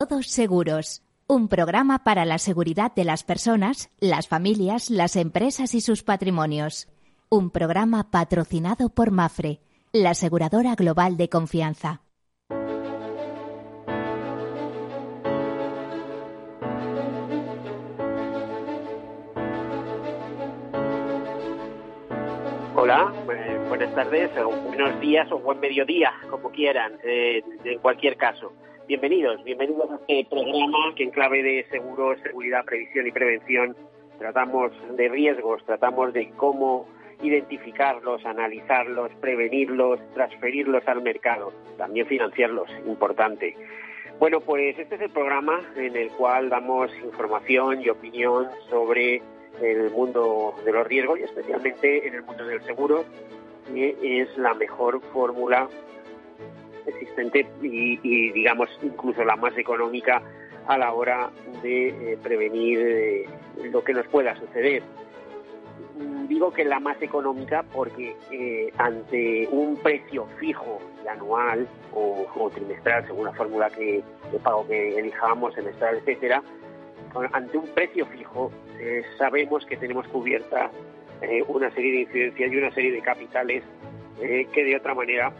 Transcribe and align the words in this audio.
Todos 0.00 0.28
Seguros, 0.28 1.02
un 1.26 1.48
programa 1.48 2.04
para 2.04 2.24
la 2.24 2.38
seguridad 2.38 2.94
de 2.94 3.02
las 3.02 3.24
personas, 3.24 3.90
las 3.98 4.28
familias, 4.28 4.90
las 4.90 5.16
empresas 5.16 5.74
y 5.74 5.80
sus 5.80 6.04
patrimonios. 6.04 6.86
Un 7.28 7.50
programa 7.50 8.08
patrocinado 8.08 8.90
por 8.90 9.10
Mafre, 9.10 9.58
la 9.92 10.10
aseguradora 10.10 10.76
global 10.76 11.16
de 11.16 11.28
confianza. 11.28 12.02
Hola, 22.76 23.12
eh, 23.34 23.64
buenas 23.68 23.92
tardes, 23.96 24.30
o 24.38 24.48
buenos 24.48 25.00
días 25.00 25.26
o 25.32 25.40
buen 25.40 25.58
mediodía, 25.58 26.12
como 26.30 26.52
quieran, 26.52 27.00
eh, 27.02 27.42
en 27.64 27.80
cualquier 27.80 28.16
caso. 28.16 28.52
Bienvenidos, 28.88 29.44
bienvenidos 29.44 29.90
a 29.90 29.96
este 30.08 30.24
programa 30.30 30.94
que 30.96 31.02
en 31.02 31.10
clave 31.10 31.42
de 31.42 31.66
seguros, 31.70 32.18
seguridad, 32.22 32.64
previsión 32.64 33.06
y 33.06 33.12
prevención 33.12 33.76
tratamos 34.18 34.72
de 34.96 35.10
riesgos, 35.10 35.62
tratamos 35.66 36.14
de 36.14 36.30
cómo 36.30 36.88
identificarlos, 37.22 38.24
analizarlos, 38.24 39.10
prevenirlos, 39.20 40.00
transferirlos 40.14 40.88
al 40.88 41.02
mercado, 41.02 41.52
también 41.76 42.06
financiarlos, 42.06 42.70
importante. 42.86 43.54
Bueno, 44.18 44.40
pues 44.40 44.78
este 44.78 44.94
es 44.94 45.02
el 45.02 45.10
programa 45.10 45.60
en 45.76 45.94
el 45.94 46.08
cual 46.12 46.48
damos 46.48 46.90
información 47.04 47.82
y 47.82 47.90
opinión 47.90 48.46
sobre 48.70 49.20
el 49.60 49.90
mundo 49.90 50.54
de 50.64 50.72
los 50.72 50.86
riesgos 50.86 51.18
y 51.18 51.24
especialmente 51.24 52.08
en 52.08 52.14
el 52.14 52.22
mundo 52.22 52.46
del 52.46 52.62
seguro, 52.62 53.04
que 53.66 54.22
es 54.22 54.34
la 54.38 54.54
mejor 54.54 55.02
fórmula 55.12 55.68
existente 56.88 57.46
y, 57.62 58.32
digamos 58.32 58.68
incluso 58.82 59.24
la 59.24 59.36
más 59.36 59.56
económica 59.56 60.22
a 60.66 60.76
la 60.76 60.92
hora 60.92 61.30
de 61.62 61.88
eh, 61.88 62.18
prevenir 62.22 62.78
eh, 62.80 63.24
lo 63.70 63.82
que 63.82 63.94
nos 63.94 64.06
pueda 64.08 64.36
suceder. 64.36 64.82
Mm, 65.98 66.26
digo 66.26 66.52
que 66.52 66.64
la 66.64 66.78
más 66.80 67.00
económica 67.00 67.64
porque 67.72 68.14
eh, 68.30 68.72
ante 68.76 69.48
un 69.50 69.76
precio 69.76 70.26
fijo 70.38 70.78
y 71.04 71.08
anual 71.08 71.66
o, 71.94 72.50
trimestral, 72.54 73.06
según 73.06 73.26
la 73.26 73.32
fórmula 73.32 73.70
que, 73.70 74.02
de 74.30 74.38
pago 74.38 74.66
que 74.66 74.98
elijamos, 74.98 75.54
semestral, 75.54 75.96
etcétera, 75.96 76.42
ante 77.32 77.58
un 77.58 77.66
precio 77.68 78.06
fijo 78.06 78.52
sabemos 79.16 79.66
que 79.66 79.76
tenemos 79.76 80.06
cubierta 80.08 80.70
una 81.48 81.68
serie 81.72 81.92
de 81.92 82.00
incidencias 82.02 82.52
y 82.52 82.56
una 82.56 82.70
serie 82.72 82.92
de 82.92 83.00
capitales 83.00 83.64
eh, 84.20 84.46
que 84.52 84.64
de 84.64 84.76
otra 84.76 84.94
manera 84.94 85.32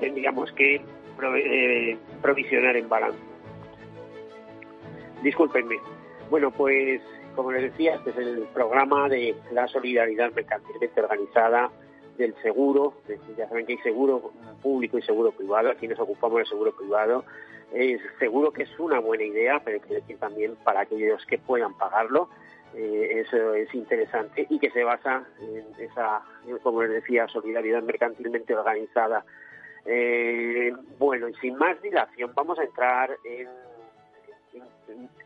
tendríamos 0.00 0.50
que 0.52 0.76
eh, 0.76 1.98
provisionar 2.20 2.76
en 2.76 2.88
balance. 2.88 3.18
Discúlpenme. 5.22 5.76
Bueno, 6.30 6.50
pues 6.50 7.00
como 7.36 7.52
les 7.52 7.62
decía, 7.62 7.94
este 7.94 8.10
es 8.10 8.16
el 8.16 8.46
programa 8.54 9.08
de 9.08 9.34
la 9.52 9.68
solidaridad 9.68 10.32
mercantilmente 10.32 11.00
organizada 11.00 11.70
del 12.18 12.34
seguro. 12.42 12.94
Ya 13.36 13.48
saben 13.48 13.66
que 13.66 13.72
hay 13.72 13.78
seguro 13.78 14.32
público 14.62 14.98
y 14.98 15.02
seguro 15.02 15.32
privado. 15.32 15.70
Aquí 15.70 15.88
nos 15.88 15.98
ocupamos 15.98 16.38
del 16.38 16.46
seguro 16.46 16.74
privado. 16.76 17.24
Seguro 18.18 18.52
que 18.52 18.64
es 18.64 18.78
una 18.78 19.00
buena 19.00 19.24
idea, 19.24 19.62
pero 19.64 19.80
que 19.80 19.94
decir 19.94 20.18
también 20.18 20.56
para 20.62 20.80
aquellos 20.80 21.24
que 21.24 21.38
puedan 21.38 21.74
pagarlo 21.74 22.28
eh, 22.74 23.24
eso 23.26 23.54
es 23.54 23.72
interesante 23.74 24.46
y 24.48 24.58
que 24.58 24.70
se 24.70 24.84
basa 24.84 25.24
en 25.40 25.64
esa, 25.78 26.22
como 26.62 26.82
les 26.82 26.92
decía, 26.92 27.28
solidaridad 27.28 27.82
mercantilmente 27.82 28.54
organizada. 28.54 29.24
Eh, 29.84 30.72
bueno, 30.98 31.28
y 31.28 31.34
sin 31.34 31.56
más 31.56 31.80
dilación, 31.82 32.32
vamos 32.34 32.58
a 32.58 32.64
entrar 32.64 33.10
en, 33.24 33.48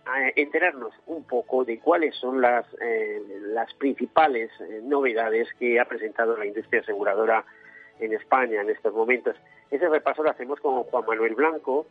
a 0.06 0.28
enterarnos 0.34 0.94
un 1.06 1.24
poco 1.24 1.64
de 1.64 1.78
cuáles 1.78 2.17
son 2.17 2.41
las, 2.41 2.67
eh, 2.80 3.22
las 3.48 3.72
principales 3.74 4.50
novedades 4.83 5.48
que 5.58 5.78
ha 5.78 5.84
presentado 5.84 6.36
la 6.36 6.47
industria 6.47 6.80
aseguradora 6.80 7.45
en 8.01 8.12
España 8.12 8.61
en 8.61 8.70
estos 8.70 8.92
momentos. 8.92 9.36
Ese 9.70 9.89
repaso 9.89 10.23
lo 10.23 10.30
hacemos 10.30 10.61
con 10.61 10.83
Juan 10.85 11.05
Manuel 11.06 11.35
Blanco, 11.35 11.86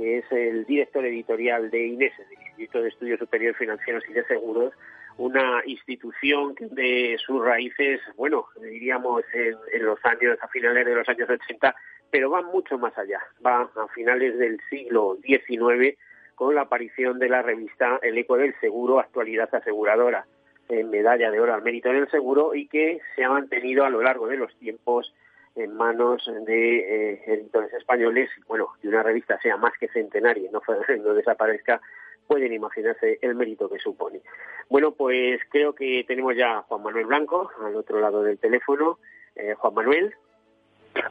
que 0.00 0.18
es 0.18 0.24
el 0.32 0.64
director 0.64 1.04
editorial 1.04 1.70
de 1.70 1.88
INES, 1.88 2.14
el 2.18 2.32
Instituto 2.32 2.80
de 2.80 2.88
Estudios 2.88 3.18
Superiores 3.18 3.58
Financieros 3.58 4.02
y 4.08 4.14
de 4.14 4.24
Seguros, 4.24 4.72
una 5.18 5.60
institución 5.66 6.54
de 6.58 7.18
sus 7.24 7.44
raíces, 7.44 8.00
bueno, 8.16 8.46
diríamos 8.62 9.22
en, 9.34 9.84
los 9.84 9.98
años, 10.06 10.38
a 10.40 10.48
finales 10.48 10.86
de 10.86 10.94
los 10.94 11.06
años 11.06 11.28
80, 11.28 11.74
pero 12.10 12.30
va 12.30 12.40
mucho 12.40 12.78
más 12.78 12.96
allá, 12.96 13.20
va 13.44 13.70
a 13.76 13.88
finales 13.88 14.38
del 14.38 14.58
siglo 14.70 15.18
XIX 15.22 15.98
con 16.34 16.54
la 16.54 16.62
aparición 16.62 17.18
de 17.18 17.28
la 17.28 17.42
revista 17.42 18.00
El 18.02 18.16
Eco 18.16 18.38
del 18.38 18.58
Seguro, 18.58 19.00
Actualidad 19.00 19.54
Aseguradora, 19.54 20.24
en 20.70 20.88
medalla 20.88 21.30
de 21.30 21.40
oro 21.40 21.52
al 21.52 21.62
mérito 21.62 21.90
del 21.90 22.10
seguro 22.10 22.54
y 22.54 22.68
que 22.68 23.00
se 23.14 23.24
ha 23.24 23.28
mantenido 23.28 23.84
a 23.84 23.90
lo 23.90 24.00
largo 24.00 24.28
de 24.28 24.38
los 24.38 24.56
tiempos 24.56 25.12
en 25.56 25.74
manos 25.76 26.28
de 26.46 26.78
eh, 26.78 27.22
editores 27.26 27.72
españoles, 27.74 28.30
bueno, 28.48 28.68
y 28.82 28.88
una 28.88 29.02
revista 29.02 29.38
sea 29.40 29.56
más 29.56 29.72
que 29.78 29.88
centenaria, 29.88 30.50
no, 30.52 30.62
no 31.04 31.14
desaparezca, 31.14 31.80
pueden 32.26 32.52
imaginarse 32.52 33.18
el 33.22 33.34
mérito 33.34 33.68
que 33.68 33.78
supone. 33.78 34.20
Bueno, 34.68 34.92
pues 34.92 35.40
creo 35.50 35.74
que 35.74 36.04
tenemos 36.06 36.36
ya 36.36 36.58
a 36.58 36.62
Juan 36.62 36.82
Manuel 36.82 37.06
Blanco 37.06 37.50
al 37.60 37.74
otro 37.74 38.00
lado 38.00 38.22
del 38.22 38.38
teléfono. 38.38 38.98
Eh, 39.34 39.54
Juan 39.54 39.74
Manuel. 39.74 40.14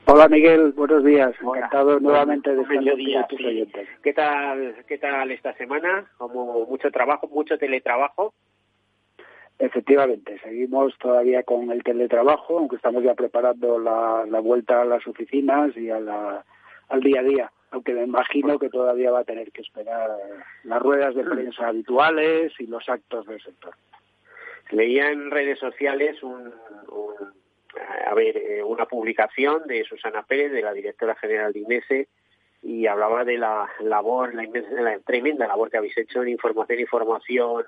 Hola 0.05 0.27
Miguel, 0.27 0.71
buenos 0.73 1.03
días. 1.03 1.33
Encantado 1.41 1.99
nuevamente 1.99 2.53
de 2.53 2.61
estar 2.61 3.27
tus 3.27 3.45
oyentes. 3.45 3.87
¿Qué 4.01 4.13
tal, 4.13 4.75
¿Qué 4.87 4.97
tal 4.97 5.31
esta 5.31 5.53
semana? 5.55 6.09
Como 6.17 6.65
mucho 6.65 6.91
trabajo, 6.91 7.27
mucho 7.27 7.57
teletrabajo. 7.57 8.33
Efectivamente, 9.59 10.39
seguimos 10.41 10.97
todavía 10.99 11.43
con 11.43 11.69
el 11.69 11.83
teletrabajo, 11.83 12.57
aunque 12.57 12.77
estamos 12.77 13.03
ya 13.03 13.13
preparando 13.13 13.77
la, 13.77 14.23
vuelta 14.39 14.81
a 14.81 14.85
las 14.85 15.05
oficinas 15.05 15.75
y 15.75 15.89
a 15.89 15.99
la, 15.99 16.45
al 16.87 17.01
día 17.01 17.19
a 17.19 17.23
día, 17.23 17.51
aunque 17.71 17.93
me 17.93 18.03
imagino 18.03 18.57
que 18.57 18.69
todavía 18.69 19.11
va 19.11 19.19
a 19.19 19.25
tener 19.25 19.51
que 19.51 19.61
esperar 19.61 20.11
las 20.63 20.81
ruedas 20.81 21.13
de 21.13 21.25
prensa 21.25 21.67
habituales 21.67 22.53
y 22.57 22.67
los 22.67 22.87
actos 22.87 23.25
del 23.25 23.41
sector. 23.41 23.73
Leía 24.71 25.11
en 25.11 25.29
redes 25.29 25.59
sociales 25.59 26.23
un, 26.23 26.53
a 28.07 28.13
ver, 28.13 28.37
eh, 28.37 28.63
una 28.63 28.85
publicación 28.85 29.67
de 29.67 29.83
Susana 29.83 30.23
Pérez, 30.23 30.53
de 30.53 30.61
la 30.61 30.71
directora 30.71 31.15
general 31.15 31.51
de 31.51 31.59
INESE, 31.59 32.07
y 32.63 32.87
hablaba 32.87 33.25
de 33.25 33.37
la 33.37 33.69
labor, 33.81 34.33
la, 34.33 34.47
la 34.81 34.99
tremenda 34.99 35.47
labor 35.47 35.69
que 35.69 35.77
habéis 35.77 35.97
hecho 35.97 36.21
en 36.21 36.29
información, 36.29 36.79
información 36.79 37.65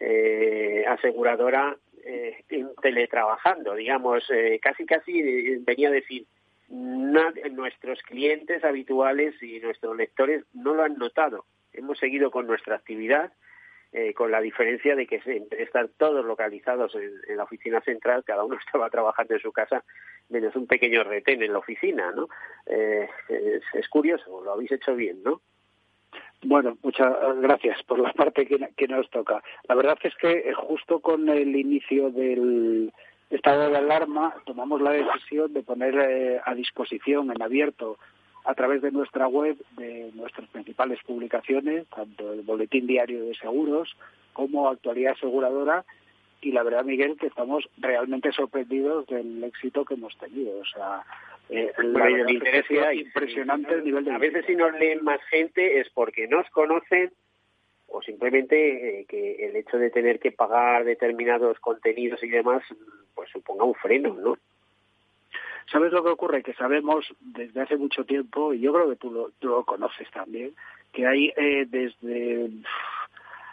eh, 0.00 0.84
aseguradora 0.88 1.76
eh, 2.02 2.44
teletrabajando, 2.80 3.74
digamos, 3.74 4.24
eh, 4.30 4.58
casi 4.62 4.86
casi 4.86 5.20
eh, 5.20 5.58
venía 5.60 5.88
a 5.88 5.92
decir, 5.92 6.24
nuestros 6.68 8.00
clientes 8.02 8.64
habituales 8.64 9.34
y 9.42 9.60
nuestros 9.60 9.96
lectores 9.96 10.44
no 10.54 10.72
lo 10.72 10.82
han 10.82 10.96
notado. 10.96 11.44
Hemos 11.72 11.98
seguido 11.98 12.30
con 12.30 12.46
nuestra 12.46 12.76
actividad, 12.76 13.32
con 14.14 14.30
la 14.30 14.40
diferencia 14.40 14.94
de 14.94 15.08
que 15.08 15.20
estar 15.58 15.88
todos 15.88 16.24
localizados 16.24 16.94
en, 16.94 17.36
la 17.36 17.42
oficina 17.42 17.80
central, 17.80 18.22
cada 18.24 18.44
uno 18.44 18.56
estaba 18.66 18.88
trabajando 18.88 19.34
en 19.34 19.40
su 19.40 19.52
casa, 19.52 19.82
menos 20.28 20.54
un 20.54 20.68
pequeño 20.68 21.02
retén 21.02 21.42
en 21.42 21.52
la 21.52 21.58
oficina, 21.58 22.12
¿no? 22.12 22.28
es, 22.66 23.62
es 23.74 23.88
curioso, 23.88 24.40
lo 24.44 24.52
habéis 24.52 24.70
hecho 24.70 24.94
bien, 24.94 25.24
¿no? 25.24 25.42
Bueno, 26.42 26.78
muchas 26.82 27.12
gracias 27.40 27.82
por 27.82 27.98
la 27.98 28.12
parte 28.12 28.46
que, 28.46 28.88
nos 28.88 29.10
toca. 29.10 29.42
La 29.68 29.74
verdad 29.74 29.98
es 30.02 30.14
que 30.16 30.30
eh, 30.38 30.52
justo 30.54 31.00
con 31.00 31.28
el 31.28 31.54
inicio 31.54 32.10
del 32.10 32.92
estado 33.28 33.68
de 33.68 33.76
alarma 33.76 34.34
tomamos 34.46 34.80
la 34.80 34.92
decisión 34.92 35.52
de 35.52 35.62
poner 35.62 35.94
eh, 35.98 36.40
a 36.44 36.54
disposición 36.54 37.30
en 37.30 37.42
abierto 37.42 37.98
a 38.44 38.54
través 38.54 38.80
de 38.80 38.90
nuestra 38.90 39.28
web 39.28 39.56
de 39.76 40.10
nuestras 40.14 40.48
principales 40.48 40.98
publicaciones, 41.06 41.86
tanto 41.88 42.32
el 42.32 42.40
Boletín 42.40 42.86
Diario 42.86 43.24
de 43.24 43.34
Seguros 43.34 43.94
como 44.32 44.68
Actualidad 44.68 45.12
Aseguradora, 45.12 45.84
y 46.40 46.52
la 46.52 46.62
verdad, 46.62 46.84
Miguel, 46.84 47.18
que 47.18 47.26
estamos 47.26 47.68
realmente 47.76 48.32
sorprendidos 48.32 49.06
del 49.06 49.44
éxito 49.44 49.84
que 49.84 49.94
hemos 49.94 50.16
tenido. 50.16 50.58
O 50.58 50.64
sea, 50.64 51.04
eh, 51.50 51.72
el 51.78 52.30
interés 52.30 52.64
impresionante 52.94 53.74
el 53.74 53.84
nivel 53.84 54.04
de... 54.04 54.12
A 54.12 54.18
veces 54.18 54.44
si 54.46 54.54
nos 54.54 54.72
leen 54.78 55.02
más 55.02 55.20
gente 55.24 55.80
es 55.80 55.88
porque 55.90 56.28
nos 56.28 56.48
conocen 56.50 57.10
o 57.88 58.00
simplemente 58.02 59.00
eh, 59.00 59.06
que 59.08 59.46
el 59.46 59.56
hecho 59.56 59.76
de 59.76 59.90
tener 59.90 60.20
que 60.20 60.30
pagar 60.30 60.84
determinados 60.84 61.58
contenidos 61.58 62.22
y 62.22 62.28
demás, 62.28 62.62
pues 63.14 63.28
suponga 63.30 63.64
un 63.64 63.74
freno, 63.74 64.14
¿no? 64.14 64.38
¿Sabes 65.70 65.92
lo 65.92 66.02
que 66.02 66.10
ocurre? 66.10 66.42
Que 66.42 66.54
sabemos 66.54 67.06
desde 67.20 67.60
hace 67.60 67.76
mucho 67.76 68.04
tiempo, 68.04 68.54
y 68.54 68.60
yo 68.60 68.72
creo 68.72 68.88
que 68.90 68.96
tú 68.96 69.10
lo, 69.10 69.30
tú 69.38 69.48
lo 69.48 69.64
conoces 69.64 70.08
también, 70.10 70.52
que 70.92 71.06
hay 71.06 71.32
eh, 71.36 71.66
desde, 71.68 72.50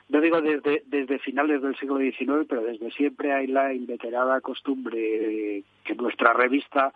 no 0.09 0.21
digo 0.21 0.41
desde, 0.41 0.83
desde 0.85 1.19
finales 1.19 1.61
del 1.61 1.75
siglo 1.77 1.97
XIX, 1.97 2.45
pero 2.47 2.63
desde 2.63 2.91
siempre 2.91 3.33
hay 3.33 3.47
la 3.47 3.73
inveterada 3.73 4.41
costumbre 4.41 5.63
que 5.83 5.95
nuestra 5.95 6.33
revista 6.33 6.93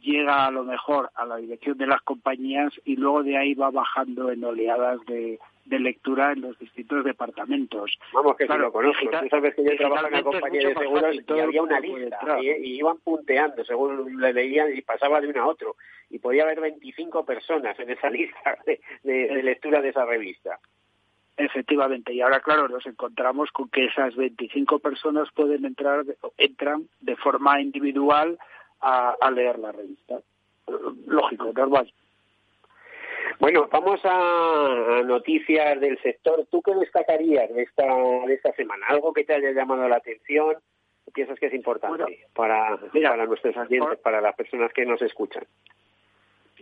llega 0.00 0.46
a 0.46 0.50
lo 0.50 0.64
mejor 0.64 1.10
a 1.14 1.24
la 1.24 1.36
dirección 1.36 1.78
de 1.78 1.86
las 1.86 2.02
compañías 2.02 2.72
y 2.84 2.96
luego 2.96 3.22
de 3.22 3.36
ahí 3.36 3.54
va 3.54 3.70
bajando 3.70 4.30
en 4.30 4.44
oleadas 4.44 5.00
de 5.06 5.38
de 5.70 5.78
lectura 5.78 6.32
en 6.32 6.42
los 6.42 6.58
distintos 6.58 7.04
departamentos. 7.04 7.98
Vamos, 8.12 8.36
que 8.36 8.46
claro, 8.46 8.62
si 8.62 8.66
lo 8.66 8.72
conozco. 8.72 9.10
Tú 9.10 9.28
sabes 9.30 9.54
que 9.54 9.64
yo 9.64 9.76
trabajo 9.76 10.06
en 10.08 10.12
la 10.12 10.22
compañía 10.22 10.68
de 10.68 10.74
seguros 10.74 11.16
y 11.16 11.40
había 11.40 11.62
una 11.62 11.80
lista 11.80 12.40
y, 12.42 12.78
iban 12.78 12.98
punteando 12.98 13.64
según 13.64 14.20
le 14.20 14.32
leían 14.32 14.76
y 14.76 14.82
pasaba 14.82 15.20
de 15.20 15.28
uno 15.28 15.42
a 15.42 15.46
otro. 15.46 15.76
Y 16.10 16.18
podía 16.18 16.42
haber 16.42 16.60
25 16.60 17.24
personas 17.24 17.78
en 17.78 17.90
esa 17.90 18.10
lista 18.10 18.58
de, 18.64 19.42
lectura 19.42 19.80
de 19.80 19.90
esa 19.90 20.04
revista. 20.04 20.58
Efectivamente, 21.36 22.12
y 22.12 22.20
ahora 22.20 22.40
claro, 22.40 22.68
nos 22.68 22.84
encontramos 22.84 23.50
con 23.52 23.70
que 23.70 23.86
esas 23.86 24.14
25 24.14 24.80
personas 24.80 25.28
pueden 25.34 25.64
entrar, 25.64 26.04
entran 26.36 26.86
de 27.00 27.16
forma 27.16 27.60
individual 27.62 28.38
a, 28.80 29.16
a 29.20 29.30
leer 29.30 29.58
la 29.58 29.72
revista. 29.72 30.20
Lógico, 31.06 31.52
normal. 31.52 31.92
Bueno, 33.38 33.68
vamos 33.70 34.00
a, 34.04 35.02
noticias 35.04 35.80
del 35.80 35.98
sector. 36.02 36.46
¿Tú 36.50 36.60
qué 36.62 36.74
destacarías 36.74 37.52
de 37.54 37.62
esta, 37.62 37.86
de 38.26 38.34
esta 38.34 38.52
semana? 38.52 38.86
¿Algo 38.88 39.12
que 39.12 39.24
te 39.24 39.34
haya 39.34 39.52
llamado 39.52 39.88
la 39.88 39.96
atención? 39.96 40.56
¿Piensas 41.14 41.38
que 41.38 41.46
es 41.46 41.54
importante 41.54 42.26
para, 42.34 42.78
para 42.92 43.26
nuestros 43.26 43.54
clientes, 43.66 43.98
para 43.98 44.20
las 44.20 44.36
personas 44.36 44.72
que 44.72 44.84
nos 44.84 45.00
escuchan? 45.02 45.44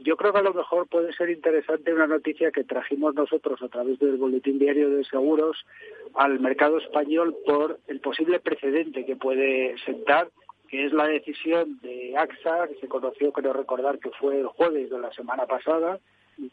Yo 0.02 0.16
creo 0.16 0.32
que 0.32 0.38
a 0.38 0.42
lo 0.42 0.54
mejor 0.54 0.86
puede 0.86 1.12
ser 1.12 1.30
interesante 1.30 1.92
una 1.92 2.06
noticia 2.06 2.52
que 2.52 2.64
trajimos 2.64 3.14
nosotros 3.14 3.60
a 3.62 3.68
través 3.68 3.98
del 3.98 4.16
Boletín 4.16 4.58
Diario 4.58 4.90
de 4.90 5.04
Seguros 5.04 5.66
al 6.14 6.38
mercado 6.38 6.78
español 6.78 7.36
por 7.44 7.80
el 7.88 8.00
posible 8.00 8.38
precedente 8.38 9.04
que 9.04 9.16
puede 9.16 9.76
sentar, 9.84 10.28
que 10.68 10.86
es 10.86 10.92
la 10.92 11.06
decisión 11.06 11.78
de 11.80 12.14
AXA, 12.16 12.68
que 12.68 12.74
se 12.80 12.88
conoció, 12.88 13.32
creo 13.32 13.52
recordar 13.52 13.98
que 13.98 14.10
fue 14.10 14.38
el 14.38 14.46
jueves 14.46 14.90
de 14.90 14.98
la 14.98 15.10
semana 15.12 15.46
pasada, 15.46 15.98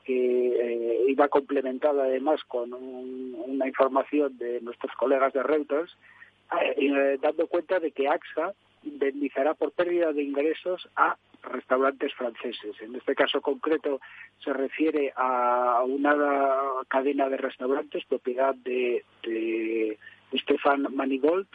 que 0.03 0.47
eh, 0.47 1.05
iba 1.07 1.27
complementada 1.27 2.05
además 2.05 2.41
con 2.47 2.73
una 2.73 3.67
información 3.67 4.37
de 4.37 4.61
nuestros 4.61 4.93
colegas 4.95 5.33
de 5.33 5.43
Reuters, 5.43 5.95
eh, 6.61 6.75
eh, 6.77 7.17
dando 7.21 7.47
cuenta 7.47 7.79
de 7.79 7.91
que 7.91 8.07
AXA 8.07 8.53
indemnizará 8.83 9.53
por 9.53 9.71
pérdida 9.71 10.13
de 10.13 10.23
ingresos 10.23 10.87
a 10.95 11.17
restaurantes 11.43 12.13
franceses. 12.13 12.75
En 12.81 12.95
este 12.95 13.13
caso 13.15 13.41
concreto 13.41 13.99
se 14.43 14.53
refiere 14.53 15.13
a 15.15 15.83
una 15.85 16.15
cadena 16.87 17.29
de 17.29 17.37
restaurantes 17.37 18.03
propiedad 18.05 18.55
de 18.55 19.03
Stefan 20.33 20.87
Manigold, 20.95 21.47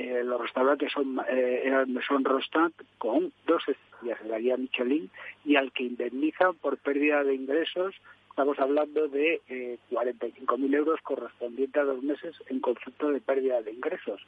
eh, 0.00 0.24
los 0.24 0.40
restaurantes 0.40 0.92
son, 0.92 1.20
eh, 1.28 1.62
eran 1.64 1.98
son 2.06 2.24
Rostat 2.24 2.72
con 2.98 3.32
dos 3.46 3.62
estrellas 3.68 4.22
de 4.22 4.28
la 4.28 4.38
guía 4.38 4.56
Michelin 4.56 5.10
y 5.44 5.56
al 5.56 5.72
que 5.72 5.84
indemnizan 5.84 6.54
por 6.56 6.78
pérdida 6.78 7.24
de 7.24 7.34
ingresos 7.34 7.94
estamos 8.38 8.60
hablando 8.60 9.08
de 9.08 9.40
eh, 9.48 9.78
45.000 9.90 10.72
euros 10.76 11.00
correspondiente 11.00 11.80
a 11.80 11.82
dos 11.82 12.00
meses 12.04 12.36
en 12.46 12.60
concepto 12.60 13.10
de 13.10 13.20
pérdida 13.20 13.62
de 13.62 13.72
ingresos. 13.72 14.24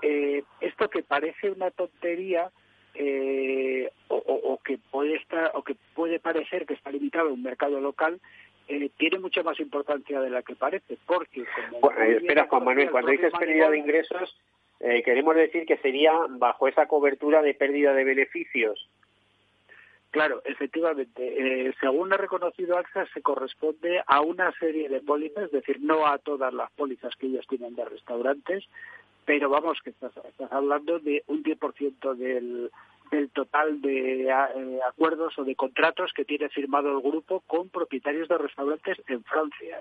Eh, 0.00 0.42
esto 0.62 0.88
que 0.88 1.02
parece 1.02 1.50
una 1.50 1.70
tontería 1.70 2.50
eh, 2.94 3.90
o, 4.08 4.58
que 4.64 4.78
puede 4.90 5.16
estar 5.16 5.50
o 5.52 5.62
que 5.62 5.76
puede 5.94 6.18
parecer 6.18 6.64
que 6.64 6.72
está 6.72 6.90
limitado 6.90 7.28
a 7.28 7.32
un 7.34 7.42
mercado 7.42 7.78
local 7.78 8.18
tiene 8.96 9.18
mucha 9.18 9.42
más 9.42 9.60
importancia 9.60 10.18
de 10.20 10.30
la 10.30 10.42
que 10.42 10.56
parece 10.56 10.96
porque 11.06 11.44
como 11.70 11.90
espera 11.90 12.46
Juan 12.48 12.64
Manuel 12.64 12.90
cuando 12.90 13.10
dices 13.10 13.32
pérdida 13.38 13.70
de 13.70 13.78
ingresos 13.78 14.34
eh, 14.80 15.02
queremos 15.02 15.34
decir 15.34 15.64
que 15.66 15.78
sería 15.78 16.12
bajo 16.28 16.68
esa 16.68 16.86
cobertura 16.86 17.42
de 17.42 17.54
pérdida 17.54 17.94
de 17.94 18.04
beneficios. 18.04 18.88
Claro, 20.10 20.42
efectivamente. 20.44 21.68
Eh, 21.68 21.74
según 21.80 22.12
ha 22.12 22.16
reconocido 22.16 22.78
AXA, 22.78 23.06
se 23.12 23.22
corresponde 23.22 24.02
a 24.06 24.20
una 24.20 24.52
serie 24.52 24.88
de 24.88 25.00
pólizas, 25.00 25.44
es 25.44 25.52
decir, 25.52 25.78
no 25.80 26.06
a 26.06 26.18
todas 26.18 26.52
las 26.54 26.70
pólizas 26.72 27.14
que 27.16 27.26
ellos 27.26 27.46
tienen 27.48 27.74
de 27.74 27.84
restaurantes, 27.84 28.64
pero 29.24 29.50
vamos, 29.50 29.78
que 29.82 29.90
estás, 29.90 30.12
hablando 30.50 30.98
de 31.00 31.22
un 31.26 31.42
10% 31.42 32.14
del, 32.14 32.70
del 33.10 33.30
total 33.30 33.80
de 33.80 34.22
eh, 34.22 34.80
acuerdos 34.88 35.38
o 35.38 35.44
de 35.44 35.56
contratos 35.56 36.12
que 36.14 36.24
tiene 36.24 36.48
firmado 36.48 36.92
el 36.92 37.02
grupo 37.02 37.40
con 37.46 37.68
propietarios 37.68 38.28
de 38.28 38.38
restaurantes 38.38 38.98
en 39.08 39.24
Francia. 39.24 39.80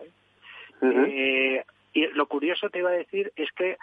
y 1.94 2.07
lo 2.07 2.25
curioso 2.27 2.69
te 2.69 2.80
iba 2.80 2.89
a 2.89 2.94
decir 2.94 3.31
es 3.38 3.50
que 3.53 3.77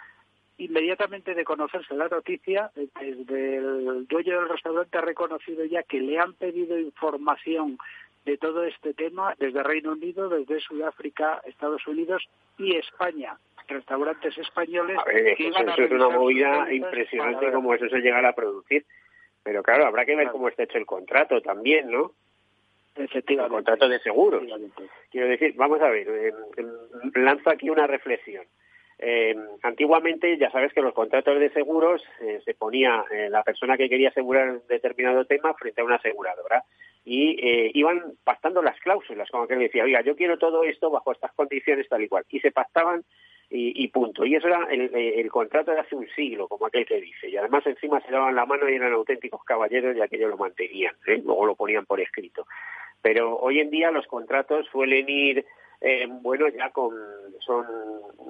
inmediatamente 0.57 1.33
de 1.33 1.43
conocerse 1.43 1.95
la 1.95 2.07
noticia, 2.07 2.71
desde 2.75 3.57
el 3.57 4.07
dueño 4.07 4.39
del 4.39 4.49
restaurante 4.49 4.97
ha 4.97 5.01
reconocido 5.01 5.65
ya 5.65 5.83
que 5.83 5.99
le 5.99 6.19
han 6.19 6.33
pedido 6.33 6.77
información 6.77 7.77
de 8.25 8.37
todo 8.37 8.63
este 8.63 8.93
tema 8.93 9.35
desde 9.37 9.63
Reino 9.63 9.91
Unido, 9.91 10.29
desde 10.29 10.61
Sudáfrica, 10.61 11.41
Estados 11.45 11.85
Unidos 11.87 12.23
y 12.57 12.75
España. 12.75 13.37
Restaurantes 13.67 14.37
españoles. 14.37 14.97
eso, 15.07 15.81
es 15.83 15.91
una 15.91 16.09
movida 16.09 16.71
impresionante 16.71 17.51
como 17.51 17.73
eso 17.73 17.87
se 17.87 17.99
llega 17.99 18.27
a 18.27 18.33
producir. 18.33 18.85
Pero 19.41 19.63
claro, 19.63 19.85
habrá 19.85 20.05
que 20.05 20.15
ver 20.15 20.29
cómo 20.31 20.47
está 20.47 20.63
hecho 20.63 20.77
el 20.77 20.85
contrato 20.85 21.41
también, 21.41 21.89
¿no? 21.89 22.11
Efectivamente. 22.95 23.55
El 23.55 23.63
contrato 23.63 23.89
de 23.89 23.99
seguros. 23.99 24.43
Quiero 25.09 25.27
decir, 25.27 25.53
vamos 25.55 25.81
a 25.81 25.89
ver, 25.89 26.07
eh, 26.07 26.33
lanzo 27.15 27.49
aquí 27.49 27.69
una 27.69 27.87
reflexión. 27.87 28.45
Eh, 28.99 29.35
antiguamente 29.63 30.37
ya 30.37 30.51
sabes 30.51 30.71
que 30.73 30.81
los 30.81 30.93
contratos 30.93 31.39
de 31.39 31.49
seguros 31.49 32.03
eh, 32.21 32.41
se 32.45 32.53
ponía 32.53 33.03
eh, 33.11 33.29
la 33.29 33.43
persona 33.43 33.75
que 33.75 33.89
quería 33.89 34.09
asegurar 34.09 34.61
determinado 34.69 35.25
tema 35.25 35.53
frente 35.55 35.81
a 35.81 35.83
una 35.83 35.95
aseguradora 35.95 36.63
y 37.05 37.37
eh, 37.45 37.71
iban 37.73 38.13
pactando 38.23 38.61
las 38.61 38.79
cláusulas, 38.79 39.29
como 39.29 39.47
que 39.47 39.55
decía, 39.55 39.83
oiga, 39.83 40.01
yo 40.01 40.15
quiero 40.15 40.37
todo 40.37 40.63
esto 40.63 40.89
bajo 40.89 41.11
estas 41.11 41.33
condiciones 41.33 41.89
tal 41.89 42.01
y 42.01 42.07
cual. 42.07 42.23
Y 42.29 42.39
se 42.39 42.51
pactaban 42.51 43.03
y, 43.55 43.87
punto. 43.89 44.25
Y 44.25 44.33
eso 44.33 44.47
era 44.47 44.67
el, 44.71 45.29
contrato 45.29 45.71
de 45.71 45.79
hace 45.79 45.95
un 45.95 46.07
siglo, 46.15 46.47
como 46.47 46.65
aquel 46.65 46.87
que 46.87 46.99
dice. 46.99 47.29
Y 47.29 47.37
además 47.37 47.63
encima 47.67 48.01
se 48.01 48.11
daban 48.11 48.33
la 48.33 48.47
mano 48.47 48.67
y 48.67 48.73
eran 48.73 48.93
auténticos 48.93 49.43
caballeros 49.43 49.95
y 49.95 50.01
aquello 50.01 50.27
lo 50.29 50.37
mantenían, 50.37 50.95
luego 51.05 51.45
lo 51.45 51.55
ponían 51.55 51.85
por 51.85 52.01
escrito. 52.01 52.47
Pero 53.03 53.37
hoy 53.37 53.59
en 53.59 53.69
día 53.69 53.91
los 53.91 54.07
contratos 54.07 54.65
suelen 54.71 55.07
ir 55.07 55.45
eh, 55.85 56.07
bueno, 56.09 56.47
ya 56.47 56.69
con, 56.71 56.95
son, 57.45 57.67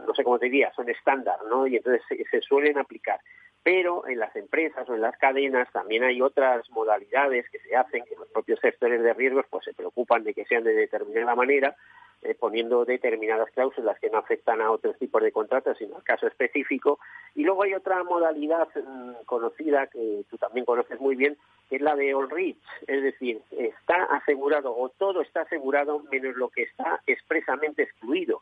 no 0.07 0.13
sé 0.15 0.23
cómo 0.23 0.39
te 0.39 0.47
diría, 0.47 0.73
son 0.75 0.89
estándar, 0.89 1.38
¿no? 1.47 1.67
Y 1.67 1.75
entonces 1.77 2.01
se, 2.29 2.41
suelen 2.41 2.79
aplicar. 2.79 3.19
Pero 3.63 4.06
en 4.07 4.19
las 4.19 4.36
empresas 4.36 4.88
o 4.89 4.95
en 4.95 5.01
las 5.01 5.18
cadenas 5.18 5.71
también 5.71 6.04
hay 6.04 6.21
otras 6.21 6.69
modalidades 6.69 7.50
que 7.50 7.60
se 7.60 7.75
hacen, 7.75 8.04
que 8.04 8.15
los 8.15 8.27
propios 8.27 8.60
gestores 8.60 9.01
de 9.01 9.13
riesgos 9.13 9.45
pues 9.50 9.63
se 9.63 9.74
preocupan 9.74 10.24
de 10.24 10.33
que 10.33 10.45
sean 10.45 10.63
de 10.65 10.74
determinada 10.74 11.33
manera 11.33 11.75
eh, 12.24 12.36
poniendo 12.36 12.86
determinadas 12.86 13.50
cláusulas 13.51 14.00
que 14.00 14.10
no 14.10 14.18
afectan 14.18 14.62
a 14.62 14.71
otros 14.71 14.98
tipos 14.98 15.21
de 15.21 15.33
contratos, 15.33 15.77
sino 15.77 15.98
al 15.98 16.03
caso 16.03 16.25
específico. 16.25 17.00
Y 17.36 17.43
luego 17.43 17.63
hay 17.63 17.74
otra 17.74 18.01
modalidad 18.03 18.70
mm, 18.75 19.25
conocida 19.25 19.88
que 19.88 20.24
tú 20.29 20.38
también 20.38 20.65
conoces 20.65 21.01
muy 21.01 21.15
bien, 21.15 21.38
que 21.70 21.75
es 21.77 21.82
la 21.82 21.96
de 21.96 22.13
all 22.13 22.29
rich, 22.29 22.58
es 22.88 23.03
decir, 23.03 23.41
está 23.51 24.05
asegurado 24.05 24.74
o 24.74 24.88
todo 24.89 25.22
está 25.22 25.41
asegurado 25.41 26.00
menos 26.12 26.36
lo 26.36 26.48
que 26.50 26.63
está 26.63 27.01
expresamente 27.08 27.84
excluido. 27.84 28.41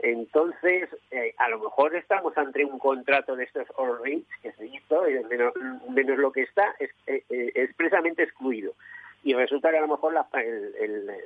Entonces, 0.00 0.88
eh, 1.10 1.34
a 1.38 1.48
lo 1.48 1.58
mejor 1.58 1.94
estamos 1.96 2.36
ante 2.36 2.64
un 2.64 2.78
contrato 2.78 3.34
de 3.34 3.44
estos 3.44 3.66
all 3.76 3.98
rich 4.02 4.26
que 4.42 4.52
se 4.52 4.66
hizo, 4.66 5.02
menos, 5.28 5.54
menos 5.88 6.18
lo 6.18 6.32
que 6.32 6.42
está 6.42 6.74
es, 6.78 6.90
eh, 7.06 7.22
expresamente 7.54 8.22
excluido 8.22 8.74
y 9.26 9.34
resulta 9.34 9.70
que 9.70 9.78
a 9.78 9.80
lo 9.80 9.88
mejor 9.88 10.12
la, 10.12 10.28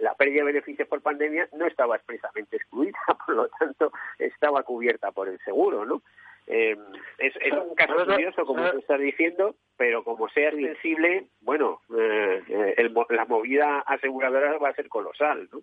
la 0.01 0.15
pérdida 0.15 0.39
de 0.41 0.53
beneficios 0.53 0.89
por 0.89 1.03
pandemia 1.03 1.47
no 1.53 1.67
estaba 1.67 1.97
expresamente 1.97 2.57
excluida, 2.57 2.97
por 3.27 3.35
lo 3.35 3.49
tanto 3.49 3.93
estaba 4.19 4.63
cubierta 4.63 5.13
por 5.13 5.29
el 5.29 5.39
seguro, 5.41 5.85
¿no? 5.85 6.01
Eh, 6.47 6.77
es, 7.19 7.35
un 7.53 7.75
caso 7.75 7.95
curioso, 8.07 8.47
como 8.47 8.71
tú 8.71 8.79
estás 8.79 8.99
diciendo, 8.99 9.55
pero 9.77 10.03
como 10.03 10.29
sea 10.31 10.51
sensible, 10.51 11.27
bueno, 11.43 11.83
eh, 11.97 12.43
eh, 12.49 12.91
la 13.11 13.25
movida 13.27 13.81
aseguradora 13.81 14.57
va 14.57 14.71
a 14.71 14.75
ser 14.75 14.89
colosal, 14.89 15.49
¿no? 15.53 15.61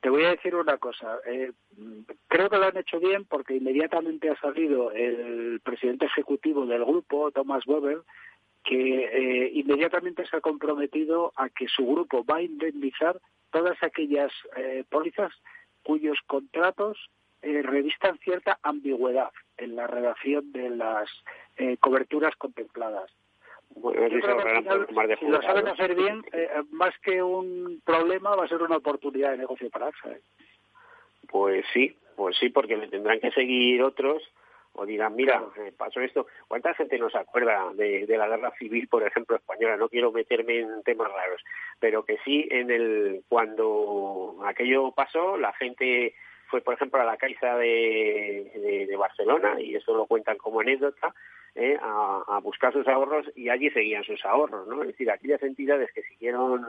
Te, 0.00 0.10
voy 0.10 0.24
a 0.24 0.30
decir 0.30 0.54
una 0.54 0.78
cosa. 0.78 1.20
creo 2.28 2.50
que 2.50 2.56
lo 2.56 2.64
han 2.64 2.76
hecho 2.76 2.98
bien 2.98 3.24
porque 3.24 3.56
inmediatamente 3.56 4.30
ha 4.30 4.40
salido 4.40 4.90
el 4.92 5.60
presidente 5.62 6.06
ejecutivo 6.06 6.66
del 6.66 6.84
grupo, 6.84 7.30
Thomas 7.30 7.66
Weber, 7.66 8.02
que 8.64 9.04
eh, 9.04 9.50
inmediatamente 9.54 10.26
se 10.26 10.36
ha 10.36 10.40
comprometido 10.40 11.32
a 11.36 11.48
que 11.48 11.68
su 11.68 11.86
grupo 11.86 12.24
va 12.24 12.36
a 12.36 12.42
indemnizar 12.42 13.18
todas 13.50 13.82
aquellas 13.82 14.32
eh, 14.56 14.84
pólizas 14.90 15.32
cuyos 15.82 16.18
contratos 16.26 16.98
eh, 17.40 17.62
revistan 17.62 18.18
cierta 18.18 18.58
ambigüedad 18.62 19.30
en 19.56 19.76
la 19.76 19.86
redacción 19.86 20.52
de 20.52 20.70
las 20.70 21.08
eh, 21.56 21.76
coberturas 21.78 22.34
contempladas. 22.36 23.10
Si 25.18 25.26
lo 25.26 25.42
saben 25.42 25.68
hacer 25.68 25.94
bien, 25.94 26.24
más 26.70 26.96
que 27.00 27.22
un 27.22 27.80
problema, 27.84 28.36
va 28.36 28.44
a 28.44 28.48
ser 28.48 28.62
una 28.62 28.76
oportunidad 28.76 29.32
de 29.32 29.38
negocio 29.38 29.70
para 29.70 29.88
AXA. 29.88 30.16
Pues 31.28 31.64
sí, 31.72 31.96
pues 32.16 32.36
sí, 32.38 32.48
porque 32.48 32.76
le 32.76 32.88
tendrán 32.88 33.20
que 33.20 33.30
seguir 33.30 33.82
otros 33.82 34.22
o 34.78 34.86
dirán, 34.86 35.16
mira, 35.16 35.42
eh, 35.56 35.72
pasó 35.76 36.00
esto. 36.00 36.26
¿Cuánta 36.46 36.72
gente 36.74 36.98
no 36.98 37.10
se 37.10 37.18
acuerda 37.18 37.72
de, 37.74 38.06
la 38.08 38.28
guerra 38.28 38.52
civil, 38.58 38.86
por 38.88 39.02
ejemplo, 39.02 39.36
española? 39.36 39.76
No 39.76 39.88
quiero 39.88 40.12
meterme 40.12 40.60
en 40.60 40.82
temas 40.84 41.12
raros, 41.12 41.42
pero 41.80 42.04
que 42.04 42.18
sí, 42.24 42.46
en 42.50 42.70
el 42.70 43.22
cuando 43.28 44.36
aquello 44.44 44.92
pasó, 44.92 45.36
la 45.36 45.52
gente 45.54 46.14
fue, 46.46 46.60
por 46.60 46.74
ejemplo, 46.74 47.00
a 47.00 47.04
la 47.04 47.16
Caixa 47.16 47.56
de, 47.56 48.86
de, 48.88 48.96
Barcelona, 48.96 49.60
y 49.60 49.74
eso 49.74 49.94
lo 49.94 50.06
cuentan 50.06 50.38
como 50.38 50.60
anécdota, 50.60 51.12
eh, 51.54 51.76
a, 51.80 52.40
buscar 52.42 52.72
sus 52.72 52.86
ahorros 52.86 53.26
y 53.34 53.48
allí 53.48 53.70
seguían 53.70 54.04
sus 54.04 54.24
ahorros, 54.24 54.66
¿no? 54.68 54.82
Es 54.82 54.88
decir, 54.88 55.10
aquellas 55.10 55.42
entidades 55.42 55.90
que 55.92 56.02
siguieron, 56.02 56.66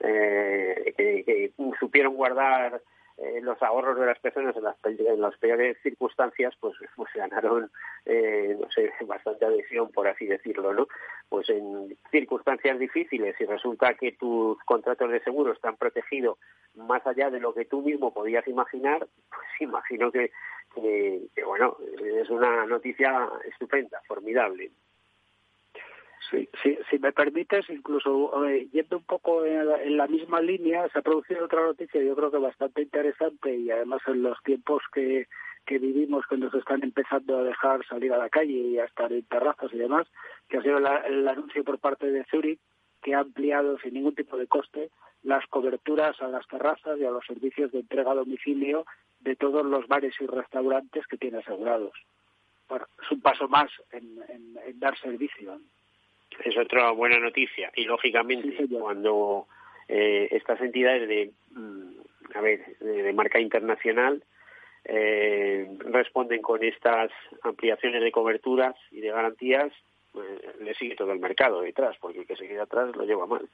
eh, 0.00 0.94
que 0.96 1.52
supieron 1.78 2.14
guardar 2.14 2.80
eh, 3.20 3.42
los 3.42 3.62
ahorros 3.62 4.00
de 4.00 4.06
las 4.06 4.18
personas 4.18 4.56
en 4.56 4.64
las, 4.64 4.76
en 4.82 5.20
las 5.20 5.36
peores 5.36 5.76
circunstancias, 5.82 6.54
pues, 6.58 6.74
pues 6.96 7.10
ganaron, 7.14 7.70
eh, 8.06 8.56
no 8.58 8.66
sé, 8.70 8.90
bastante 9.06 9.44
adhesión, 9.44 9.92
por 9.92 10.08
así 10.08 10.24
decirlo, 10.24 10.72
¿no? 10.72 10.88
Pues 11.28 11.50
en 11.50 11.94
circunstancias 12.10 12.78
difíciles, 12.78 13.36
y 13.38 13.44
resulta 13.44 13.92
que 13.92 14.12
tus 14.12 14.58
contratos 14.64 15.10
de 15.10 15.20
seguro 15.20 15.52
están 15.52 15.76
protegidos 15.76 16.38
más 16.74 17.06
allá 17.06 17.28
de 17.28 17.40
lo 17.40 17.52
que 17.52 17.66
tú 17.66 17.82
mismo 17.82 18.10
podías 18.14 18.48
imaginar, 18.48 19.00
pues 19.28 19.48
imagino 19.60 20.10
que, 20.10 20.30
que 20.74 21.44
bueno, 21.44 21.76
es 21.98 22.28
una 22.30 22.66
noticia 22.66 23.28
estupenda, 23.48 24.00
formidable. 24.06 24.70
Sí, 26.30 26.48
si 26.88 26.98
me 27.00 27.12
permites, 27.12 27.68
incluso 27.70 28.44
eh, 28.44 28.68
yendo 28.72 28.98
un 28.98 29.04
poco 29.04 29.44
en 29.44 29.96
la, 29.96 30.06
misma 30.06 30.40
línea, 30.40 30.88
se 30.88 31.00
ha 31.00 31.02
producido 31.02 31.44
otra 31.44 31.62
noticia, 31.62 32.00
yo 32.00 32.14
creo 32.14 32.30
que 32.30 32.38
bastante 32.38 32.82
interesante 32.82 33.56
y 33.56 33.68
además 33.70 34.00
en 34.06 34.22
los 34.22 34.40
tiempos 34.44 34.80
que, 34.92 35.26
que 35.66 35.78
vivimos, 35.78 36.24
que 36.28 36.36
nos 36.36 36.54
están 36.54 36.84
empezando 36.84 37.38
a 37.38 37.42
dejar 37.42 37.84
salir 37.86 38.12
a 38.12 38.18
la 38.18 38.28
calle 38.28 38.52
y 38.52 38.78
a 38.78 38.84
estar 38.84 39.12
en 39.12 39.24
terrazas 39.24 39.72
y 39.72 39.78
demás, 39.78 40.06
que 40.48 40.58
ha 40.58 40.62
sido 40.62 40.78
el 40.78 41.26
anuncio 41.26 41.64
por 41.64 41.80
parte 41.80 42.06
de 42.06 42.24
Zurich 42.30 42.60
que 43.02 43.14
ha 43.14 43.20
ampliado 43.20 43.78
sin 43.78 43.94
ningún 43.94 44.14
tipo 44.14 44.36
de 44.36 44.46
coste 44.46 44.90
las 45.22 45.46
coberturas 45.46 46.20
a 46.22 46.28
las 46.28 46.46
terrazas 46.48 46.98
y 46.98 47.04
a 47.04 47.10
los 47.10 47.24
servicios 47.26 47.72
de 47.72 47.80
entrega 47.80 48.12
a 48.12 48.16
domicilio 48.16 48.86
de 49.20 49.36
todos 49.36 49.64
los 49.64 49.86
bares 49.86 50.14
y 50.20 50.26
restaurantes 50.26 51.06
que 51.06 51.18
tiene 51.18 51.38
asegurados. 51.38 51.92
Bueno, 52.68 52.86
es 53.02 53.10
un 53.10 53.20
paso 53.20 53.48
más 53.48 53.70
en, 53.92 54.22
en 54.28 54.80
dar 54.80 54.96
servicio 54.98 55.60
es 56.44 56.56
otra 56.56 56.90
buena 56.92 57.18
noticia. 57.18 57.70
Y 57.74 57.84
lógicamente, 57.84 58.66
cuando 58.68 59.46
eh, 59.88 60.28
estas 60.30 60.60
entidades 60.60 61.08
de, 61.08 61.30
mm, 61.52 61.90
a 62.34 62.40
ver, 62.40 62.76
de, 62.78 63.12
marca 63.12 63.40
internacional 63.40 64.22
eh, 64.84 65.68
responden 65.80 66.40
con 66.40 66.64
estas 66.64 67.10
ampliaciones 67.42 68.02
de 68.02 68.12
coberturas 68.12 68.74
y 68.90 69.00
de 69.00 69.10
garantías, 69.10 69.72
pues, 70.12 70.26
le 70.60 70.74
sigue 70.74 70.96
todo 70.96 71.12
el 71.12 71.20
mercado 71.20 71.60
detrás, 71.60 71.96
porque 72.00 72.20
el 72.20 72.26
que 72.26 72.36
se 72.36 72.48
queda 72.48 72.64
atrás 72.64 72.94
lo 72.96 73.04
lleva 73.04 73.26
mal. 73.26 73.48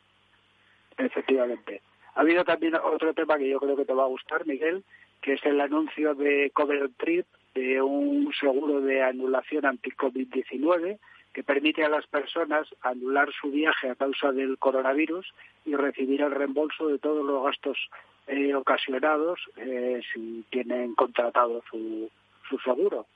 Efectivamente. 0.99 1.83
Ha 2.15 2.21
habido 2.21 2.45
también 2.45 2.75
otro 2.76 3.12
tema 3.12 3.37
que 3.37 3.49
yo 3.49 3.61
creo 3.61 3.76
que 3.76 3.85
te 3.85 3.93
va 3.93 4.05
a 4.05 4.09
gustar, 4.09 4.47
Miguel, 4.47 4.85
que 5.21 5.35
es 5.35 5.45
el 5.45 5.61
anuncio 5.61 6.15
de 6.15 6.50
Cover 6.55 6.91
Trip 6.97 7.26
de 7.55 7.83
un 7.83 8.33
seguro 8.38 8.81
de 8.81 9.03
anulación 9.03 9.67
anti-COVID-19 9.67 10.99
que 11.33 11.43
permite 11.43 11.85
a 11.85 11.91
las 11.91 12.07
personas 12.07 12.67
anular 12.81 13.31
su 13.38 13.50
viaje 13.50 13.91
a 13.91 13.95
causa 13.95 14.33
del 14.33 14.57
coronavirus 14.59 15.26
y 15.67 15.75
recibir 15.75 16.23
el 16.23 16.31
reembolso 16.31 16.88
de 16.88 16.99
todos 16.99 17.25
los 17.25 17.45
gastos 17.45 17.79
eh, 18.26 18.55
ocasionados 18.55 19.38
eh, 19.57 20.00
si 20.12 20.45
tienen 20.50 20.95
contratado 20.95 21.62
su, 21.71 22.11
su 22.49 22.59
seguro. 22.61 23.07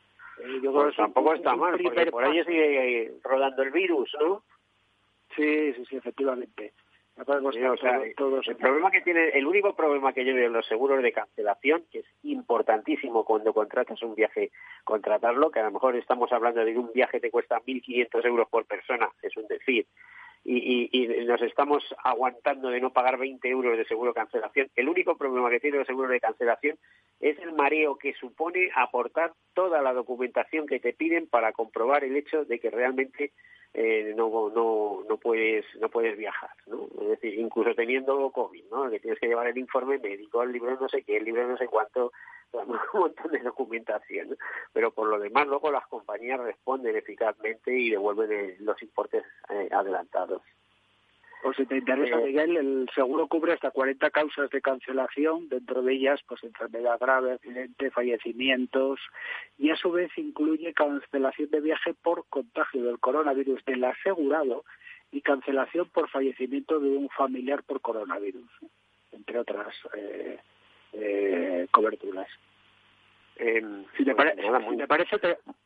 Eh, 0.42 0.60
yo 0.62 0.72
pues 0.72 0.96
tampoco 0.96 1.34
está 1.34 1.56
mal, 1.56 1.78
porque 1.82 2.10
por 2.10 2.24
ahí 2.24 2.44
sigue 2.44 3.12
rodando 3.24 3.62
el 3.62 3.70
virus, 3.70 4.14
¿no? 4.20 4.42
Sí, 5.34 5.72
sí, 5.72 5.84
sí, 5.88 5.96
efectivamente 5.96 6.74
el 7.16 8.56
problema 8.56 8.90
que 8.90 9.00
tiene, 9.02 9.28
el 9.30 9.46
único 9.46 9.74
problema 9.74 10.12
que 10.12 10.24
yo 10.24 10.34
veo 10.34 10.46
en 10.46 10.52
los 10.52 10.66
seguros 10.66 11.02
de 11.02 11.12
cancelación, 11.12 11.84
que 11.90 12.00
es 12.00 12.06
importantísimo 12.22 13.24
cuando 13.24 13.52
contratas 13.52 14.02
un 14.02 14.14
viaje, 14.14 14.50
contratarlo, 14.84 15.50
que 15.50 15.60
a 15.60 15.64
lo 15.64 15.72
mejor 15.72 15.96
estamos 15.96 16.32
hablando 16.32 16.64
de 16.64 16.72
que 16.72 16.78
un 16.78 16.92
viaje 16.92 17.20
te 17.20 17.30
cuesta 17.30 17.60
1.500 17.60 18.24
euros 18.24 18.48
por 18.48 18.64
persona, 18.64 19.10
es 19.22 19.36
un 19.36 19.46
decir, 19.46 19.86
y, 20.44 20.88
y, 20.92 21.24
nos 21.26 21.42
estamos 21.42 21.84
aguantando 22.02 22.70
de 22.70 22.80
no 22.80 22.92
pagar 22.92 23.18
20 23.18 23.46
euros 23.48 23.76
de 23.76 23.84
seguro 23.84 24.10
de 24.10 24.20
cancelación. 24.20 24.68
El 24.74 24.88
único 24.88 25.16
problema 25.16 25.50
que 25.50 25.60
tiene 25.60 25.78
el 25.78 25.86
seguro 25.86 26.08
de 26.08 26.20
cancelación 26.20 26.78
es 27.20 27.38
el 27.40 27.52
mareo 27.52 27.96
que 27.96 28.14
supone 28.14 28.70
aportar 28.74 29.32
toda 29.54 29.82
la 29.82 29.92
documentación 29.92 30.66
que 30.66 30.80
te 30.80 30.94
piden 30.94 31.26
para 31.26 31.52
comprobar 31.52 32.04
el 32.04 32.16
hecho 32.16 32.44
de 32.44 32.58
que 32.58 32.70
realmente 32.70 33.32
eh, 33.74 34.14
no, 34.16 34.50
no, 34.50 35.04
no 35.08 35.16
puedes 35.18 35.64
no 35.78 35.88
puedes 35.90 36.16
viajar, 36.16 36.50
¿no? 36.66 36.88
Es 37.02 37.08
decir, 37.10 37.38
incluso 37.38 37.74
teniendo 37.74 38.30
COVID, 38.30 38.64
¿no? 38.70 38.90
Que 38.90 38.98
tienes 38.98 39.20
que 39.20 39.28
llevar 39.28 39.46
el 39.46 39.58
informe 39.58 39.98
médico, 39.98 40.42
el 40.42 40.52
libro 40.52 40.76
no 40.80 40.88
sé 40.88 41.02
qué, 41.02 41.18
el 41.18 41.24
libro 41.24 41.46
no 41.46 41.56
sé 41.56 41.68
cuánto, 41.68 42.12
un 42.92 43.00
montón 43.00 43.32
de 43.32 43.38
documentación, 43.40 44.36
pero 44.72 44.90
por 44.90 45.08
lo 45.08 45.18
demás 45.18 45.46
luego 45.46 45.70
las 45.70 45.86
compañías 45.86 46.40
responden 46.40 46.96
eficazmente 46.96 47.72
y 47.72 47.90
devuelven 47.90 48.56
los 48.60 48.80
importes 48.82 49.24
eh, 49.48 49.68
adelantados. 49.70 50.42
O 51.42 51.54
si 51.54 51.64
te 51.64 51.78
interesa, 51.78 52.20
eh, 52.20 52.26
Miguel, 52.26 52.56
el 52.56 52.90
seguro 52.94 53.26
cubre 53.26 53.54
hasta 53.54 53.70
40 53.70 54.10
causas 54.10 54.50
de 54.50 54.60
cancelación, 54.60 55.48
dentro 55.48 55.80
de 55.80 55.94
ellas 55.94 56.20
pues 56.28 56.44
enfermedad 56.44 56.98
grave, 57.00 57.32
accidente, 57.32 57.90
fallecimientos, 57.90 59.00
y 59.56 59.70
a 59.70 59.76
su 59.76 59.90
vez 59.90 60.10
incluye 60.18 60.74
cancelación 60.74 61.50
de 61.50 61.60
viaje 61.60 61.94
por 61.94 62.26
contagio 62.28 62.84
del 62.84 62.98
coronavirus 62.98 63.64
del 63.64 63.84
asegurado 63.84 64.64
y 65.12 65.22
cancelación 65.22 65.88
por 65.88 66.10
fallecimiento 66.10 66.78
de 66.78 66.90
un 66.90 67.08
familiar 67.08 67.62
por 67.62 67.80
coronavirus, 67.80 68.50
entre 69.12 69.38
otras 69.38 69.74
eh, 69.94 70.38
eh, 70.92 71.66
coberturas. 71.70 72.28
Em, 73.36 73.84
si, 73.96 74.04
te, 74.04 74.14
pues 74.14 74.34
parece, 74.86 75.18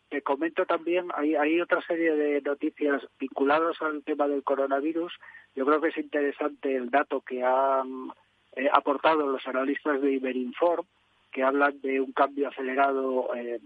te, 0.09 0.23
comento 0.23 0.65
también, 0.65 1.09
hay, 1.15 1.35
hay 1.35 1.61
otra 1.61 1.81
serie 1.83 2.15
de 2.15 2.41
noticias 2.41 3.03
vinculadas 3.19 3.83
al 3.83 4.05
tema 4.05 4.29
del 4.29 4.45
coronavirus. 4.45 5.13
Yo 5.57 5.67
creo 5.67 5.81
que 5.81 5.89
es 5.89 5.99
interesante 5.99 6.77
el 6.77 6.91
dato 6.91 7.21
que 7.21 7.43
han 7.43 8.13
eh, 8.55 8.69
aportado 8.73 9.27
los 9.27 9.45
analistas 9.49 10.01
de 10.01 10.13
Iberinform, 10.13 10.87
que 11.33 11.43
hablan 11.43 11.81
de 11.81 12.01
un 12.01 12.13
cambio 12.13 12.49
acelerado 12.49 13.35
eh, 13.35 13.59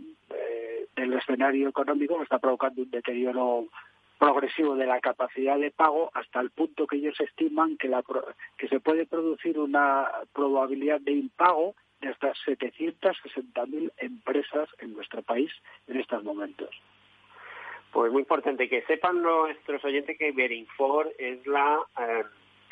del 0.97 1.13
escenario 1.13 1.69
económico 1.69 2.17
que 2.17 2.25
está 2.25 2.39
provocando 2.39 2.83
un 2.83 2.91
deterioro 2.91 3.67
progresivo 4.19 4.75
de 4.75 4.87
la 4.87 5.01
capacidad 5.01 5.59
de 5.59 5.71
pago 5.71 6.11
hasta 6.15 6.41
el 6.41 6.51
punto 6.51 6.87
que 6.87 6.97
ellos 6.97 7.19
estiman 7.21 7.77
que, 7.77 7.89
la, 7.89 8.03
que 8.57 8.69
se 8.69 8.81
puede 8.81 9.07
producir 9.07 9.59
una 9.59 10.09
probabilidad 10.33 11.01
de 11.01 11.13
impago 11.13 11.75
de 12.01 12.09
hasta 12.09 12.33
760.000 12.47 13.93
empresas 13.99 14.69
en 14.79 14.95
nuestro 14.95 15.23
país 15.23 15.51
en 15.87 16.01
estos 16.01 16.23
momentos. 16.25 16.71
Pues 17.93 18.13
muy 18.13 18.23
importante 18.23 18.69
que 18.69 18.83
sepan 18.83 19.23
nuestros 19.23 19.85
oyentes 19.85 20.19
que 20.19 20.33
Berinfor 20.33 21.13
es 21.19 21.47
la 21.47 21.81
eh, 21.99 22.25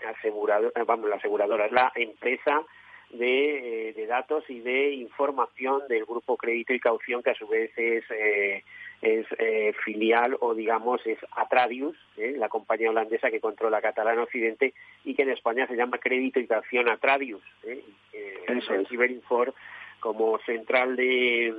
aseguradora, 0.07 0.85
vamos, 0.85 1.09
la 1.09 1.17
aseguradora, 1.17 1.67
es 1.67 1.73
la 1.73 1.91
empresa 1.95 2.63
de, 3.11 3.89
eh, 3.89 3.93
de, 3.93 4.07
datos 4.07 4.45
y 4.49 4.61
de 4.61 4.93
información 4.93 5.83
del 5.89 6.05
grupo 6.05 6.37
Crédito 6.37 6.73
y 6.73 6.81
Caución, 6.81 7.23
que 7.23 7.31
a 7.31 7.35
su 7.35 7.47
vez 7.47 7.71
es 7.77 8.05
eh, 8.11 8.65
es 9.03 9.27
eh, 9.39 9.75
filial 9.85 10.37
o 10.41 10.55
digamos 10.55 11.05
es 11.07 11.19
Atradius, 11.33 11.97
¿eh? 12.17 12.35
la 12.37 12.49
compañía 12.49 12.91
holandesa 12.91 13.31
que 13.31 13.41
controla 13.41 13.83
Catalana 13.83 14.23
Occidente 14.23 14.75
y 15.05 15.15
que 15.15 15.23
en 15.23 15.31
España 15.31 15.67
se 15.67 15.77
llama 15.77 15.99
Crédito 15.99 16.41
y 16.41 16.47
Caución 16.47 16.89
Atradius. 16.89 17.43
¿eh? 17.65 17.83
eh 18.13 18.85
Ciberinfor 18.89 19.55
como 20.01 20.39
central 20.41 20.97
de 20.97 21.55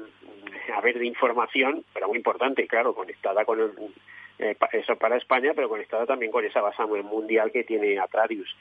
a 0.73 0.81
ver 0.81 0.97
de 0.97 1.05
información, 1.05 1.83
pero 1.93 2.07
muy 2.07 2.17
importante, 2.17 2.67
claro, 2.67 2.93
conectada 2.93 3.45
con 3.45 3.59
el, 3.59 3.71
eso 4.71 4.95
para 4.95 5.17
España, 5.17 5.51
pero 5.55 5.69
conectada 5.69 6.05
también 6.05 6.31
con 6.31 6.45
esa 6.45 6.61
base 6.61 6.83
mundial 6.85 7.51
que 7.51 7.63
tiene 7.63 7.99
Atradius. 7.99 8.55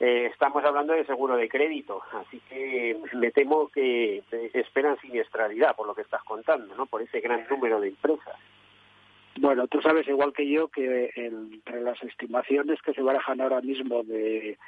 Eh, 0.00 0.26
estamos 0.32 0.64
hablando 0.64 0.92
de 0.92 1.04
seguro 1.04 1.36
de 1.36 1.48
crédito, 1.48 2.02
así 2.12 2.40
que 2.48 2.96
me 3.14 3.30
temo 3.30 3.68
que 3.68 4.22
esperan 4.52 4.98
siniestralidad 5.00 5.76
por 5.76 5.86
lo 5.86 5.94
que 5.94 6.02
estás 6.02 6.22
contando, 6.24 6.74
¿no? 6.74 6.86
Por 6.86 7.02
ese 7.02 7.20
gran 7.20 7.46
número 7.48 7.80
de 7.80 7.88
empresas. 7.88 8.36
Bueno, 9.36 9.66
tú 9.66 9.80
sabes 9.82 10.06
igual 10.08 10.32
que 10.32 10.48
yo 10.48 10.68
que 10.68 11.10
entre 11.14 11.80
las 11.80 12.00
estimaciones 12.02 12.80
que 12.82 12.92
se 12.92 13.02
barajan 13.02 13.40
ahora 13.40 13.60
mismo 13.60 14.02
de, 14.04 14.58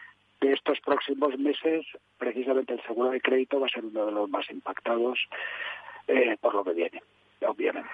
de 0.41 0.53
estos 0.53 0.81
próximos 0.81 1.39
meses, 1.39 1.87
precisamente 2.19 2.75
el 2.75 2.83
seguro 2.83 3.11
de 3.11 3.21
crédito 3.21 3.61
va 3.61 3.67
a 3.67 3.71
ser 3.71 3.85
uno 3.85 4.07
de 4.07 4.13
los 4.13 4.29
más 4.29 4.49
impactados 4.51 5.19
eh, 6.09 6.37
por 6.41 6.55
lo 6.55 6.65
que 6.65 6.73
viene, 6.73 7.03
obviamente. 7.47 7.89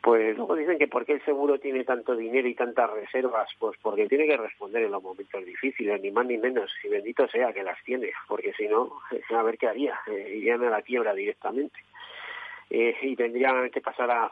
Pues 0.00 0.36
luego 0.36 0.54
dicen 0.54 0.78
que 0.78 0.86
por 0.86 1.04
qué 1.04 1.14
el 1.14 1.24
seguro 1.24 1.58
tiene 1.58 1.84
tanto 1.84 2.14
dinero 2.14 2.46
y 2.46 2.54
tantas 2.54 2.90
reservas, 2.90 3.48
pues 3.58 3.76
porque 3.82 4.06
tiene 4.06 4.26
que 4.26 4.36
responder 4.36 4.84
en 4.84 4.92
los 4.92 5.02
momentos 5.02 5.44
difíciles, 5.44 6.00
ni 6.00 6.10
más 6.10 6.24
ni 6.26 6.38
menos, 6.38 6.70
y 6.84 6.88
bendito 6.88 7.26
sea 7.28 7.52
que 7.52 7.64
las 7.64 7.82
tiene, 7.84 8.12
porque 8.28 8.52
si 8.54 8.68
no, 8.68 9.00
a 9.36 9.42
ver 9.42 9.58
qué 9.58 9.66
haría, 9.66 9.98
eh, 10.06 10.34
irían 10.36 10.62
a 10.64 10.70
la 10.70 10.82
quiebra 10.82 11.14
directamente. 11.14 11.78
eh, 12.70 12.94
y 13.02 13.16
tendrían 13.16 13.70
que 13.70 13.80
pasar 13.80 14.10
a, 14.10 14.30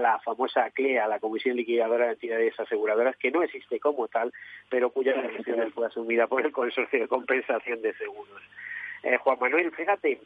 la 0.00 0.18
famosa 0.20 0.70
CLE, 0.70 0.98
a 0.98 1.08
la 1.08 1.20
Comisión 1.20 1.56
Liquidadora 1.56 2.06
de 2.06 2.12
Entidades 2.12 2.58
Aseguradoras, 2.58 3.16
que 3.16 3.30
no 3.30 3.42
existe 3.42 3.78
como 3.78 4.08
tal, 4.08 4.32
pero 4.68 4.90
cuya 4.90 5.14
decisión 5.14 5.70
fue 5.72 5.86
asumida 5.86 6.26
por 6.26 6.44
el 6.44 6.52
Consorcio 6.52 7.00
de 7.00 7.08
Compensación 7.08 7.82
de 7.82 7.94
Seguros. 7.94 8.42
Eh, 9.04 9.18
Juan 9.18 9.38
Manuel, 9.38 9.70
fíjate, 9.72 10.18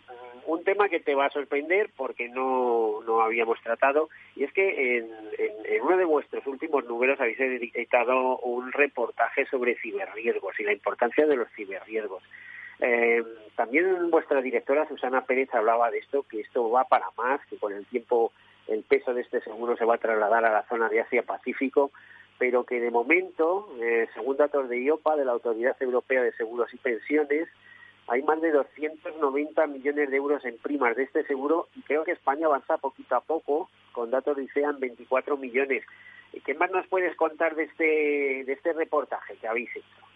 un 0.47 0.62
tema 0.62 0.88
que 0.88 1.00
te 1.00 1.16
va 1.16 1.26
a 1.26 1.30
sorprender 1.30 1.90
porque 1.97 2.28
no, 2.28 3.00
no 3.04 3.20
habíamos 3.20 3.61
tratado, 3.61 4.08
y 4.37 4.44
es 4.44 4.52
que 4.52 4.99
en, 4.99 5.11
en, 5.37 5.82
uno 5.82 5.97
de 5.97 6.04
vuestros 6.04 6.47
últimos 6.47 6.85
números 6.85 7.20
habéis 7.20 7.40
editado 7.40 8.38
un 8.38 8.70
reportaje 8.70 9.47
sobre 9.47 9.75
ciberriesgos 9.76 10.58
y 10.61 10.62
la 10.62 10.73
importancia 10.73 11.26
de 11.26 11.37
los 11.37 11.49
ciberriesgos. 11.56 12.23
Eh, 12.80 13.25
también 13.56 14.11
vuestra 14.11 14.40
directora 14.40 14.87
Susana 14.87 15.23
Pérez 15.23 15.52
hablaba 15.52 15.90
de 15.90 15.99
esto, 15.99 16.23
que 16.23 16.40
esto 16.40 16.70
va 16.70 16.85
para 16.85 17.11
más, 17.16 17.44
que 17.47 17.58
con 17.58 17.73
el 17.73 17.85
tiempo 17.87 18.32
el 18.68 18.85
peso 18.85 19.12
de 19.12 19.23
este 19.23 19.40
seguro 19.40 19.76
se 19.76 19.85
va 19.85 19.97
a 19.97 19.99
trasladar 19.99 20.44
a 20.44 20.52
la 20.52 20.62
zona 20.68 20.88
de 20.88 21.00
Asia-Pacífico, 21.00 21.90
pero 22.38 22.64
que 22.64 22.80
de 22.80 22.92
momento, 22.92 23.68
eh, 23.80 24.06
según 24.14 24.37
datos 24.37 24.68
de 24.68 24.80
IOPA, 24.80 25.16
de 25.16 25.25
la 25.25 25.32
Autoridad 25.32 25.76
Europea 25.80 26.23
de 26.23 26.32
Seguros 26.32 26.73
y 26.73 26.76
Pensiones, 26.76 27.49
hay 28.08 28.22
más 28.22 28.40
de 28.40 28.50
290 28.50 29.66
millones 29.66 30.10
de 30.10 30.16
euros 30.16 30.44
en 30.44 30.56
primas 30.58 30.96
de 30.96 31.04
este 31.04 31.24
seguro 31.24 31.68
y 31.76 31.82
creo 31.82 32.04
que 32.04 32.12
España 32.12 32.46
avanza 32.46 32.78
poquito 32.78 33.16
a 33.16 33.20
poco, 33.20 33.68
con 33.92 34.10
datos 34.10 34.36
de 34.36 34.44
ICEAN 34.44 34.80
24 34.80 35.36
millones. 35.36 35.84
¿Qué 36.44 36.54
más 36.54 36.70
nos 36.70 36.86
puedes 36.86 37.14
contar 37.16 37.54
de 37.54 37.64
este, 37.64 38.44
de 38.44 38.52
este 38.52 38.72
reportaje 38.72 39.36
que 39.36 39.46
habéis 39.46 39.70
hecho? 39.76 40.08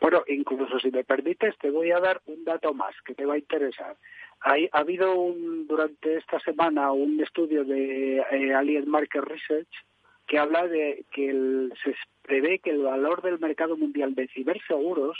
Bueno, 0.00 0.22
incluso 0.26 0.78
si 0.78 0.90
me 0.90 1.04
permites, 1.04 1.56
te 1.58 1.70
voy 1.70 1.90
a 1.90 2.00
dar 2.00 2.20
un 2.26 2.44
dato 2.44 2.72
más 2.74 2.94
que 3.04 3.14
te 3.14 3.24
va 3.24 3.34
a 3.34 3.38
interesar. 3.38 3.96
Hay, 4.40 4.68
ha 4.72 4.78
habido 4.78 5.14
un, 5.14 5.66
durante 5.66 6.16
esta 6.16 6.40
semana 6.40 6.92
un 6.92 7.20
estudio 7.20 7.64
de 7.64 8.18
eh, 8.18 8.54
Alien 8.54 8.88
Market 8.88 9.22
Research 9.22 9.68
que 10.26 10.38
habla 10.38 10.66
de 10.66 11.04
que 11.12 11.68
se 11.82 11.94
prevé 12.22 12.58
que 12.60 12.70
el 12.70 12.82
valor 12.82 13.22
del 13.22 13.38
mercado 13.38 13.76
mundial 13.76 14.14
de 14.14 14.28
ciberseguros 14.28 15.18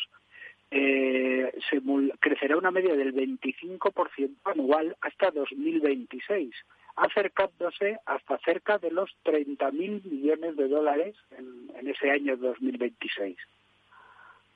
eh, 0.72 1.52
se 1.68 1.82
crecerá 2.18 2.56
una 2.56 2.70
media 2.70 2.94
del 2.94 3.14
25% 3.14 4.30
anual 4.44 4.96
hasta 5.02 5.30
2026, 5.30 6.54
acercándose 6.96 7.98
hasta 8.06 8.38
cerca 8.38 8.78
de 8.78 8.90
los 8.90 9.10
30.000 9.24 10.04
millones 10.04 10.56
de 10.56 10.68
dólares 10.68 11.14
en, 11.36 11.70
en 11.78 11.88
ese 11.88 12.10
año 12.10 12.36
2026. 12.36 13.36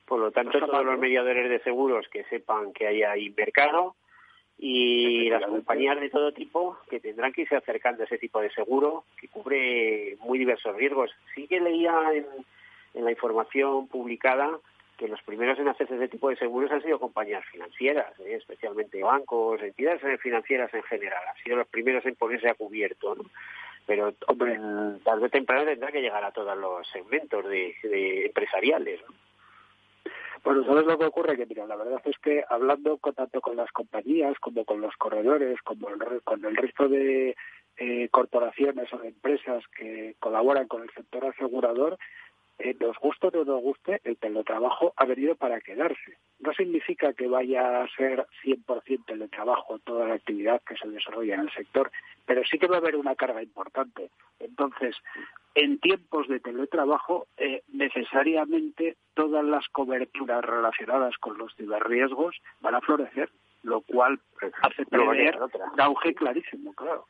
Por 0.06 0.20
lo 0.20 0.30
tanto, 0.30 0.58
todos 0.58 0.84
los 0.84 0.98
mediadores 0.98 1.50
de 1.50 1.60
seguros 1.60 2.06
que 2.08 2.24
sepan 2.24 2.72
que 2.72 2.86
hay 2.86 3.02
ahí 3.02 3.34
mercado 3.36 3.96
y 4.58 5.28
las 5.28 5.44
compañías 5.44 6.00
de 6.00 6.08
todo 6.08 6.32
tipo 6.32 6.78
que 6.88 7.00
tendrán 7.00 7.32
que 7.32 7.42
irse 7.42 7.56
acercando 7.56 8.02
a 8.02 8.06
ese 8.06 8.16
tipo 8.16 8.40
de 8.40 8.50
seguro 8.50 9.04
que 9.20 9.28
cubre 9.28 10.16
muy 10.20 10.38
diversos 10.38 10.74
riesgos. 10.76 11.10
Sí 11.34 11.46
que 11.46 11.60
leía 11.60 11.92
en, 12.14 13.04
la 13.04 13.10
información 13.10 13.88
publicada 13.88 14.58
que 14.96 15.08
los 15.08 15.22
primeros 15.22 15.58
en 15.58 15.68
hacerse 15.68 15.94
ese 15.94 16.08
tipo 16.08 16.28
de 16.28 16.36
seguros 16.36 16.70
han 16.70 16.82
sido 16.82 16.98
compañías 16.98 17.44
financieras, 17.46 18.18
¿eh? 18.20 18.34
especialmente 18.34 19.02
bancos, 19.02 19.62
entidades 19.62 20.20
financieras 20.20 20.72
en 20.74 20.82
general, 20.84 21.22
han 21.28 21.42
sido 21.42 21.56
los 21.56 21.68
primeros 21.68 22.04
en 22.06 22.16
ponerse 22.16 22.48
a 22.48 22.54
cubierto, 22.54 23.14
¿no? 23.14 23.24
Pero, 23.86 24.14
hombre, 24.26 24.58
tarde 25.04 25.26
o 25.26 25.28
temprano 25.28 25.64
tendrá 25.64 25.92
que 25.92 26.00
llegar 26.00 26.24
a 26.24 26.32
todos 26.32 26.58
los 26.58 26.88
segmentos 26.88 27.44
de, 27.44 27.72
de 27.84 28.26
empresariales, 28.26 29.00
¿no? 29.02 29.14
Bueno, 30.46 30.64
¿sabes 30.64 30.86
lo 30.86 30.96
que 30.96 31.06
ocurre? 31.06 31.36
Que 31.36 31.44
mira, 31.44 31.66
la 31.66 31.74
verdad 31.74 32.00
es 32.04 32.16
que 32.18 32.44
hablando 32.48 33.00
tanto 33.16 33.40
con 33.40 33.56
las 33.56 33.70
compañías 33.72 34.38
como 34.38 34.64
con 34.64 34.80
los 34.80 34.94
corredores, 34.96 35.60
como 35.62 35.88
con 36.22 36.44
el 36.44 36.56
resto 36.56 36.88
de 36.88 37.34
eh, 37.78 38.08
corporaciones 38.10 38.92
o 38.92 38.98
de 38.98 39.08
empresas 39.08 39.64
que 39.76 40.14
colaboran 40.20 40.68
con 40.68 40.82
el 40.82 40.90
sector 40.90 41.26
asegurador, 41.26 41.98
eh, 42.58 42.74
nos 42.80 42.96
guste 42.98 43.26
o 43.26 43.30
no 43.30 43.44
nos 43.44 43.62
guste, 43.62 44.00
el 44.04 44.16
teletrabajo 44.16 44.94
ha 44.96 45.04
venido 45.04 45.34
para 45.34 45.60
quedarse. 45.60 46.16
No 46.38 46.52
significa 46.54 47.12
que 47.12 47.28
vaya 47.28 47.82
a 47.82 47.88
ser 47.96 48.26
100% 48.44 49.04
teletrabajo 49.06 49.78
toda 49.80 50.08
la 50.08 50.14
actividad 50.14 50.62
que 50.62 50.76
se 50.76 50.88
desarrolla 50.88 51.34
en 51.34 51.40
el 51.40 51.52
sector, 51.52 51.90
pero 52.24 52.42
sí 52.44 52.58
que 52.58 52.66
va 52.66 52.76
a 52.76 52.78
haber 52.78 52.96
una 52.96 53.14
carga 53.14 53.42
importante. 53.42 54.10
Entonces, 54.40 54.96
en 55.54 55.78
tiempos 55.80 56.28
de 56.28 56.40
teletrabajo, 56.40 57.26
eh, 57.36 57.62
necesariamente 57.68 58.96
todas 59.14 59.44
las 59.44 59.68
coberturas 59.68 60.42
relacionadas 60.44 61.16
con 61.18 61.36
los 61.36 61.54
ciberriesgos 61.56 62.36
van 62.60 62.74
a 62.74 62.80
florecer, 62.80 63.30
lo 63.62 63.82
cual 63.82 64.18
hace 64.62 64.86
prever 64.86 65.38
un 65.72 65.80
auge 65.80 66.14
clarísimo, 66.14 66.72
claro. 66.74 67.06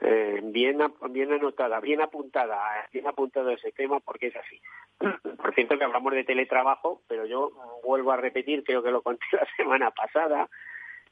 Eh, 0.00 0.40
bien, 0.42 0.78
bien 1.10 1.32
anotada, 1.32 1.80
bien 1.80 2.00
apuntada, 2.00 2.88
bien 2.92 3.06
apuntado 3.06 3.50
ese 3.50 3.72
tema 3.72 4.00
porque 4.00 4.28
es 4.28 4.36
así. 4.36 4.60
Por 5.36 5.54
cierto 5.54 5.78
que 5.78 5.84
hablamos 5.84 6.12
de 6.12 6.24
teletrabajo, 6.24 7.02
pero 7.08 7.26
yo 7.26 7.52
vuelvo 7.84 8.12
a 8.12 8.16
repetir, 8.16 8.64
creo 8.64 8.82
que 8.82 8.90
lo 8.90 9.02
conté 9.02 9.24
la 9.32 9.46
semana 9.56 9.90
pasada, 9.90 10.48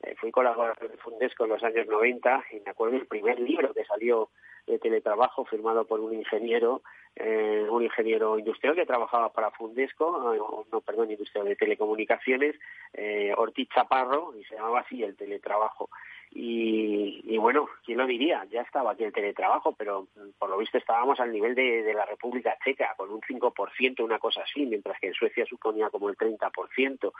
eh, 0.03 0.15
fui 0.17 0.31
colaborador 0.31 0.91
de 0.91 0.97
Fundesco 0.99 1.45
en 1.45 1.51
los 1.51 1.63
años 1.63 1.87
90 1.87 2.45
y 2.53 2.61
me 2.61 2.71
acuerdo 2.71 2.97
del 2.97 3.07
primer 3.07 3.39
libro 3.39 3.73
que 3.73 3.85
salió 3.85 4.31
de 4.67 4.79
teletrabajo 4.79 5.45
firmado 5.45 5.87
por 5.87 6.01
un 6.01 6.15
ingeniero, 6.15 6.83
eh, 7.17 7.67
un 7.69 7.83
ingeniero 7.83 8.39
industrial 8.39 8.75
que 8.75 8.87
trabajaba 8.87 9.33
para 9.33 9.51
Fundesco, 9.51 10.35
eh, 10.35 10.41
no, 10.71 10.81
perdón, 10.81 11.11
industrial 11.11 11.47
de 11.47 11.57
telecomunicaciones, 11.57 12.57
eh, 12.93 13.33
Ortiz 13.37 13.69
Chaparro, 13.75 14.35
y 14.39 14.45
se 14.45 14.55
llamaba 14.55 14.81
así 14.81 15.03
el 15.03 15.17
teletrabajo. 15.17 15.89
Y, 16.35 17.37
bueno, 17.37 17.69
¿quién 17.85 17.99
lo 17.99 18.07
diría? 18.07 18.47
Ya 18.51 18.63
estaba 18.63 18.93
aquí 18.93 19.05
el 19.05 19.13
teletrabajo, 19.13 19.73
pero 19.73 20.07
por 20.39 20.49
lo 20.49 20.57
visto 20.57 20.79
estábamos 20.79 21.21
al 21.21 21.31
nivel 21.31 21.55
de, 21.55 21.83
de 21.83 21.95
la 21.95 22.07
República 22.07 22.57
Checa, 22.65 22.95
con 22.97 23.11
un 23.11 23.21
5%, 23.21 24.03
una 24.03 24.19
cosa 24.19 24.43
así, 24.43 24.65
mientras 24.65 24.99
que 24.99 25.09
en 25.09 25.15
Suecia 25.15 25.45
suponía 25.45 25.91
como 25.91 26.09
el 26.09 26.17
30%. 26.17 27.13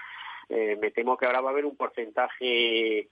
Eh, 0.49 0.79
me 0.81 0.91
temo 0.91 1.17
que 1.17 1.27
ahora 1.27 1.41
va 1.41 1.51
a 1.51 1.53
haber 1.53 1.67
un 1.67 1.77
porcentaje 1.77 3.09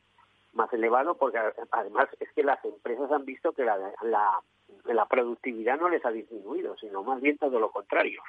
más 0.53 0.73
elevado 0.73 1.17
porque 1.17 1.39
además 1.71 2.09
es 2.19 2.33
que 2.33 2.43
las 2.43 2.65
empresas 2.65 3.11
han 3.13 3.25
visto 3.25 3.53
que 3.53 3.65
la, 3.65 3.79
la 4.85 5.07
productividad 5.07 5.79
no 5.79 5.89
les 5.89 6.05
ha 6.05 6.11
disminuido, 6.11 6.77
sino 6.79 7.03
más 7.03 7.21
bien 7.21 7.39
todo 7.39 7.61
lo 7.61 7.71
contrario. 7.71 8.23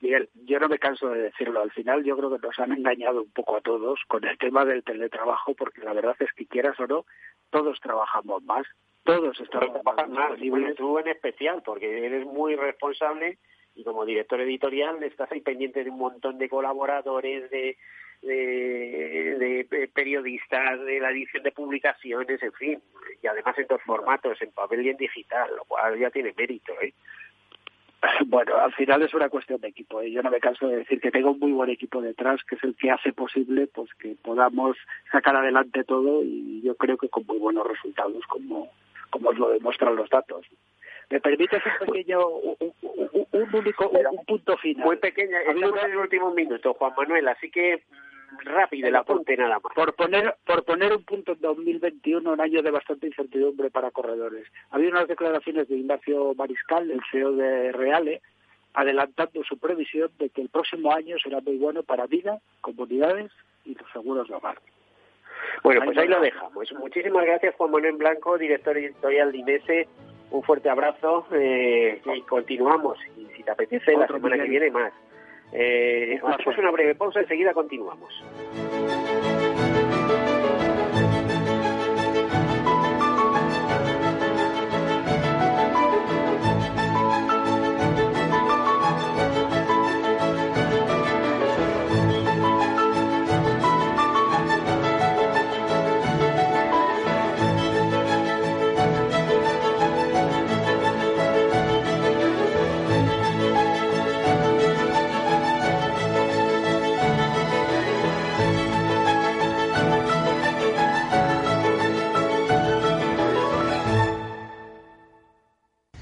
Miguel, 0.00 0.28
yo 0.34 0.58
no 0.58 0.68
me 0.68 0.78
canso 0.78 1.08
de 1.08 1.22
decirlo. 1.22 1.62
Al 1.62 1.70
final 1.70 2.04
yo 2.04 2.16
creo 2.16 2.30
que 2.30 2.46
nos 2.46 2.58
han 2.58 2.72
engañado 2.72 3.22
un 3.22 3.30
poco 3.30 3.56
a 3.56 3.60
todos 3.60 4.00
con 4.08 4.24
el 4.24 4.36
tema 4.38 4.64
del 4.64 4.84
teletrabajo, 4.84 5.54
porque 5.54 5.80
la 5.80 5.92
verdad 5.92 6.16
es 6.20 6.32
que 6.34 6.46
quieras 6.46 6.78
o 6.80 6.86
no, 6.86 7.06
todos 7.50 7.80
trabajamos 7.80 8.42
más, 8.44 8.66
todos 9.04 9.40
estamos 9.40 9.82
más 9.84 10.38
disponibles. 10.38 10.76
Tú 10.76 10.98
en 10.98 11.08
especial, 11.08 11.62
porque 11.64 12.06
eres 12.06 12.26
muy 12.26 12.56
responsable 12.56 13.38
y 13.74 13.84
como 13.84 14.04
director 14.04 14.40
editorial 14.40 15.02
estás 15.02 15.30
ahí 15.32 15.40
pendiente 15.40 15.84
de 15.84 15.90
un 15.90 15.98
montón 15.98 16.38
de 16.38 16.48
colaboradores, 16.48 17.50
de, 17.50 17.76
de, 18.22 19.90
periodistas, 19.94 20.80
de 20.80 20.98
la 21.00 21.10
edición 21.10 21.42
de 21.42 21.52
publicaciones, 21.52 22.42
en 22.42 22.52
fin, 22.54 22.82
y 23.22 23.26
además 23.26 23.56
en 23.58 23.66
dos 23.66 23.82
formatos, 23.82 24.40
en 24.40 24.50
papel 24.52 24.84
y 24.84 24.90
en 24.90 24.96
digital, 24.96 25.50
lo 25.56 25.64
cual 25.64 25.98
ya 25.98 26.10
tiene 26.10 26.34
mérito. 26.36 26.72
¿eh? 26.80 26.94
Bueno, 28.26 28.56
al 28.56 28.72
final 28.72 29.02
es 29.02 29.14
una 29.14 29.28
cuestión 29.28 29.60
de 29.60 29.68
equipo. 29.68 30.00
¿eh? 30.00 30.10
Yo 30.10 30.22
no 30.22 30.30
me 30.30 30.40
canso 30.40 30.68
de 30.68 30.78
decir 30.78 31.00
que 31.00 31.10
tengo 31.10 31.32
un 31.32 31.38
muy 31.38 31.52
buen 31.52 31.70
equipo 31.70 32.00
detrás, 32.00 32.42
que 32.44 32.56
es 32.56 32.64
el 32.64 32.76
que 32.76 32.90
hace 32.90 33.12
posible 33.12 33.66
pues 33.68 33.92
que 33.94 34.16
podamos 34.22 34.76
sacar 35.10 35.36
adelante 35.36 35.84
todo 35.84 36.22
y 36.22 36.62
yo 36.62 36.74
creo 36.76 36.96
que 36.96 37.08
con 37.08 37.26
muy 37.26 37.38
buenos 37.38 37.66
resultados, 37.66 38.24
como, 38.26 38.70
como 39.10 39.30
os 39.30 39.38
lo 39.38 39.50
demuestran 39.50 39.96
los 39.96 40.08
datos. 40.10 40.46
¿Me 41.08 41.20
permites 41.20 41.62
un 41.64 41.86
pequeño, 41.86 42.26
un, 42.26 43.54
único, 43.54 43.88
un, 43.88 44.24
punto 44.26 44.56
final? 44.56 44.84
Muy 44.84 44.96
pequeña, 44.96 45.40
en 45.42 45.58
el 45.62 45.96
último 45.96 46.34
minuto, 46.34 46.74
Juan 46.74 46.94
Manuel, 46.96 47.28
así 47.28 47.48
que 47.48 47.84
rápido 48.46 48.88
el 48.88 48.96
apunte 48.96 49.36
nada 49.36 49.60
más. 49.62 49.74
Por 49.74 49.94
poner, 49.94 50.34
por 50.44 50.64
poner 50.64 50.92
un 50.92 51.04
punto 51.04 51.32
en 51.32 51.40
2021, 51.40 52.32
un 52.32 52.40
año 52.40 52.62
de 52.62 52.70
bastante 52.70 53.06
incertidumbre 53.06 53.70
para 53.70 53.90
corredores. 53.90 54.46
Había 54.70 54.90
unas 54.90 55.08
declaraciones 55.08 55.68
de 55.68 55.76
Ignacio 55.76 56.34
Mariscal, 56.34 56.90
el 56.90 57.00
CEO 57.10 57.32
de 57.32 57.72
Reale, 57.72 58.22
adelantando 58.74 59.42
su 59.44 59.58
previsión 59.58 60.10
de 60.18 60.30
que 60.30 60.42
el 60.42 60.48
próximo 60.48 60.92
año 60.92 61.16
será 61.18 61.40
muy 61.40 61.56
bueno 61.56 61.82
para 61.82 62.06
vida, 62.06 62.38
comunidades 62.60 63.30
y 63.64 63.74
los 63.74 63.90
seguros 63.92 64.28
de 64.28 64.34
hogar. 64.34 64.58
Bueno, 65.62 65.82
pues 65.84 65.98
ahí 65.98 66.08
lo 66.08 66.20
dejamos. 66.20 66.72
Muchísimas 66.72 67.24
gracias 67.24 67.54
Juan 67.56 67.70
Manuel 67.70 67.96
Blanco, 67.96 68.38
director 68.38 68.76
editorial 68.76 69.32
de 69.32 69.38
INESE 69.38 69.88
un 70.30 70.42
fuerte 70.42 70.68
abrazo 70.68 71.26
eh, 71.32 72.00
y 72.04 72.20
continuamos. 72.22 72.98
Y 73.16 73.26
si 73.36 73.42
te 73.42 73.50
apetece, 73.50 73.96
la 73.96 74.06
semana 74.06 74.36
que 74.36 74.48
viene 74.48 74.70
más. 74.70 74.92
Eh, 75.52 76.18
hacemos 76.22 76.58
una 76.58 76.70
breve 76.70 76.94
pausa, 76.94 77.20
enseguida 77.20 77.52
continuamos. 77.52 78.12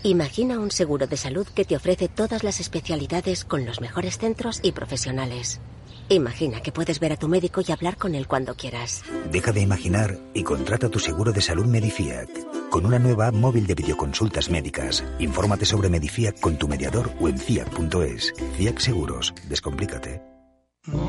Imagina 0.07 0.59
un 0.59 0.71
seguro 0.71 1.07
de 1.07 1.17
salud 1.17 1.47
que 1.47 1.65
te 1.65 1.77
ofrece 1.77 2.09
todas 2.09 2.45
las 2.45 2.61
especialidades 2.61 3.43
con 3.43 3.65
los 3.65 3.81
mejores 3.81 4.19
centros 4.19 4.61
y 4.63 4.73
profesionales. 4.73 5.63
Imagina 6.11 6.61
que 6.61 6.73
puedes 6.73 7.01
ver 7.01 7.13
a 7.13 7.17
tu 7.17 7.27
médico 7.27 7.63
y 7.67 7.73
hablar 7.73 7.97
con 7.97 8.15
él 8.15 8.29
cuando 8.29 8.55
quieras. 8.55 9.03
Deja 9.33 9.51
de 9.51 9.63
imaginar 9.63 10.19
y 10.35 10.43
contrata 10.43 10.91
tu 10.91 10.99
seguro 10.99 11.33
de 11.33 11.41
salud 11.41 11.65
Medifiac. 11.65 12.29
Con 12.69 12.85
una 12.85 12.99
nueva 12.99 13.29
app 13.29 13.35
móvil 13.35 13.67
de 13.67 13.77
videoconsultas 13.77 14.51
médicas. 14.51 15.03
Infórmate 15.21 15.65
sobre 15.65 15.89
Medifiac 15.89 16.39
con 16.39 16.59
tu 16.59 16.69
mediador 16.69 17.11
o 17.19 17.27
en 17.31 17.39
fiac.es. 17.39 18.35
Fiac 18.59 18.81
Seguros. 18.81 19.33
Descomplícate. 19.49 20.21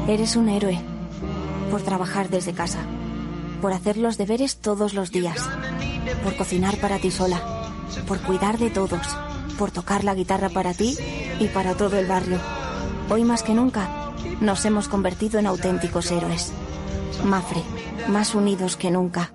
Eres 0.07 0.37
un 0.37 0.47
héroe. 0.47 0.79
Por 1.69 1.81
trabajar 1.81 2.29
desde 2.29 2.53
casa. 2.53 2.79
Por 3.61 3.73
hacer 3.73 3.97
los 3.97 4.17
deberes 4.17 4.61
todos 4.61 4.93
los 4.93 5.11
días. 5.11 5.49
Por 6.23 6.37
cocinar 6.37 6.77
para 6.77 6.97
ti 6.97 7.11
sola. 7.11 7.64
Por 8.07 8.19
cuidar 8.21 8.57
de 8.57 8.69
todos. 8.69 9.07
Por 9.57 9.71
tocar 9.71 10.03
la 10.03 10.15
guitarra 10.15 10.49
para 10.49 10.73
ti 10.73 10.97
y 11.39 11.47
para 11.47 11.75
todo 11.75 11.97
el 11.97 12.07
barrio. 12.07 12.39
Hoy 13.09 13.23
más 13.23 13.43
que 13.43 13.53
nunca 13.53 14.05
nos 14.41 14.65
hemos 14.65 14.87
convertido 14.87 15.39
en 15.39 15.47
auténticos 15.47 16.11
héroes. 16.11 16.51
Mafre, 17.23 17.61
más 18.07 18.35
unidos 18.35 18.75
que 18.75 18.91
nunca. 18.91 19.31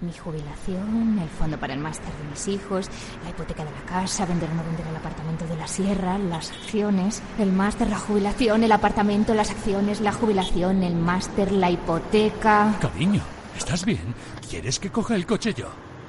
Mi 0.00 0.12
jubilación, 0.14 1.18
el 1.22 1.28
fondo 1.28 1.58
para 1.58 1.74
el 1.74 1.78
máster 1.78 2.06
de 2.06 2.30
mis 2.30 2.48
hijos, 2.48 2.88
la 3.22 3.30
hipoteca 3.30 3.64
de 3.66 3.70
la 3.70 3.82
casa, 3.82 4.24
vender 4.24 4.48
o 4.48 4.54
no 4.54 4.64
vender 4.64 4.86
el 4.86 4.96
apartamento 4.96 5.46
de 5.46 5.56
la 5.56 5.66
sierra, 5.66 6.16
las 6.16 6.50
acciones, 6.52 7.22
el 7.38 7.52
máster, 7.52 7.90
la 7.90 7.98
jubilación, 7.98 8.64
el 8.64 8.72
apartamento, 8.72 9.34
las 9.34 9.50
acciones, 9.50 10.00
la 10.00 10.12
jubilación, 10.12 10.82
el 10.84 10.94
máster, 10.94 11.52
la 11.52 11.70
hipoteca. 11.70 12.78
Cariño, 12.80 13.20
¿estás 13.58 13.84
bien? 13.84 14.14
¿Quieres 14.48 14.78
que 14.78 14.90
coja 14.90 15.14
el 15.16 15.26
coche 15.26 15.52
yo? 15.52 15.68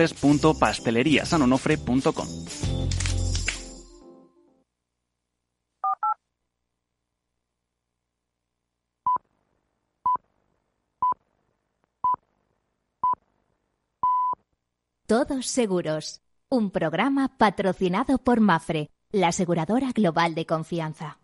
www.pasteleriasanonofre.com. 0.00 2.28
Todos 15.06 15.46
Seguros, 15.46 16.20
un 16.48 16.70
programa 16.70 17.36
patrocinado 17.36 18.18
por 18.18 18.38
Mafre, 18.38 18.90
la 19.10 19.28
aseguradora 19.28 19.90
global 19.92 20.36
de 20.36 20.46
confianza. 20.46 21.18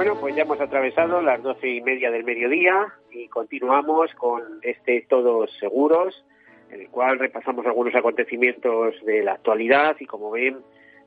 Bueno, 0.00 0.18
pues 0.18 0.34
ya 0.34 0.44
hemos 0.44 0.58
atravesado 0.58 1.20
las 1.20 1.42
doce 1.42 1.68
y 1.68 1.82
media 1.82 2.10
del 2.10 2.24
mediodía 2.24 2.90
y 3.10 3.28
continuamos 3.28 4.10
con 4.14 4.58
este 4.62 5.04
Todos 5.06 5.50
Seguros, 5.60 6.24
en 6.70 6.80
el 6.80 6.88
cual 6.88 7.18
repasamos 7.18 7.66
algunos 7.66 7.94
acontecimientos 7.94 8.94
de 9.04 9.22
la 9.22 9.32
actualidad 9.32 9.96
y 10.00 10.06
como 10.06 10.30
ven, 10.30 10.56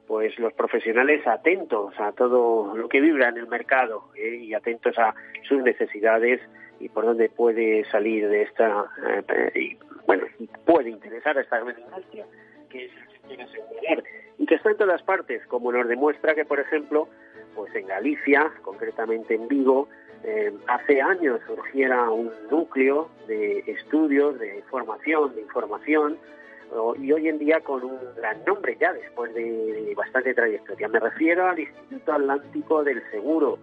pues 0.06 0.38
los 0.38 0.54
profesionales 0.54 1.26
atentos 1.26 2.00
a 2.00 2.12
todo 2.12 2.78
lo 2.78 2.88
que 2.88 3.02
vibra 3.02 3.30
en 3.30 3.38
el 3.38 3.48
mercado 3.48 4.12
¿eh? 4.16 4.36
y 4.36 4.54
atentos 4.54 4.96
a 5.00 5.16
sus 5.50 5.64
necesidades 5.64 6.40
y 6.80 6.88
por 6.88 7.04
dónde 7.04 7.30
puede 7.30 7.86
salir 7.86 8.30
de 8.30 8.44
esta, 8.44 8.86
eh, 9.56 9.76
bueno, 10.06 10.26
puede 10.68 10.92
interesar 10.92 11.36
a 11.36 11.42
esta 11.42 11.60
gran 11.62 11.80
industria, 11.80 12.28
que 12.70 12.86
es 12.86 12.92
el 13.28 13.42
asegurador, 13.42 14.04
y 14.38 14.46
que 14.46 14.54
está 14.54 14.70
en 14.70 14.78
todas 14.78 15.02
partes, 15.02 15.44
como 15.48 15.72
nos 15.72 15.88
demuestra 15.88 16.36
que, 16.36 16.46
por 16.46 16.60
ejemplo, 16.60 17.10
pues 17.56 17.74
en 17.76 17.88
Galicia, 17.88 18.52
concretamente 18.62 19.36
en 19.36 19.48
Vigo, 19.48 19.88
eh, 20.24 20.54
hace 20.68 21.02
años 21.02 21.42
surgiera 21.46 22.10
un 22.10 22.32
núcleo 22.50 23.10
de 23.28 23.60
estudios, 23.68 24.40
de 24.40 24.64
formación, 24.70 25.36
de 25.36 25.42
información, 25.42 26.18
y 27.00 27.12
hoy 27.12 27.28
en 27.28 27.38
día 27.38 27.60
con 27.60 27.84
un 27.84 28.00
gran 28.16 28.44
nombre 28.46 28.76
ya 28.80 28.94
después 28.94 29.34
de 29.34 29.94
bastante 29.96 30.34
trayectoria. 30.34 30.88
Me 30.88 31.00
refiero 31.00 31.48
al 31.48 31.60
Instituto 31.60 32.14
Atlántico 32.14 32.84
del 32.84 33.02
Seguro 33.12 33.60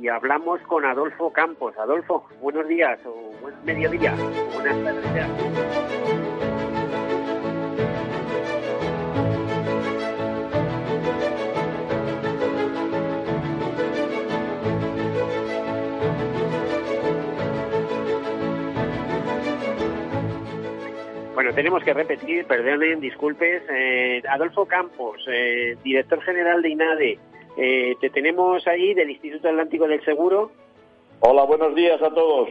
y 0.00 0.08
hablamos 0.08 0.60
con 0.62 0.84
Adolfo 0.84 1.32
Campos. 1.32 1.76
Adolfo, 1.78 2.26
buenos 2.40 2.66
días 2.68 2.98
o 3.04 3.32
buen 3.42 3.54
mediodía. 3.64 4.14
Buenas 4.54 4.82
tardes. 4.82 6.27
Bueno, 21.48 21.62
tenemos 21.62 21.82
que 21.82 21.94
repetir, 21.94 22.44
perdonen, 22.44 23.00
disculpes. 23.00 23.62
Eh, 23.70 24.22
Adolfo 24.28 24.66
Campos, 24.66 25.24
eh, 25.32 25.78
director 25.82 26.20
general 26.20 26.60
de 26.60 26.68
INADE, 26.68 27.18
eh, 27.56 27.96
te 28.02 28.10
tenemos 28.10 28.68
ahí 28.68 28.92
del 28.92 29.08
Instituto 29.08 29.48
Atlántico 29.48 29.88
del 29.88 30.04
Seguro. 30.04 30.52
Hola, 31.20 31.44
buenos 31.44 31.74
días 31.74 32.02
a 32.02 32.10
todos. 32.10 32.50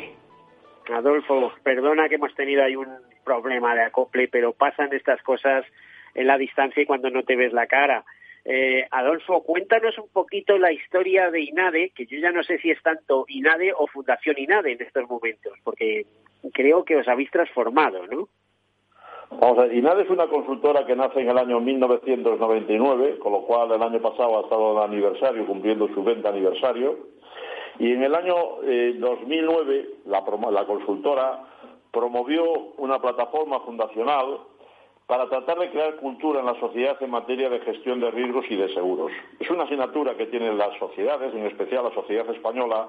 Adolfo, 0.91 1.51
perdona 1.61 2.09
que 2.09 2.15
hemos 2.15 2.33
tenido 2.33 2.63
ahí 2.63 2.75
un 2.75 2.87
problema 3.23 3.75
de 3.75 3.83
acople, 3.83 4.29
pero 4.29 4.53
pasan 4.53 4.91
estas 4.91 5.21
cosas 5.21 5.63
en 6.15 6.25
la 6.25 6.39
distancia 6.39 6.81
y 6.81 6.87
cuando 6.87 7.11
no 7.11 7.21
te 7.21 7.35
ves 7.35 7.53
la 7.53 7.67
cara. 7.67 8.03
Adolfo, 8.89 9.43
cuéntanos 9.43 9.95
un 9.99 10.09
poquito 10.09 10.57
la 10.57 10.71
historia 10.71 11.29
de 11.29 11.41
INADE, 11.41 11.91
que 11.93 12.07
yo 12.07 12.17
ya 12.17 12.31
no 12.31 12.41
sé 12.41 12.57
si 12.57 12.71
es 12.71 12.81
tanto 12.81 13.25
INADE 13.27 13.73
o 13.77 13.85
Fundación 13.85 14.39
INADE 14.39 14.71
en 14.71 14.81
estos 14.81 15.07
momentos, 15.07 15.53
porque 15.63 16.07
creo 16.51 16.83
que 16.83 16.95
os 16.95 17.07
habéis 17.07 17.29
transformado, 17.29 18.07
¿no? 18.07 18.29
Vamos 19.29 19.59
a 19.59 19.63
ver, 19.63 19.99
es 19.99 20.09
una 20.09 20.27
consultora 20.27 20.85
que 20.85 20.95
nace 20.95 21.19
en 21.19 21.29
el 21.29 21.37
año 21.37 21.59
1999, 21.59 23.19
con 23.19 23.33
lo 23.33 23.41
cual 23.41 23.71
el 23.71 23.83
año 23.83 24.01
pasado 24.01 24.37
ha 24.37 24.41
estado 24.41 24.75
de 24.75 24.85
aniversario, 24.85 25.45
cumpliendo 25.45 25.87
su 25.93 26.03
20 26.03 26.27
aniversario. 26.27 26.97
Y 27.77 27.91
en 27.91 28.03
el 28.03 28.15
año 28.15 28.35
2009 28.99 29.79
eh, 29.79 29.89
la, 30.05 30.23
la 30.51 30.65
consultora 30.65 31.43
promovió 31.91 32.43
una 32.77 32.99
plataforma 32.99 33.59
fundacional 33.59 34.39
para 35.07 35.29
tratar 35.29 35.59
de 35.59 35.69
crear 35.71 35.95
cultura 35.97 36.39
en 36.39 36.45
la 36.45 36.59
sociedad 36.59 36.97
en 37.01 37.11
materia 37.11 37.49
de 37.49 37.59
gestión 37.59 37.99
de 37.99 38.11
riesgos 38.11 38.45
y 38.49 38.55
de 38.55 38.73
seguros. 38.73 39.11
Es 39.39 39.49
una 39.49 39.63
asignatura 39.63 40.15
que 40.15 40.27
tienen 40.27 40.57
las 40.57 40.77
sociedades, 40.79 41.33
en 41.33 41.45
especial 41.45 41.83
la 41.83 41.93
sociedad 41.93 42.29
española, 42.29 42.87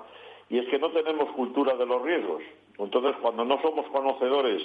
y 0.49 0.59
es 0.59 0.69
que 0.69 0.79
no 0.79 0.91
tenemos 0.91 1.31
cultura 1.33 1.75
de 1.75 1.87
los 1.87 2.03
riesgos. 2.03 2.43
Entonces, 2.79 3.17
cuando 3.21 3.45
no 3.45 3.61
somos 3.61 3.87
conocedores 3.89 4.63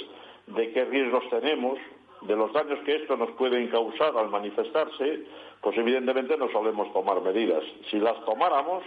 de 0.47 0.71
qué 0.71 0.85
riesgos 0.85 1.23
tenemos, 1.29 1.77
de 2.21 2.35
los 2.35 2.51
daños 2.53 2.79
que 2.85 2.95
esto 2.95 3.17
nos 3.17 3.31
puede 3.31 3.69
causar 3.69 4.17
al 4.17 4.29
manifestarse, 4.29 5.25
pues 5.61 5.77
evidentemente 5.77 6.37
no 6.37 6.49
solemos 6.51 6.91
tomar 6.93 7.21
medidas. 7.21 7.63
Si 7.89 7.97
las 7.99 8.23
tomáramos, 8.25 8.83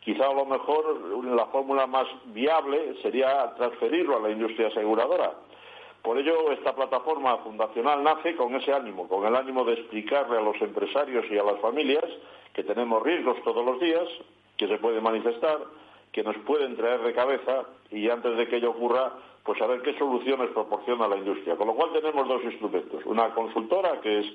quizá 0.00 0.26
a 0.26 0.34
lo 0.34 0.44
mejor 0.44 1.24
la 1.24 1.46
fórmula 1.46 1.86
más 1.86 2.06
viable 2.26 2.96
sería 3.02 3.54
transferirlo 3.54 4.16
a 4.16 4.20
la 4.20 4.30
industria 4.30 4.68
aseguradora. 4.68 5.32
Por 6.02 6.18
ello, 6.18 6.50
esta 6.50 6.74
plataforma 6.74 7.38
fundacional 7.38 8.02
nace 8.02 8.34
con 8.34 8.54
ese 8.56 8.72
ánimo, 8.72 9.08
con 9.08 9.24
el 9.24 9.36
ánimo 9.36 9.64
de 9.64 9.74
explicarle 9.74 10.38
a 10.38 10.42
los 10.42 10.60
empresarios 10.60 11.24
y 11.30 11.38
a 11.38 11.44
las 11.44 11.60
familias 11.60 12.04
que 12.52 12.64
tenemos 12.64 13.02
riesgos 13.02 13.40
todos 13.44 13.64
los 13.64 13.78
días, 13.80 14.08
que 14.56 14.66
se 14.66 14.78
pueden 14.78 15.02
manifestar, 15.02 15.58
que 16.10 16.24
nos 16.24 16.36
pueden 16.38 16.76
traer 16.76 17.00
de 17.00 17.14
cabeza 17.14 17.66
y 17.90 18.10
antes 18.10 18.36
de 18.36 18.48
que 18.48 18.56
ello 18.56 18.70
ocurra, 18.70 19.12
pues 19.44 19.60
a 19.60 19.66
ver 19.66 19.82
qué 19.82 19.96
soluciones 19.98 20.50
proporciona 20.50 21.08
la 21.08 21.16
industria. 21.16 21.56
Con 21.56 21.66
lo 21.68 21.74
cual 21.74 21.92
tenemos 21.92 22.28
dos 22.28 22.42
instrumentos. 22.44 23.04
Una 23.06 23.30
consultora, 23.34 24.00
que 24.00 24.20
es 24.20 24.26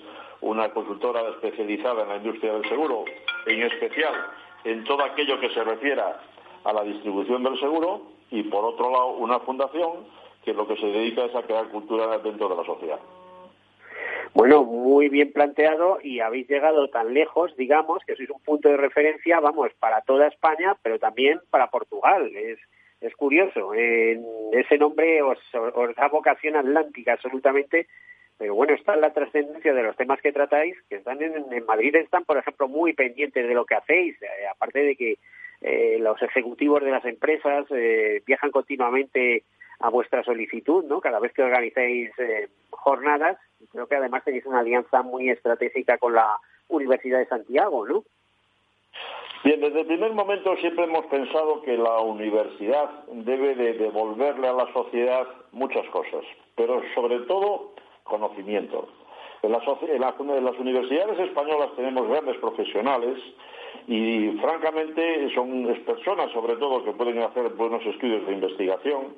una 0.41 0.69
consultora 0.69 1.21
especializada 1.29 2.03
en 2.03 2.09
la 2.09 2.17
industria 2.17 2.53
del 2.53 2.67
seguro, 2.67 3.05
en 3.45 3.63
especial 3.63 4.13
en 4.63 4.83
todo 4.83 5.03
aquello 5.03 5.39
que 5.39 5.49
se 5.49 5.63
refiera 5.63 6.21
a 6.63 6.73
la 6.73 6.83
distribución 6.83 7.43
del 7.43 7.59
seguro, 7.59 8.01
y 8.31 8.43
por 8.43 8.65
otro 8.65 8.91
lado 8.91 9.07
una 9.11 9.39
fundación 9.39 10.05
que 10.43 10.53
lo 10.53 10.67
que 10.67 10.77
se 10.77 10.85
dedica 10.85 11.25
es 11.25 11.35
a 11.35 11.43
crear 11.43 11.69
cultura 11.69 12.17
dentro 12.19 12.49
de 12.49 12.55
la 12.55 12.63
sociedad. 12.63 12.99
Bueno, 14.33 14.63
muy 14.63 15.09
bien 15.09 15.31
planteado 15.31 15.99
y 16.03 16.19
habéis 16.19 16.47
llegado 16.47 16.89
tan 16.89 17.13
lejos, 17.13 17.55
digamos, 17.57 18.03
que 18.05 18.15
sois 18.15 18.29
un 18.29 18.41
punto 18.41 18.69
de 18.69 18.77
referencia, 18.77 19.39
vamos, 19.39 19.71
para 19.79 20.01
toda 20.01 20.27
España, 20.27 20.77
pero 20.83 20.99
también 20.99 21.39
para 21.49 21.71
Portugal. 21.71 22.29
Es, 22.35 22.59
es 23.01 23.15
curioso. 23.15 23.73
ese 23.73 24.77
nombre 24.77 25.21
os, 25.21 25.39
da 25.95 26.07
vocación 26.07 26.55
atlántica 26.55 27.13
absolutamente, 27.13 27.87
pero 28.37 28.53
bueno, 28.53 28.73
está 28.73 28.95
la 28.95 29.13
trascendencia 29.13 29.73
de 29.73 29.83
los 29.83 29.95
temas 29.95 30.21
que 30.21 30.31
tratáis, 30.31 30.75
que 30.89 30.97
están 30.97 31.21
en, 31.21 31.65
Madrid, 31.65 31.95
están, 31.95 32.23
por 32.23 32.37
ejemplo, 32.37 32.67
muy 32.67 32.93
pendientes 32.93 33.47
de 33.47 33.53
lo 33.53 33.65
que 33.65 33.75
hacéis, 33.75 34.21
eh, 34.21 34.47
aparte 34.51 34.79
de 34.79 34.95
que 34.95 35.17
eh, 35.61 35.97
los 35.99 36.21
ejecutivos 36.21 36.83
de 36.83 36.91
las 36.91 37.03
empresas 37.05 37.65
eh, 37.71 38.21
viajan 38.25 38.51
continuamente 38.51 39.43
a 39.79 39.89
vuestra 39.89 40.23
solicitud, 40.23 40.85
¿no? 40.85 41.01
Cada 41.01 41.19
vez 41.19 41.33
que 41.33 41.43
organizáis 41.43 42.11
jornadas, 42.71 43.37
creo 43.71 43.87
que 43.87 43.95
además 43.95 44.23
tenéis 44.23 44.45
una 44.45 44.59
alianza 44.59 45.03
muy 45.03 45.29
estratégica 45.29 45.97
con 45.99 46.13
la 46.13 46.39
Universidad 46.67 47.19
de 47.19 47.27
Santiago, 47.27 47.87
¿no? 47.87 48.03
Bien, 49.43 49.61
desde 49.61 49.81
el 49.81 49.85
primer 49.85 50.13
momento 50.13 50.55
siempre 50.57 50.85
hemos 50.85 51.05
pensado 51.05 51.61
que 51.61 51.77
la 51.77 51.99
universidad 51.99 52.89
debe 53.11 53.53
de 53.55 53.73
devolverle 53.73 54.47
a 54.47 54.53
la 54.53 54.73
sociedad 54.73 55.27
muchas 55.51 55.87
cosas, 55.89 56.23
pero 56.55 56.81
sobre 56.95 57.19
todo 57.21 57.73
conocimiento. 58.03 58.87
En, 59.43 59.53
en, 59.53 60.43
las 60.43 60.59
universidades 60.59 61.19
españolas 61.19 61.69
tenemos 61.75 62.07
grandes 62.07 62.37
profesionales 62.37 63.19
y 63.87 64.31
francamente 64.41 65.29
son 65.35 65.65
personas 65.85 66.31
sobre 66.31 66.55
todo 66.55 66.83
que 66.83 66.91
pueden 66.93 67.19
hacer 67.19 67.49
buenos 67.49 67.85
estudios 67.85 68.25
de 68.25 68.33
investigación 68.33 69.15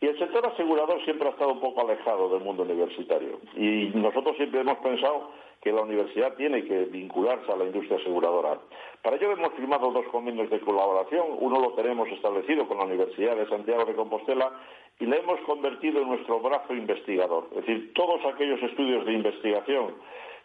y 0.00 0.06
el 0.06 0.18
sector 0.18 0.46
asegurador 0.46 1.04
siempre 1.04 1.28
ha 1.28 1.32
estado 1.32 1.52
un 1.52 1.60
poco 1.60 1.82
alejado 1.82 2.30
del 2.30 2.40
mundo 2.40 2.62
universitario 2.62 3.38
y 3.54 3.90
nosotros 3.94 4.36
siempre 4.36 4.60
hemos 4.60 4.78
pensado 4.78 5.30
que 5.60 5.72
la 5.72 5.82
universidad 5.82 6.34
tiene 6.34 6.64
que 6.64 6.84
vincularse 6.84 7.50
a 7.50 7.56
la 7.56 7.64
industria 7.64 7.98
aseguradora. 7.98 8.58
Para 9.02 9.16
ello 9.16 9.32
hemos 9.32 9.52
firmado 9.54 9.90
dos 9.90 10.06
convenios 10.08 10.50
de 10.50 10.60
colaboración. 10.60 11.26
Uno 11.40 11.60
lo 11.60 11.72
tenemos 11.72 12.08
establecido 12.08 12.66
con 12.68 12.78
la 12.78 12.84
Universidad 12.84 13.36
de 13.36 13.48
Santiago 13.48 13.84
de 13.84 13.94
Compostela 13.94 14.52
y 15.00 15.06
le 15.06 15.18
hemos 15.18 15.40
convertido 15.40 16.02
en 16.02 16.08
nuestro 16.08 16.40
brazo 16.40 16.74
investigador. 16.74 17.48
Es 17.50 17.66
decir, 17.66 17.92
todos 17.94 18.24
aquellos 18.24 18.62
estudios 18.62 19.04
de 19.04 19.12
investigación 19.12 19.94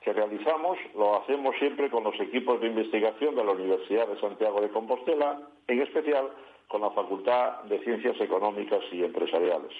que 0.01 0.13
realizamos 0.13 0.77
lo 0.95 1.21
hacemos 1.21 1.55
siempre 1.57 1.89
con 1.89 2.03
los 2.03 2.19
equipos 2.19 2.59
de 2.59 2.67
investigación 2.67 3.35
de 3.35 3.43
la 3.43 3.51
Universidad 3.51 4.07
de 4.07 4.19
Santiago 4.19 4.61
de 4.61 4.69
Compostela, 4.69 5.39
en 5.67 5.81
especial 5.81 6.29
con 6.67 6.81
la 6.81 6.89
Facultad 6.91 7.63
de 7.63 7.79
Ciencias 7.79 8.19
Económicas 8.19 8.81
y 8.91 9.03
Empresariales. 9.03 9.71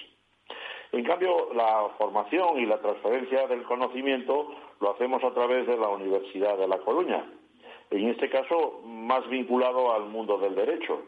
En 0.92 1.04
cambio, 1.04 1.52
la 1.54 1.90
formación 1.98 2.58
y 2.60 2.66
la 2.66 2.78
transferencia 2.78 3.48
del 3.48 3.64
conocimiento 3.64 4.48
lo 4.80 4.90
hacemos 4.92 5.22
a 5.24 5.32
través 5.32 5.66
de 5.66 5.76
la 5.76 5.88
Universidad 5.88 6.58
de 6.58 6.68
La 6.68 6.78
Coruña, 6.78 7.24
en 7.90 8.08
este 8.08 8.28
caso 8.28 8.80
más 8.84 9.28
vinculado 9.28 9.92
al 9.92 10.06
mundo 10.06 10.38
del 10.38 10.54
derecho. 10.54 11.02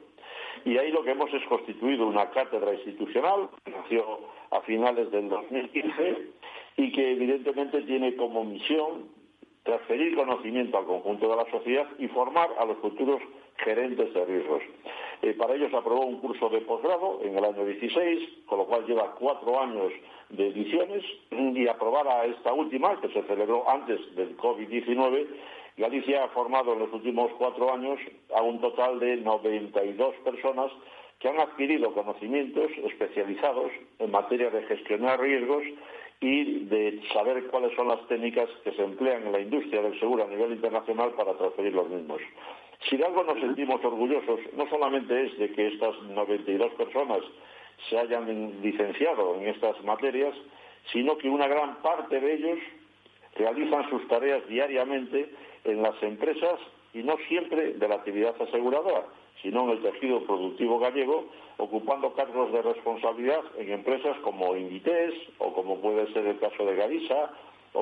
Y 0.65 0.79
ahí 0.79 0.91
lo 0.91 1.03
que 1.05 1.13
hemos 1.13 1.33
es 1.33 1.45
constituido 1.45 2.07
una 2.07 2.31
cátedra 2.31 2.75
institucional, 2.75 3.49
que 3.65 3.71
nació 3.71 4.21
a 4.51 4.61
finales 4.63 5.11
del 5.11 5.29
2015 5.29 6.17
y 6.77 6.93
que 6.93 7.13
evidentemente 7.13 7.83
tiene 7.83 8.17
como 8.17 8.45
misión 8.45 9.09
transferir 9.63 10.15
conocimiento 10.17 10.79
al 10.79 10.87
conjunto 10.87 11.29
de 11.29 11.37
la 11.37 11.51
sociedad 11.51 11.87
y 11.99 12.09
formar 12.09 12.51
a 12.59 12.65
los 12.65 12.79
futuros 12.79 13.21
gerentes 13.59 14.13
de 14.15 14.25
riesgos. 14.25 14.63
Eh, 15.23 15.35
para 15.35 15.55
ello 15.55 15.69
se 15.71 15.77
aprobó 15.77 16.05
un 16.05 16.19
curso 16.21 16.49
de 16.49 16.61
posgrado 16.61 17.21
en 17.23 17.37
el 17.37 17.45
año 17.45 17.65
16, 17.65 18.45
con 18.47 18.59
lo 18.59 18.67
cual 18.67 18.87
lleva 18.87 19.15
cuatro 19.19 19.61
años 19.61 19.93
de 20.31 20.49
ediciones 20.49 21.05
y 21.31 21.69
aprobada 21.69 22.25
esta 22.25 22.53
última, 22.53 23.01
que 23.01 23.09
se 23.09 23.23
celebró 23.23 23.69
antes 23.69 24.01
del 24.17 24.37
COVID-19, 24.37 25.27
Galicia 25.77 26.25
ha 26.25 26.29
formado 26.29 26.73
en 26.73 26.79
los 26.79 26.93
últimos 26.93 27.31
cuatro 27.39 27.73
años 27.73 28.01
a 28.35 28.41
un 28.41 28.61
total 28.61 28.99
de 28.99 29.17
92 29.17 30.15
personas 30.25 30.73
que 31.19 31.29
han 31.29 31.39
adquirido 31.39 31.93
conocimientos 31.93 32.71
especializados 32.85 33.71
en 33.99 34.11
materia 34.11 34.51
de 34.51 34.63
gestionar 34.63 35.21
riesgos 35.21 35.63
y 36.21 36.65
de 36.65 37.03
saber 37.13 37.47
cuáles 37.49 37.75
son 37.77 37.89
las 37.89 38.07
técnicas 38.09 38.49
que 38.65 38.73
se 38.73 38.83
emplean 38.83 39.27
en 39.27 39.33
la 39.33 39.41
industria 39.41 39.83
del 39.83 39.99
seguro 40.01 40.25
a 40.25 40.29
nivel 40.29 40.53
internacional 40.53 41.11
para 41.11 41.35
transferir 41.35 41.75
los 41.75 41.89
mismos. 41.91 42.23
Si 42.89 42.97
de 42.97 43.05
algo 43.05 43.25
nos 43.25 43.39
sentimos 43.41 43.85
orgullosos, 43.85 44.41
no 44.55 44.69
solamente 44.69 45.27
es 45.27 45.39
de 45.39 45.53
que 45.53 45.69
estas 45.69 46.01
92 46.05 46.73
personas 46.73 47.21
se 47.89 47.99
hayan 47.99 48.61
licenciado 48.63 49.37
en 49.37 49.49
estas 49.49 49.83
materias, 49.85 50.35
sino 50.93 51.17
que 51.19 51.29
una 51.29 51.47
gran 51.47 51.77
parte 51.83 52.21
de 52.21 52.35
ellos 52.35 52.59
realizan 53.37 53.89
sus 53.91 54.07
tareas 54.09 54.47
diariamente 54.49 55.31
en 55.65 55.83
las 55.83 56.01
empresas 56.03 56.59
y 56.95 57.03
no 57.03 57.17
siempre 57.29 57.75
de 57.75 57.89
la 57.89 57.97
actividad 57.97 58.41
aseguradora, 58.41 59.05
sino 59.43 59.65
en 59.65 59.71
el 59.71 59.83
tejido 59.83 60.25
productivo 60.25 60.79
gallego, 60.79 61.27
ocupando 61.59 62.15
cargos 62.15 62.53
de 62.53 62.63
responsabilidad 62.63 63.43
en 63.59 63.71
empresas 63.71 64.17
como 64.19 64.57
Inditex 64.57 65.15
o 65.39 65.53
como 65.53 65.81
puede 65.81 66.11
ser 66.13 66.27
el 66.27 66.39
caso 66.39 66.65
de 66.65 66.77
Garisa 66.77 67.33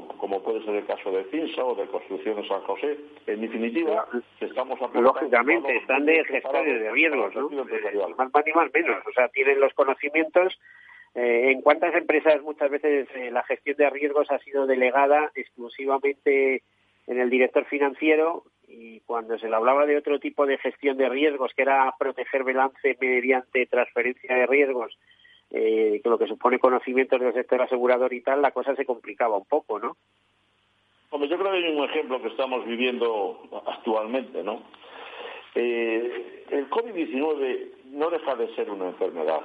como 0.03 0.43
puede 0.43 0.65
ser 0.65 0.75
el 0.75 0.87
caso 0.87 1.11
de 1.11 1.25
Cinsa 1.25 1.65
o 1.65 1.75
de 1.75 1.87
Construcciones 1.87 2.47
San 2.49 2.61
José. 2.63 2.99
En 3.27 3.41
definitiva, 3.41 4.07
estamos 4.41 4.79
Lógicamente, 4.95 5.77
están 5.77 6.05
de 6.07 6.25
gestores 6.25 6.81
de 6.81 6.91
riesgos, 6.91 7.35
¿no? 7.35 7.49
Eh, 7.51 8.15
más 8.17 8.33
más 8.33 8.45
más 8.55 8.71
menos. 8.73 9.07
O 9.07 9.13
sea, 9.13 9.29
tienen 9.29 9.61
los 9.61 9.73
conocimientos. 9.75 10.59
Eh, 11.15 11.53
¿En 11.53 11.63
cuántas 11.63 11.95
empresas 11.95 12.43
muchas 12.43 12.71
veces 12.71 13.09
eh, 13.15 13.31
la 13.31 13.45
gestión 13.45 13.77
de 13.77 13.91
riesgos 13.91 14.31
ha 14.31 14.39
sido 14.41 14.67
delegada 14.67 15.31
exclusivamente 15.35 16.63
en 17.07 17.21
el 17.21 17.31
director 17.31 17.65
financiero 17.67 18.45
y 18.67 19.01
cuando 19.01 19.39
se 19.39 19.49
le 19.49 19.55
hablaba 19.55 19.87
de 19.87 19.97
otro 19.97 20.19
tipo 20.19 20.47
de 20.47 20.59
gestión 20.59 20.97
de 20.97 21.09
riesgos, 21.09 21.53
que 21.55 21.63
era 21.63 21.95
proteger 21.99 22.43
balance 22.43 22.97
mediante 23.01 23.67
transferencia 23.67 24.35
de 24.35 24.47
riesgos, 24.47 24.99
eh, 25.57 26.01
lo 26.03 26.19
que 26.19 26.27
supone 26.27 26.59
conocimientos 26.59 27.21
del 27.21 27.33
sector 27.33 27.63
asegurador 27.63 28.13
y 28.13 28.23
tal, 28.23 28.43
la 28.43 28.51
cosa 28.51 28.75
se 28.75 28.85
complicaba 28.85 29.37
un 29.37 29.45
poco, 29.45 29.79
¿no? 29.79 29.97
Hombre, 31.11 31.29
yo 31.29 31.39
creo 31.39 31.53
que 31.53 31.59
hay 31.59 31.77
un 31.77 31.85
ejemplo 31.85 32.21
que 32.21 32.29
estamos 32.29 32.67
viviendo 32.67 33.41
actualmente, 33.65 34.43
¿no? 34.43 34.63
Eh, 35.55 36.45
el 36.51 36.69
COVID-19 36.69 37.69
no 37.93 38.11
deja 38.11 38.35
de 38.35 38.53
ser 38.57 38.69
una 38.69 38.89
enfermedad. 38.89 39.43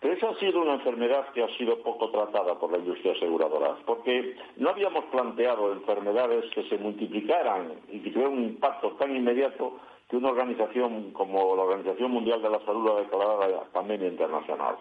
Pero 0.00 0.14
esa 0.14 0.30
ha 0.30 0.38
sido 0.38 0.62
una 0.62 0.74
enfermedad 0.74 1.30
que 1.34 1.42
ha 1.42 1.56
sido 1.58 1.82
poco 1.82 2.10
tratada 2.10 2.58
por 2.58 2.72
la 2.72 2.78
industria 2.78 3.12
aseguradora, 3.12 3.76
porque 3.84 4.34
no 4.56 4.70
habíamos 4.70 5.04
planteado 5.06 5.72
enfermedades 5.72 6.46
que 6.54 6.66
se 6.70 6.78
multiplicaran 6.78 7.72
y 7.90 8.00
que 8.00 8.10
tuvieran 8.10 8.38
un 8.38 8.44
impacto 8.44 8.92
tan 8.92 9.14
inmediato 9.14 9.78
que 10.14 10.18
una 10.18 10.30
organización 10.30 11.10
como 11.10 11.56
la 11.56 11.62
Organización 11.62 12.12
Mundial 12.12 12.40
de 12.40 12.48
la 12.48 12.60
Salud 12.60 12.88
ha 12.88 13.00
declarado 13.00 13.48
la 13.48 13.64
pandemia 13.72 14.06
internacional. 14.06 14.76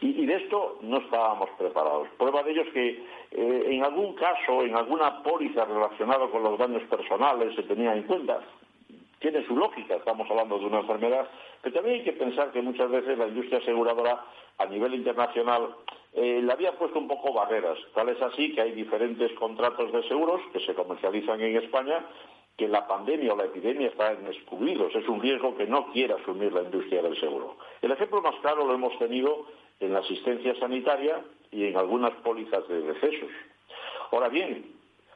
Y, 0.00 0.26
de 0.26 0.34
esto 0.34 0.78
no 0.82 0.98
estábamos 0.98 1.48
preparados. 1.56 2.08
Prueba 2.18 2.42
de 2.42 2.50
ello 2.50 2.62
es 2.62 2.72
que 2.72 2.88
eh, 3.30 3.64
en 3.68 3.84
algún 3.84 4.14
caso, 4.14 4.62
en 4.62 4.74
alguna 4.74 5.22
póliza 5.22 5.64
relacionada 5.64 6.26
con 6.26 6.42
los 6.42 6.58
daños 6.58 6.82
personales 6.90 7.54
se 7.54 7.62
tenía 7.62 7.94
en 7.94 8.02
cuenta. 8.02 8.40
Tiene 9.20 9.46
su 9.46 9.56
lógica, 9.56 9.94
estamos 9.94 10.28
hablando 10.28 10.58
de 10.58 10.66
una 10.66 10.80
enfermedad, 10.80 11.28
pero 11.62 11.76
también 11.76 12.00
hay 12.00 12.04
que 12.04 12.12
pensar 12.12 12.50
que 12.50 12.60
muchas 12.60 12.90
veces 12.90 13.16
la 13.16 13.28
industria 13.28 13.58
aseguradora 13.58 14.24
a 14.58 14.66
nivel 14.66 14.94
internacional 14.94 15.76
eh, 16.14 16.40
le 16.42 16.52
había 16.52 16.72
puesto 16.72 16.98
un 16.98 17.06
poco 17.06 17.32
barreras. 17.32 17.78
Tal 17.94 18.08
es 18.08 18.20
así 18.20 18.52
que 18.52 18.60
hay 18.60 18.72
diferentes 18.72 19.32
contratos 19.34 19.92
de 19.92 20.02
seguros 20.08 20.40
que 20.52 20.60
se 20.60 20.74
comercializan 20.74 21.40
en 21.40 21.56
España 21.58 22.04
que 22.56 22.68
la 22.68 22.86
pandemia 22.86 23.32
o 23.32 23.36
la 23.36 23.44
epidemia 23.44 23.88
están 23.88 24.26
excluidos. 24.26 24.94
Es 24.94 25.08
un 25.08 25.20
riesgo 25.20 25.56
que 25.56 25.66
no 25.66 25.90
quiere 25.92 26.14
asumir 26.14 26.52
la 26.52 26.62
industria 26.62 27.02
del 27.02 27.18
seguro. 27.18 27.56
El 27.82 27.90
ejemplo 27.90 28.22
más 28.22 28.36
claro 28.40 28.64
lo 28.64 28.74
hemos 28.74 28.96
tenido 28.98 29.46
en 29.80 29.92
la 29.92 29.98
asistencia 30.00 30.54
sanitaria 30.60 31.20
y 31.50 31.64
en 31.66 31.76
algunas 31.76 32.12
pólizas 32.22 32.66
de 32.68 32.80
decesos. 32.82 33.30
Ahora 34.12 34.28
bien, 34.28 34.72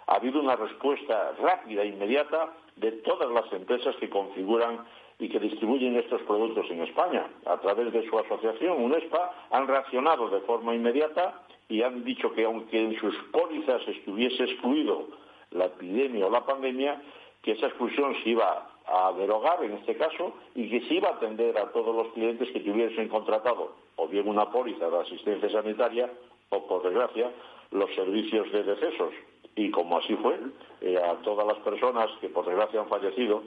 ha 0.07 0.16
habido 0.16 0.40
una 0.40 0.57
respuesta 0.57 1.33
rápida 1.40 1.83
e 1.83 1.88
inmediata 1.88 2.53
de 2.77 2.92
todas 2.92 3.31
las 3.31 3.53
empresas 3.53 3.94
que 3.96 4.09
configuran 4.09 4.85
y 5.18 5.29
que 5.29 5.38
distribuyen 5.38 5.96
estos 5.96 6.22
productos 6.22 6.66
en 6.70 6.83
España. 6.83 7.27
A 7.46 7.59
través 7.59 7.92
de 7.92 8.09
su 8.09 8.18
asociación, 8.18 8.83
UNESPA, 8.83 9.48
han 9.51 9.66
reaccionado 9.66 10.29
de 10.31 10.40
forma 10.40 10.74
inmediata 10.74 11.42
y 11.68 11.83
han 11.83 12.05
dicho 12.05 12.33
que 12.33 12.44
aunque 12.44 12.81
en 12.81 12.98
sus 12.98 13.14
pólizas 13.33 13.87
estuviese 13.87 14.44
excluido 14.44 15.09
la 15.51 15.66
epidemia 15.66 16.27
o 16.27 16.31
la 16.31 16.44
pandemia, 16.46 17.03
que 17.42 17.53
esa 17.53 17.66
exclusión 17.66 18.14
se 18.22 18.31
iba 18.31 18.68
a 18.87 19.12
derogar 19.12 19.62
en 19.64 19.74
este 19.74 19.96
caso 19.96 20.33
y 20.55 20.68
que 20.70 20.87
se 20.88 20.94
iba 20.94 21.09
a 21.09 21.12
atender 21.12 21.57
a 21.59 21.70
todos 21.72 21.94
los 21.94 22.12
clientes 22.14 22.51
que 22.51 22.61
tuviesen 22.61 23.09
contratado 23.09 23.72
o 23.96 24.09
bien 24.09 24.29
una 24.29 24.51
póliza 24.51 24.88
de 24.88 24.98
asistencia 24.98 25.51
sanitaria 25.51 26.11
o, 26.51 26.66
por 26.66 26.83
desgracia, 26.83 27.31
los 27.70 27.94
servicios 27.94 28.51
de 28.53 28.62
decesos. 28.62 29.12
Y 29.57 29.70
como 29.70 29.98
así 29.98 30.14
fue, 30.16 30.38
eh, 30.81 30.96
a 30.96 31.14
todas 31.22 31.46
las 31.46 31.59
personas 31.59 32.09
que 32.20 32.29
por 32.29 32.46
desgracia 32.46 32.81
han 32.81 32.88
fallecido, 32.88 33.42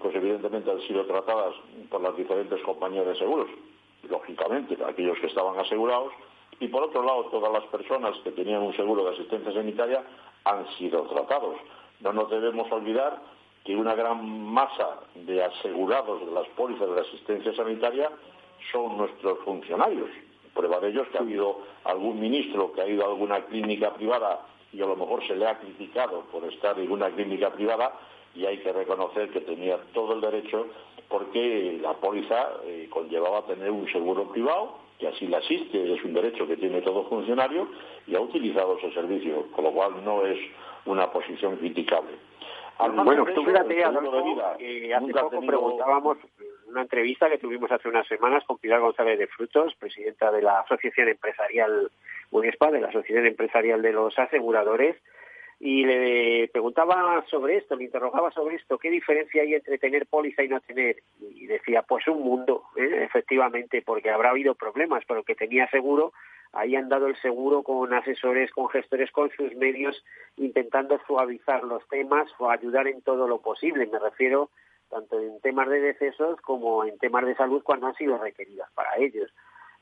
pues 0.00 0.14
evidentemente 0.14 0.70
han 0.70 0.80
sido 0.80 1.04
tratadas 1.04 1.54
por 1.90 2.00
las 2.00 2.16
diferentes 2.16 2.60
compañías 2.62 3.06
de 3.06 3.16
seguros, 3.16 3.48
lógicamente, 4.08 4.76
aquellos 4.84 5.18
que 5.18 5.26
estaban 5.26 5.58
asegurados, 5.58 6.12
y 6.58 6.68
por 6.68 6.82
otro 6.84 7.02
lado, 7.02 7.24
todas 7.26 7.52
las 7.52 7.64
personas 7.64 8.16
que 8.24 8.32
tenían 8.32 8.62
un 8.62 8.74
seguro 8.74 9.04
de 9.04 9.10
asistencia 9.10 9.52
sanitaria 9.52 10.02
han 10.44 10.66
sido 10.78 11.02
tratados. 11.02 11.56
No 12.00 12.12
nos 12.12 12.30
debemos 12.30 12.70
olvidar 12.72 13.20
que 13.64 13.76
una 13.76 13.94
gran 13.94 14.26
masa 14.52 15.00
de 15.14 15.44
asegurados 15.44 16.26
de 16.26 16.32
las 16.32 16.48
pólizas 16.50 16.88
de 16.94 17.00
asistencia 17.00 17.54
sanitaria 17.54 18.10
son 18.72 18.96
nuestros 18.96 19.38
funcionarios. 19.40 20.08
Prueba 20.54 20.80
de 20.80 20.88
ello 20.88 21.02
es 21.02 21.08
que 21.08 21.18
ha 21.18 21.20
habido 21.20 21.58
algún 21.84 22.20
ministro 22.20 22.72
que 22.72 22.80
ha 22.80 22.86
ido 22.86 23.04
a 23.04 23.08
alguna 23.08 23.44
clínica 23.46 23.94
privada 23.94 24.46
y 24.72 24.80
a 24.82 24.86
lo 24.86 24.96
mejor 24.96 25.26
se 25.26 25.36
le 25.36 25.46
ha 25.46 25.58
criticado 25.58 26.22
por 26.32 26.44
estar 26.44 26.78
en 26.78 26.90
una 26.90 27.10
clínica 27.10 27.50
privada 27.50 27.92
y 28.34 28.46
hay 28.46 28.58
que 28.58 28.72
reconocer 28.72 29.30
que 29.30 29.40
tenía 29.40 29.78
todo 29.92 30.14
el 30.14 30.20
derecho 30.20 30.66
porque 31.08 31.78
la 31.82 31.94
póliza 31.94 32.50
eh, 32.64 32.88
conllevaba 32.90 33.42
tener 33.42 33.70
un 33.70 33.90
seguro 33.90 34.30
privado, 34.30 34.78
que 35.00 35.08
así 35.08 35.26
la 35.26 35.38
asiste, 35.38 35.94
es 35.94 36.04
un 36.04 36.12
derecho 36.12 36.46
que 36.46 36.56
tiene 36.56 36.82
todo 36.82 37.08
funcionario 37.08 37.68
y 38.06 38.14
ha 38.14 38.20
utilizado 38.20 38.76
ese 38.78 38.92
servicio, 38.92 39.50
con 39.52 39.64
lo 39.64 39.72
cual 39.72 40.04
no 40.04 40.24
es 40.26 40.38
una 40.84 41.10
posición 41.10 41.56
criticable. 41.56 42.12
bueno, 42.78 43.24
tú 43.34 43.44
fíjate, 43.44 43.82
hace 43.82 45.12
poco 45.12 45.40
preguntábamos 45.40 46.18
una 46.68 46.82
entrevista 46.82 47.28
que 47.28 47.38
tuvimos 47.38 47.72
hace 47.72 47.88
unas 47.88 48.06
semanas 48.06 48.44
con 48.44 48.58
Pilar 48.58 48.80
González 48.80 49.18
de 49.18 49.26
Frutos, 49.26 49.74
presidenta 49.76 50.30
de 50.30 50.42
la 50.42 50.60
Asociación 50.60 51.08
Empresarial 51.08 51.90
UNESPA, 52.30 52.70
de 52.70 52.80
la 52.80 52.88
Asociación 52.88 53.26
Empresarial 53.26 53.82
de 53.82 53.92
los 53.92 54.16
Aseguradores, 54.18 54.96
y 55.62 55.84
le 55.84 56.48
preguntaba 56.48 57.22
sobre 57.28 57.58
esto, 57.58 57.76
le 57.76 57.84
interrogaba 57.84 58.30
sobre 58.30 58.56
esto, 58.56 58.78
qué 58.78 58.88
diferencia 58.90 59.42
hay 59.42 59.54
entre 59.54 59.76
tener 59.76 60.06
póliza 60.06 60.42
y 60.42 60.48
no 60.48 60.58
tener. 60.60 60.96
Y 61.20 61.46
decía, 61.46 61.82
pues 61.82 62.08
un 62.08 62.22
mundo, 62.22 62.64
¿eh? 62.76 63.04
efectivamente, 63.04 63.82
porque 63.82 64.10
habrá 64.10 64.30
habido 64.30 64.54
problemas, 64.54 65.04
pero 65.06 65.22
que 65.22 65.34
tenía 65.34 65.68
seguro, 65.68 66.14
ahí 66.52 66.76
han 66.76 66.88
dado 66.88 67.08
el 67.08 67.16
seguro 67.16 67.62
con 67.62 67.92
asesores, 67.92 68.50
con 68.52 68.70
gestores, 68.70 69.10
con 69.12 69.30
sus 69.32 69.54
medios, 69.54 70.02
intentando 70.38 70.98
suavizar 71.06 71.62
los 71.62 71.86
temas 71.88 72.30
o 72.38 72.48
ayudar 72.48 72.88
en 72.88 73.02
todo 73.02 73.28
lo 73.28 73.42
posible. 73.42 73.86
Me 73.86 73.98
refiero 73.98 74.48
tanto 74.88 75.20
en 75.20 75.40
temas 75.40 75.68
de 75.68 75.80
decesos 75.80 76.40
como 76.40 76.86
en 76.86 76.98
temas 76.98 77.26
de 77.26 77.36
salud 77.36 77.62
cuando 77.62 77.86
han 77.86 77.94
sido 77.96 78.16
requeridas 78.16 78.70
para 78.72 78.96
ellos. 78.96 79.30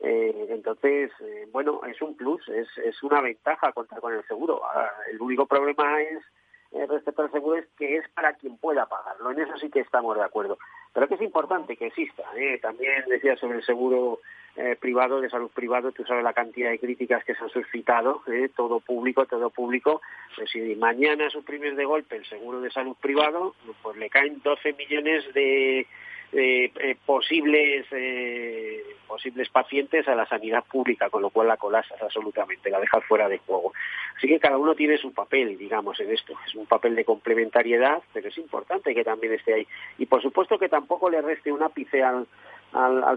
Eh, 0.01 0.46
entonces, 0.51 1.11
eh, 1.20 1.49
bueno, 1.53 1.80
es 1.86 2.01
un 2.03 2.16
plus, 2.16 2.49
es, 2.49 2.68
es 2.78 3.03
una 3.03 3.20
ventaja 3.20 3.72
contar 3.72 4.01
con 4.01 4.14
el 4.14 4.24
seguro. 4.26 4.62
Ah, 4.64 4.90
el 5.11 5.20
único 5.20 5.46
problema 5.46 6.01
es 6.03 6.22
eh, 6.70 6.86
respecto 6.86 7.22
al 7.22 7.32
seguro 7.32 7.57
es 7.57 7.66
que 7.78 7.96
es 7.96 8.09
para 8.11 8.34
quien 8.34 8.59
pueda 8.59 8.86
pagarlo. 8.86 9.30
En 9.30 9.40
eso 9.40 9.57
sí 9.59 9.70
que 9.70 9.80
estamos 9.80 10.16
de 10.16 10.24
acuerdo. 10.24 10.59
Pero 10.92 11.09
que 11.09 11.14
es 11.14 11.22
importante 11.22 11.76
que 11.76 11.86
exista. 11.86 12.24
¿eh? 12.36 12.59
También 12.61 13.05
decía 13.09 13.36
sobre 13.36 13.59
el 13.59 13.64
seguro 13.64 14.20
eh, 14.57 14.76
privado, 14.78 15.20
de 15.20 15.30
salud 15.30 15.51
privado, 15.51 15.92
tú 15.92 16.05
sabes 16.05 16.24
la 16.24 16.32
cantidad 16.34 16.70
de 16.70 16.78
críticas 16.78 17.24
que 17.24 17.34
se 17.34 17.44
han 17.44 17.51
suscitado, 17.51 18.22
todo 18.55 18.80
público, 18.80 19.24
todo 19.26 19.51
público. 19.51 20.03
Pues 20.36 20.51
si 20.51 20.74
mañana 20.76 21.30
suprimes 21.30 21.76
de 21.76 21.84
golpe 21.84 22.16
el 22.16 22.26
seguro 22.26 22.61
de 22.61 22.70
salud 22.70 22.96
privado, 23.01 23.55
pues 23.82 23.96
le 23.96 24.11
caen 24.11 24.42
12 24.42 24.74
millones 24.74 25.32
de 25.32 25.86
eh, 26.33 26.70
eh, 26.81 26.97
posibles 27.07 27.87
eh, 27.91 28.83
posibles 29.07 29.49
pacientes 29.49 30.07
a 30.07 30.14
la 30.14 30.26
sanidad 30.26 30.62
pública, 30.64 31.09
con 31.09 31.22
lo 31.22 31.31
cual 31.31 31.49
la 31.49 31.57
colasas 31.57 32.01
absolutamente, 32.03 32.70
la 32.70 32.81
dejas 32.81 33.03
fuera 33.05 33.29
de 33.29 33.39
juego. 33.39 33.72
Así 34.16 34.29
que 34.29 34.39
cada 34.39 34.59
uno 34.59 34.74
tiene 34.74 34.99
su 34.99 35.12
papel, 35.12 35.57
digamos, 35.57 35.99
en 36.01 36.11
esto. 36.11 36.35
Es 36.47 36.55
un 36.55 36.66
papel 36.66 36.95
de 36.95 37.07
complementariedad, 37.07 38.03
pero 38.12 38.29
es 38.29 38.37
importante 38.37 38.95
que 38.95 39.05
también 39.05 39.33
esté 39.33 39.55
ahí. 39.55 39.66
Y 39.97 40.07
por 40.07 40.20
supuesto 40.20 40.59
que 40.59 40.68
tampoco 40.68 41.09
le 41.09 41.22
reste 41.22 41.51
un 41.51 41.62
ápice 41.62 42.03
al, 42.03 42.26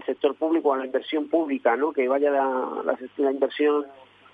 sector 0.06 0.34
público, 0.34 0.72
a 0.72 0.78
la 0.78 0.86
inversión 0.86 1.28
pública, 1.28 1.76
¿no? 1.76 1.92
Que 1.92 2.08
vaya 2.08 2.30
la, 2.30 2.82
la, 2.84 2.98
la 3.18 3.30
inversión 3.30 3.86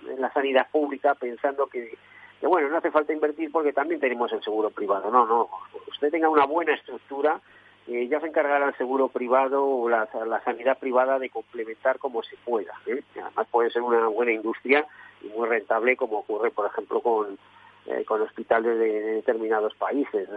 en 0.09 0.21
la 0.21 0.33
sanidad 0.33 0.69
pública 0.71 1.17
pensando 1.17 1.67
que 1.67 1.99
que 2.41 2.47
bueno, 2.47 2.69
no 2.69 2.79
hace 2.79 2.91
falta 2.91 3.13
invertir 3.13 3.51
porque 3.51 3.73
también 3.73 4.01
tenemos 4.01 4.33
el 4.33 4.43
seguro 4.43 4.71
privado. 4.71 5.11
No, 5.11 5.27
no, 5.27 5.49
usted 5.89 6.11
tenga 6.11 6.29
una 6.29 6.47
buena 6.47 6.75
estructura, 6.75 7.41
eh, 7.89 8.07
ya 8.09 8.21
se 8.21 8.27
encargará 8.27 8.69
el 8.69 8.77
seguro 8.77 9.09
privado 9.09 9.65
o 9.65 9.89
la, 9.89 10.07
sanidad 10.45 10.79
privada 10.79 11.19
de 11.19 11.31
complementar 11.31 11.99
como 11.99 12.23
se 12.23 12.37
pueda. 12.45 12.75
¿eh? 12.87 13.03
Además 13.15 13.47
puede 13.51 13.71
ser 13.71 13.83
una 13.83 14.07
buena 14.09 14.33
industria 14.33 14.87
y 15.23 15.29
muy 15.29 15.49
rentable 15.49 15.97
como 15.97 16.19
ocurre, 16.19 16.51
por 16.51 16.67
ejemplo, 16.67 17.01
con, 17.01 17.39
eh, 17.87 18.05
con 18.05 18.21
hospitales 18.21 18.79
de, 18.79 19.01
determinados 19.15 19.75
países. 19.75 20.29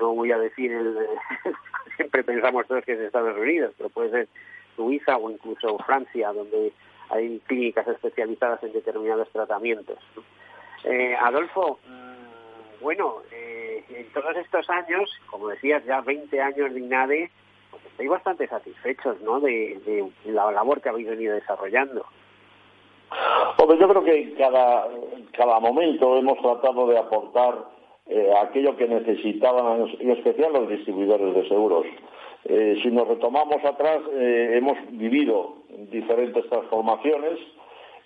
No 0.00 0.14
voy 0.14 0.32
a 0.32 0.38
decir, 0.38 0.72
el, 0.72 0.98
siempre 1.96 2.24
pensamos 2.24 2.66
todos 2.66 2.84
que 2.84 2.94
es 2.94 3.00
Estados 3.00 3.38
Unidos, 3.38 3.74
pero 3.76 3.90
puede 3.90 4.10
ser 4.10 4.28
Suiza 4.74 5.16
o 5.16 5.30
incluso 5.30 5.78
Francia, 5.78 6.32
donde 6.32 6.72
hay 7.10 7.40
clínicas 7.46 7.86
especializadas 7.86 8.62
en 8.64 8.72
determinados 8.72 9.30
tratamientos. 9.30 9.98
Eh, 10.84 11.14
Adolfo, 11.16 11.78
mm, 11.86 12.27
bueno, 12.80 13.16
eh, 13.32 13.84
en 13.90 14.12
todos 14.12 14.36
estos 14.36 14.68
años, 14.70 15.10
como 15.30 15.48
decías, 15.48 15.84
ya 15.84 16.00
20 16.00 16.40
años 16.40 16.72
de 16.72 16.80
INADE, 16.80 17.30
pues 17.70 17.84
estoy 17.86 18.06
bastante 18.08 18.46
satisfechos 18.46 19.20
¿no? 19.22 19.40
de, 19.40 20.10
la 20.26 20.50
labor 20.52 20.80
que 20.80 20.88
habéis 20.88 21.08
venido 21.08 21.34
desarrollando. 21.34 22.04
Hombre, 23.56 23.78
yo 23.78 23.88
creo 23.88 24.04
que 24.04 24.34
cada, 24.34 24.88
cada 25.32 25.60
momento 25.60 26.16
hemos 26.18 26.38
tratado 26.40 26.86
de 26.86 26.98
aportar 26.98 27.54
eh, 28.06 28.32
aquello 28.40 28.76
que 28.76 28.86
necesitaban, 28.86 29.88
en 29.98 30.10
especial 30.10 30.52
los 30.52 30.68
distribuidores 30.68 31.34
de 31.34 31.48
seguros. 31.48 31.86
si 32.46 32.90
nos 32.90 33.08
retomamos 33.08 33.64
atrás, 33.64 34.00
hemos 34.12 34.78
vivido 34.90 35.56
diferentes 35.90 36.48
transformaciones. 36.48 37.38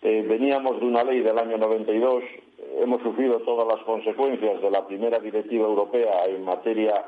veníamos 0.02 0.80
de 0.80 0.86
una 0.86 1.04
ley 1.04 1.20
del 1.20 1.38
año 1.38 1.58
92 1.58 2.24
hemos 2.80 3.02
sufrido 3.02 3.40
todas 3.40 3.66
las 3.66 3.84
consecuencias 3.84 4.60
de 4.60 4.70
la 4.70 4.86
primera 4.86 5.18
directiva 5.18 5.66
europea 5.66 6.26
en 6.26 6.44
materia 6.44 7.04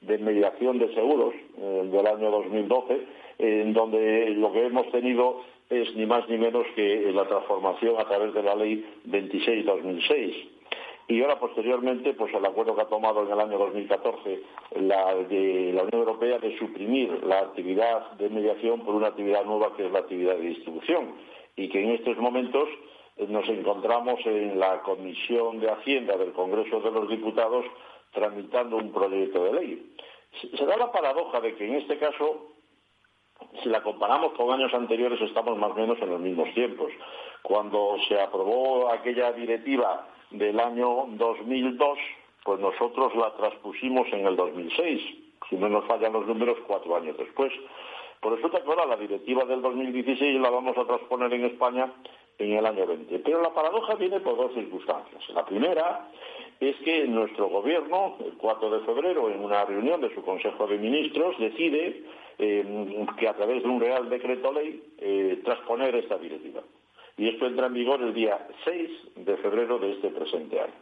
de 0.00 0.18
mediación 0.18 0.78
de 0.78 0.92
seguros 0.94 1.34
del 1.56 2.06
año 2.06 2.30
2012, 2.30 3.00
en 3.38 3.72
donde 3.72 4.30
lo 4.30 4.52
que 4.52 4.66
hemos 4.66 4.90
tenido 4.90 5.40
es 5.70 5.94
ni 5.96 6.06
más 6.06 6.28
ni 6.28 6.36
menos 6.36 6.66
que 6.74 7.10
la 7.12 7.26
transformación 7.26 7.94
a 7.98 8.04
través 8.04 8.34
de 8.34 8.42
la 8.42 8.54
ley 8.54 8.84
26-2006. 9.06 10.50
Y 11.06 11.20
ahora, 11.20 11.38
posteriormente, 11.38 12.14
pues 12.14 12.32
el 12.32 12.44
acuerdo 12.44 12.74
que 12.74 12.82
ha 12.82 12.86
tomado 12.86 13.26
en 13.26 13.32
el 13.32 13.38
año 13.38 13.58
2014 13.58 14.40
la, 14.80 15.14
de 15.14 15.72
la 15.74 15.82
Unión 15.82 16.00
Europea 16.00 16.38
de 16.38 16.56
suprimir 16.58 17.22
la 17.24 17.40
actividad 17.40 18.12
de 18.12 18.30
mediación 18.30 18.80
por 18.80 18.94
una 18.94 19.08
actividad 19.08 19.44
nueva 19.44 19.76
que 19.76 19.84
es 19.84 19.92
la 19.92 19.98
actividad 19.98 20.36
de 20.36 20.48
distribución. 20.48 21.12
Y 21.56 21.68
que 21.68 21.82
en 21.82 21.90
estos 21.90 22.16
momentos 22.16 22.68
nos 23.16 23.48
encontramos 23.48 24.20
en 24.26 24.58
la 24.58 24.80
Comisión 24.82 25.60
de 25.60 25.70
Hacienda 25.70 26.16
del 26.16 26.32
Congreso 26.32 26.80
de 26.80 26.90
los 26.90 27.08
Diputados 27.08 27.64
tramitando 28.12 28.76
un 28.76 28.92
proyecto 28.92 29.44
de 29.44 29.52
ley. 29.52 29.94
Se 30.56 30.66
da 30.66 30.76
la 30.76 30.90
paradoja 30.90 31.40
de 31.40 31.54
que 31.54 31.66
en 31.66 31.74
este 31.76 31.98
caso, 31.98 32.48
si 33.62 33.68
la 33.68 33.82
comparamos 33.82 34.32
con 34.32 34.52
años 34.52 34.72
anteriores, 34.74 35.20
estamos 35.20 35.56
más 35.58 35.70
o 35.70 35.74
menos 35.74 35.98
en 36.00 36.10
los 36.10 36.20
mismos 36.20 36.52
tiempos. 36.54 36.90
Cuando 37.42 37.96
se 38.08 38.20
aprobó 38.20 38.90
aquella 38.90 39.32
directiva 39.32 40.08
del 40.30 40.58
año 40.58 41.06
2002, 41.10 41.98
pues 42.44 42.60
nosotros 42.60 43.14
la 43.14 43.34
transpusimos 43.36 44.06
en 44.12 44.26
el 44.26 44.36
2006. 44.36 45.02
Si 45.48 45.56
no 45.56 45.68
nos 45.68 45.84
fallan 45.86 46.12
los 46.12 46.26
números, 46.26 46.58
cuatro 46.66 46.96
años 46.96 47.16
después. 47.16 47.52
Por 48.20 48.38
eso 48.38 48.50
que 48.50 48.56
ahora 48.56 48.86
la 48.86 48.96
directiva 48.96 49.44
del 49.44 49.60
2016 49.60 50.40
la 50.40 50.50
vamos 50.50 50.76
a 50.78 50.86
transponer 50.86 51.32
en 51.34 51.44
España 51.44 51.92
en 52.38 52.52
el 52.52 52.66
año 52.66 52.86
20. 52.86 53.18
Pero 53.20 53.42
la 53.42 53.52
paradoja 53.52 53.94
viene 53.94 54.20
por 54.20 54.36
dos 54.36 54.52
circunstancias. 54.54 55.22
La 55.34 55.44
primera 55.44 56.08
es 56.60 56.76
que 56.84 57.06
nuestro 57.06 57.48
gobierno, 57.48 58.16
el 58.24 58.34
4 58.34 58.70
de 58.70 58.86
febrero, 58.86 59.30
en 59.30 59.44
una 59.44 59.64
reunión 59.64 60.00
de 60.00 60.14
su 60.14 60.22
Consejo 60.22 60.66
de 60.66 60.78
Ministros, 60.78 61.38
decide 61.38 62.02
eh, 62.38 63.06
que 63.18 63.28
a 63.28 63.34
través 63.34 63.62
de 63.62 63.68
un 63.68 63.80
Real 63.80 64.08
Decreto 64.08 64.52
Ley 64.52 64.82
eh, 64.98 65.40
transponer 65.44 65.94
esta 65.96 66.18
directiva. 66.18 66.62
Y 67.16 67.28
esto 67.28 67.46
entra 67.46 67.66
en 67.66 67.74
vigor 67.74 68.02
el 68.02 68.12
día 68.12 68.46
6 68.64 68.90
de 69.16 69.36
febrero 69.36 69.78
de 69.78 69.92
este 69.92 70.08
presente 70.08 70.60
año. 70.60 70.72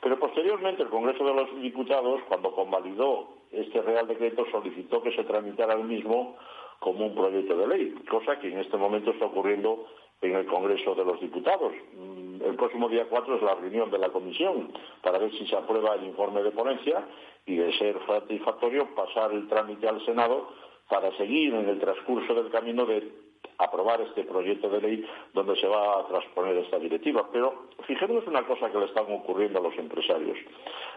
Pero 0.00 0.18
posteriormente 0.18 0.82
el 0.82 0.90
Congreso 0.90 1.24
de 1.24 1.34
los 1.34 1.60
Diputados, 1.60 2.20
cuando 2.28 2.52
convalidó 2.52 3.28
este 3.50 3.80
Real 3.80 4.06
Decreto, 4.06 4.44
solicitó 4.50 5.02
que 5.02 5.12
se 5.12 5.24
tramitara 5.24 5.74
el 5.74 5.84
mismo 5.84 6.36
como 6.78 7.06
un 7.06 7.14
proyecto 7.14 7.56
de 7.56 7.66
ley, 7.66 7.94
cosa 8.10 8.38
que 8.38 8.48
en 8.48 8.58
este 8.58 8.76
momento 8.76 9.12
está 9.12 9.24
ocurriendo 9.24 9.86
en 10.26 10.36
el 10.36 10.46
Congreso 10.46 10.94
de 10.94 11.04
los 11.04 11.20
Diputados. 11.20 11.72
Mm, 11.96 12.42
el 12.42 12.56
próximo 12.56 12.88
día 12.88 13.06
4 13.08 13.36
es 13.36 13.42
la 13.42 13.54
reunión 13.54 13.90
de 13.90 13.98
la 13.98 14.10
comisión 14.10 14.72
para 15.02 15.18
ver 15.18 15.30
si 15.32 15.46
se 15.46 15.56
aprueba 15.56 15.94
el 15.94 16.04
informe 16.04 16.42
de 16.42 16.50
ponencia 16.50 17.06
y, 17.46 17.56
de 17.56 17.72
ser 17.78 17.96
satisfactorio, 18.06 18.94
pasar 18.94 19.32
el 19.32 19.48
trámite 19.48 19.88
al 19.88 20.04
Senado 20.04 20.48
para 20.88 21.10
seguir 21.16 21.54
en 21.54 21.68
el 21.68 21.80
transcurso 21.80 22.34
del 22.34 22.50
camino 22.50 22.84
de 22.86 23.24
aprobar 23.58 24.00
este 24.00 24.24
proyecto 24.24 24.68
de 24.68 24.80
ley 24.80 25.06
donde 25.32 25.56
se 25.56 25.66
va 25.66 26.00
a 26.00 26.06
transponer 26.06 26.56
esta 26.56 26.78
directiva. 26.78 27.28
Pero 27.32 27.68
fijémonos 27.86 28.26
una 28.26 28.42
cosa 28.46 28.70
que 28.70 28.78
le 28.78 28.86
está 28.86 29.02
ocurriendo 29.02 29.58
a 29.58 29.62
los 29.62 29.76
empresarios. 29.78 30.36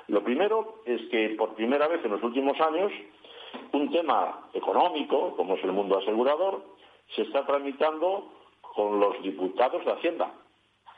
Lo 0.08 0.24
primero 0.24 0.82
es 0.86 1.02
que 1.10 1.36
por 1.38 1.54
primera 1.56 1.88
vez 1.88 2.04
en 2.04 2.12
los 2.12 2.24
últimos 2.24 2.60
años 2.60 2.92
un 3.74 3.92
tema 3.92 4.50
económico, 4.54 5.36
como 5.36 5.56
es 5.56 5.64
el 5.64 5.72
mundo 5.72 5.98
asegurador, 5.98 6.62
se 7.16 7.24
está 7.24 7.46
tramitando 7.46 8.32
con 8.78 9.00
los 9.00 9.20
diputados 9.24 9.84
de 9.84 9.92
Hacienda. 9.92 10.32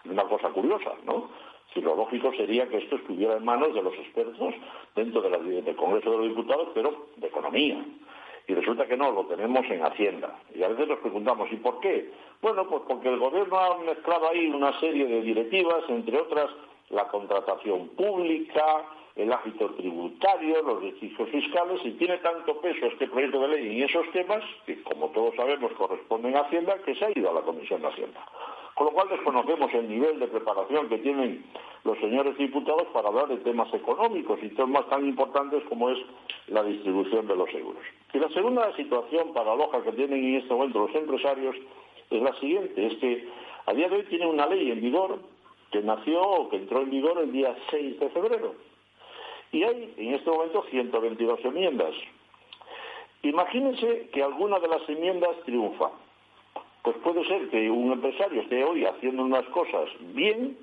Una 0.04 0.24
cosa 0.26 0.50
curiosa, 0.50 0.92
¿no? 1.06 1.30
Si 1.74 1.80
lo 1.80 1.96
lógico 1.96 2.34
sería 2.34 2.68
que 2.68 2.80
esto 2.80 2.98
estuviera 2.98 3.38
en 3.38 3.46
manos 3.46 3.74
de 3.74 3.82
los 3.82 3.94
expertos 3.94 4.54
dentro 4.96 5.22
del 5.22 5.76
Congreso 5.78 6.12
de 6.12 6.18
los 6.18 6.28
Diputados, 6.28 6.68
pero 6.74 7.08
de 7.16 7.28
economía. 7.28 7.82
Y 8.48 8.54
resulta 8.54 8.86
que 8.86 8.98
no, 8.98 9.12
lo 9.12 9.24
tenemos 9.28 9.66
en 9.70 9.82
Hacienda. 9.82 10.40
Y 10.54 10.62
a 10.62 10.68
veces 10.68 10.90
nos 10.90 11.00
preguntamos, 11.00 11.50
¿y 11.54 11.56
por 11.56 11.80
qué? 11.80 12.12
Bueno, 12.42 12.68
pues 12.68 12.82
porque 12.86 13.08
el 13.08 13.18
Gobierno 13.18 13.58
ha 13.58 13.78
mezclado 13.78 14.28
ahí 14.30 14.48
una 14.48 14.78
serie 14.82 15.06
de 15.06 15.22
directivas, 15.22 15.84
entre 15.88 16.20
otras 16.20 16.50
la 16.90 17.08
contratación 17.08 17.90
pública, 17.90 18.86
el 19.16 19.32
ámbito 19.32 19.70
tributario, 19.72 20.62
los 20.64 20.82
requisitos 20.82 21.30
fiscales, 21.30 21.82
y 21.84 21.92
tiene 21.92 22.18
tanto 22.18 22.60
peso 22.62 22.86
este 22.86 23.08
proyecto 23.08 23.42
de 23.42 23.48
ley 23.50 23.78
en 23.78 23.84
esos 23.84 24.10
temas, 24.12 24.44
que 24.66 24.82
como 24.84 25.10
todos 25.10 25.36
sabemos 25.36 25.72
corresponden 25.74 26.36
a 26.36 26.42
Hacienda, 26.42 26.78
que 26.86 26.96
se 26.96 27.06
ha 27.06 27.12
ido 27.14 27.30
a 27.30 27.34
la 27.34 27.42
Comisión 27.42 27.82
de 27.82 27.88
Hacienda. 27.90 28.26
Con 28.76 28.88
lo 28.88 28.94
cual 28.94 29.10
desconocemos 29.10 29.74
el 29.74 29.90
nivel 29.90 30.20
de 30.20 30.28
preparación 30.28 30.88
que 30.88 31.00
tienen 31.00 31.44
los 31.84 31.98
señores 32.00 32.38
diputados 32.38 32.88
para 32.94 33.10
hablar 33.10 33.28
de 33.28 33.38
temas 33.38 33.74
económicos 33.74 34.40
y 34.42 34.50
temas 34.50 34.88
tan 34.88 35.06
importantes 35.06 35.64
como 35.68 35.90
es 35.90 35.98
la 36.48 36.64
distribución 36.64 37.28
de 37.28 37.36
los 37.36 37.50
seguros. 37.52 37.84
Y 38.14 38.20
la 38.20 38.30
segunda 38.30 38.74
situación 38.76 39.34
paradoja 39.34 39.84
que 39.84 39.92
tienen 39.92 40.24
en 40.24 40.36
este 40.36 40.54
momento 40.54 40.80
los 40.80 40.96
empresarios 40.96 41.56
es 42.10 42.22
la 42.22 42.34
siguiente, 42.40 42.88
es 42.88 42.96
que 43.00 43.28
a 43.66 43.74
día 43.74 43.90
de 43.90 43.98
hoy 43.98 44.04
tiene 44.04 44.28
una 44.28 44.48
ley 44.48 44.72
en 44.72 44.82
vigor 44.82 45.20
que 45.72 45.82
nació 45.82 46.22
o 46.22 46.50
que 46.50 46.58
entró 46.58 46.82
en 46.82 46.90
vigor 46.90 47.20
el 47.20 47.32
día 47.32 47.56
6 47.70 48.00
de 48.00 48.10
febrero, 48.10 48.56
y 49.52 49.64
hay 49.64 49.94
en 49.98 50.14
este 50.14 50.30
momento 50.30 50.64
122 50.70 51.44
enmiendas. 51.46 51.94
Imagínense 53.24 54.10
que 54.14 54.24
alguna 54.24 54.60
de 54.60 54.68
las 54.68 54.88
enmiendas 54.88 55.36
triunfa. 55.46 55.90
Pues 56.84 56.96
puede 56.98 57.26
ser 57.26 57.50
que 57.50 57.70
un 57.70 57.92
empresario 57.92 58.42
esté 58.42 58.64
hoy 58.64 58.86
haciendo 58.86 59.24
unas 59.24 59.46
cosas 59.48 59.90
bien 60.14 60.58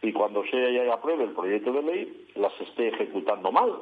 y 0.00 0.12
cuando 0.12 0.44
se 0.46 0.90
apruebe 0.90 1.24
el 1.24 1.32
proyecto 1.32 1.72
de 1.72 1.82
ley 1.82 2.26
las 2.36 2.58
esté 2.60 2.88
ejecutando 2.88 3.52
mal. 3.52 3.74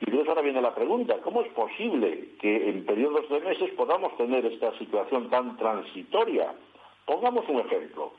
Y 0.00 0.04
entonces 0.04 0.28
ahora 0.28 0.42
viene 0.42 0.60
la 0.60 0.74
pregunta, 0.74 1.16
¿cómo 1.22 1.40
es 1.40 1.48
posible 1.52 2.28
que 2.38 2.68
en 2.68 2.84
periodos 2.84 3.28
de 3.30 3.40
meses 3.40 3.70
podamos 3.72 4.16
tener 4.16 4.44
esta 4.44 4.76
situación 4.78 5.30
tan 5.30 5.56
transitoria? 5.56 6.54
Pongamos 7.06 7.48
un 7.48 7.60
ejemplo. 7.60 8.12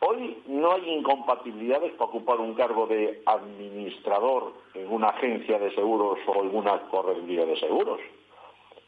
Hoy 0.00 0.38
no 0.46 0.72
hay 0.72 0.88
incompatibilidades 0.90 1.92
para 1.92 2.10
ocupar 2.10 2.38
un 2.38 2.54
cargo 2.54 2.86
de 2.86 3.20
administrador 3.26 4.54
en 4.74 4.92
una 4.92 5.08
agencia 5.08 5.58
de 5.58 5.74
seguros 5.74 6.18
o 6.26 6.44
en 6.44 6.54
una 6.54 6.80
correduría 6.82 7.44
de 7.44 7.58
seguros. 7.58 7.98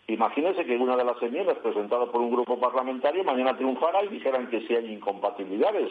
Imagínense 0.06 0.64
que 0.64 0.76
una 0.76 0.96
de 0.96 1.04
las 1.04 1.20
enmiendas 1.20 1.58
presentadas 1.58 2.08
por 2.10 2.20
un 2.20 2.30
grupo 2.30 2.58
parlamentario 2.58 3.24
mañana 3.24 3.56
triunfara 3.56 4.04
y 4.04 4.08
dijeran 4.08 4.48
que 4.50 4.60
sí 4.66 4.74
hay 4.74 4.92
incompatibilidades. 4.92 5.90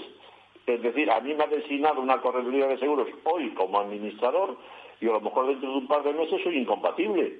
Es 0.65 0.82
decir, 0.82 1.11
a 1.11 1.20
mí 1.20 1.34
me 1.34 1.43
ha 1.43 1.47
designado 1.47 2.01
una 2.01 2.22
correduría 2.22 2.67
de 2.67 2.78
seguros 2.80 3.07
hoy 3.26 3.49
como 3.55 3.80
administrador 3.80 4.55
y 5.01 5.07
a 5.07 5.13
lo 5.13 5.22
mejor 5.22 5.47
dentro 5.47 5.70
de 5.70 5.78
un 5.78 5.88
par 5.88 6.03
de 6.03 6.13
meses 6.13 6.41
soy 6.43 6.57
incompatible. 6.57 7.39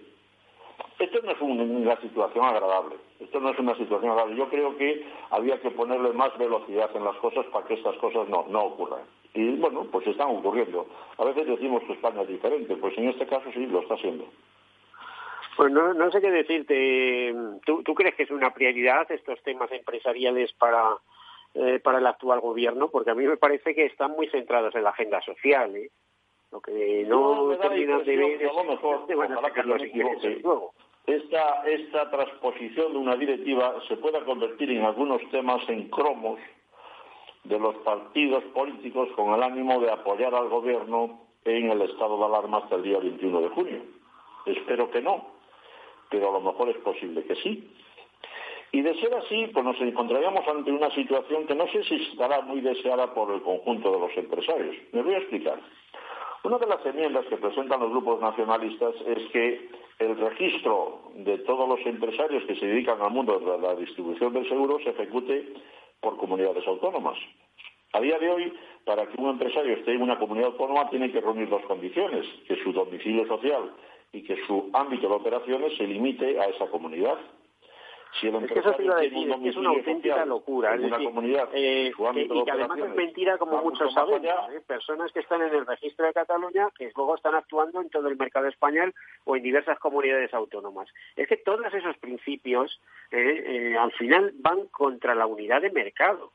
Esto 0.99 1.19
no 1.23 1.32
es 1.32 1.41
una 1.41 1.99
situación 2.01 2.43
agradable. 2.43 2.95
Esto 3.20 3.39
no 3.39 3.49
es 3.49 3.59
una 3.59 3.76
situación 3.76 4.11
agradable. 4.11 4.38
Yo 4.38 4.49
creo 4.49 4.78
que 4.78 5.05
había 5.30 5.59
que 5.59 5.72
ponerle 5.72 6.13
más 6.13 6.38
velocidad 6.38 6.89
en 6.95 7.03
las 7.03 7.15
cosas 7.17 7.45
para 7.47 7.65
que 7.67 7.74
estas 7.74 7.97
cosas 7.97 8.28
no, 8.30 8.45
no 8.49 8.63
ocurran. 8.63 9.01
Y 9.34 9.55
bueno, 9.57 9.86
pues 9.91 10.07
están 10.07 10.30
ocurriendo. 10.30 10.88
A 11.17 11.26
veces 11.26 11.45
decimos 11.47 11.84
que 11.84 11.93
España 11.93 12.22
es 12.22 12.30
diferente, 12.30 12.76
pues 12.78 12.97
en 12.97 13.09
este 13.09 13.28
caso 13.28 13.51
sí 13.53 13.65
lo 13.65 13.82
está 13.82 13.95
haciendo. 13.95 14.26
Pues 15.57 15.72
no, 15.72 15.93
no 15.93 16.09
sé 16.11 16.22
qué 16.22 16.32
decirte. 16.32 17.36
¿Tú, 17.65 17.84
¿Tú 17.84 17.93
crees 17.93 18.15
que 18.15 18.24
es 18.24 18.32
una 18.32 18.53
prioridad 18.53 19.11
estos 19.11 19.41
temas 19.43 19.70
empresariales 19.72 20.53
para 20.53 20.97
eh, 21.55 21.80
para 21.80 21.97
el 21.97 22.05
actual 22.05 22.41
gobierno, 22.41 22.89
porque 22.89 23.09
a 23.09 23.15
mí 23.15 23.26
me 23.26 23.36
parece 23.36 23.74
que 23.74 23.86
están 23.86 24.11
muy 24.11 24.28
centrados 24.28 24.76
en 24.76 24.84
la 24.84 24.91
agenda 24.91 25.20
social. 25.22 25.76
¿eh? 25.76 25.89
Lo 26.51 26.61
que 26.61 27.03
no, 27.07 27.57
terminan 27.57 28.03
de 28.03 28.15
ver 28.15 28.43
es 28.43 28.51
esta, 31.16 32.10
transposición 32.12 32.93
de 32.93 32.97
una 32.97 33.16
directiva 33.16 33.76
se 33.88 33.97
pueda 33.97 34.24
convertir 34.26 34.72
en 34.72 34.84
algunos 34.84 35.22
temas 35.32 35.68
en 35.70 35.89
cromos 35.89 36.39
de 37.43 37.60
los 37.60 37.76
partidos 37.78 38.43
políticos 38.53 39.10
con 39.16 39.34
el 39.34 39.43
ánimo 39.43 39.80
de 39.80 39.91
apoyar 39.91 40.36
al 40.36 40.49
gobierno 40.49 41.22
en 41.45 41.72
el 41.72 41.82
estado 41.84 42.18
de 42.18 42.26
alarma 42.26 42.60
hasta 42.60 42.76
el 42.76 42.84
día 42.84 42.99
21 42.99 43.41
de 43.41 43.49
junio. 43.49 43.82
Espero 44.45 44.91
que 44.91 45.01
no, 45.01 45.26
pero 46.10 46.30
a 46.30 46.34
lo 46.34 46.41
mejor 46.41 46.70
es 46.70 46.78
posible 46.78 47.24
que 47.24 47.36
sí. 47.36 47.72
Y 48.72 48.82
de 48.82 48.93
ser 48.99 49.14
así, 49.16 49.47
pues 49.51 49.66
nos 49.66 49.82
encontraríamos 49.82 50.47
ante 50.47 50.72
una 50.72 50.93
situación 50.93 51.47
que 51.47 51.55
no 51.55 51.68
sé 51.70 51.84
si 51.86 51.95
estará 52.12 52.41
muy 52.41 52.62
deseada 52.62 53.14
por 53.14 53.34
el 53.34 53.41
conjunto 53.41 53.91
de 53.91 53.99
los 53.99 54.16
empresarios. 54.16 54.76
Me 54.91 55.01
voy 55.01 55.16
a 55.16 55.20
explicar. 55.20 55.60
Una 56.44 56.58
de 56.58 56.68
las 56.68 56.86
enmiendas 56.86 57.26
que 57.26 57.36
presentan 57.36 57.82
los 57.82 57.90
grupos 57.90 58.22
nacionalistas 58.22 58.96
es 59.06 59.30
que 59.32 59.70
el 60.00 60.18
registro 60.18 61.02
de 61.16 61.38
todos 61.40 61.68
los 61.68 61.86
empresarios 61.86 62.44
que 62.46 62.56
se 62.56 62.66
dedican 62.66 63.02
al 63.02 63.12
mundo 63.12 63.40
de 63.40 63.58
la 63.58 63.76
distribución 63.76 64.34
del 64.34 64.48
seguro 64.48 64.80
se 64.80 64.92
ejecute 64.92 65.54
por 66.00 66.16
comunidades 66.16 66.66
autónomas. 66.66 67.18
A 67.92 68.00
día 68.00 68.18
de 68.20 68.30
hoy, 68.30 68.54
para 68.86 69.06
que 69.08 69.22
un 69.22 69.30
empresario 69.30 69.74
esté 69.74 69.94
en 69.94 70.02
una 70.02 70.18
comunidad 70.18 70.52
autónoma, 70.52 70.90
tiene 70.90 71.12
que 71.12 71.20
reunir 71.20 71.50
dos 71.50 71.64
condiciones, 71.64 72.26
que 72.48 72.56
su 72.64 72.72
domicilio 72.72 73.28
social 73.28 73.74
y 74.14 74.24
que 74.24 74.38
su 74.46 74.70
ámbito 74.74 75.10
de 75.10 75.16
operaciones 75.16 75.76
se 75.76 75.86
limite 75.88 76.40
a 76.40 76.46
esa 76.46 76.68
comunidad. 76.68 77.18
Si 78.14 78.28
el 78.28 78.36
es 78.36 78.51
que 78.51 78.60
eso 78.60 78.74
te 78.74 78.84
iba 78.84 78.97
a 78.97 79.01
decir, 79.01 79.32
es, 79.45 79.55
una 79.55 79.70
auténtica 79.70 80.26
locura. 80.26 80.76
Es 80.76 80.82
decir, 80.82 81.05
comunidad, 81.05 81.49
eh, 81.53 81.91
y 82.16 82.43
que 82.43 82.51
además 82.51 82.80
es 82.80 82.95
mentira, 82.95 83.38
como 83.38 83.62
muchos 83.62 83.93
saben, 83.93 84.26
¿eh? 84.26 84.62
personas 84.66 85.12
que 85.12 85.20
están 85.20 85.41
en 85.41 85.53
el 85.53 85.66
registro 85.66 86.05
de 86.05 86.14
Cataluña 86.14 86.70
que 86.78 86.91
luego 86.95 87.16
están 87.16 87.36
actuando 87.36 87.82
en 87.82 87.89
todo 87.89 88.07
el 88.07 88.18
mercado 88.18 88.47
español 88.47 88.93
o 89.26 89.36
en 89.36 89.43
diversas 89.43 89.78
comunidades 89.80 90.34
autónomas. 90.34 90.89
Es 91.16 91.28
que 91.28 91.38
todos 91.38 91.72
esos 91.74 91.97
principios 91.97 92.82
eh, 93.12 93.76
al 93.80 93.91
final 93.91 94.34
van 94.39 94.68
contra 94.68 95.14
la 95.14 95.28
unidad 95.28 95.62
de 95.62 95.72
mercado. 95.72 96.32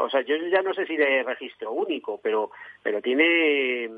O 0.00 0.08
sea, 0.10 0.20
yo 0.20 0.36
ya 0.36 0.62
no 0.62 0.74
sé 0.74 0.86
si 0.86 0.96
de 0.96 1.24
registro 1.24 1.72
único, 1.72 2.20
pero, 2.22 2.50
pero 2.82 3.00
tiene 3.02 3.90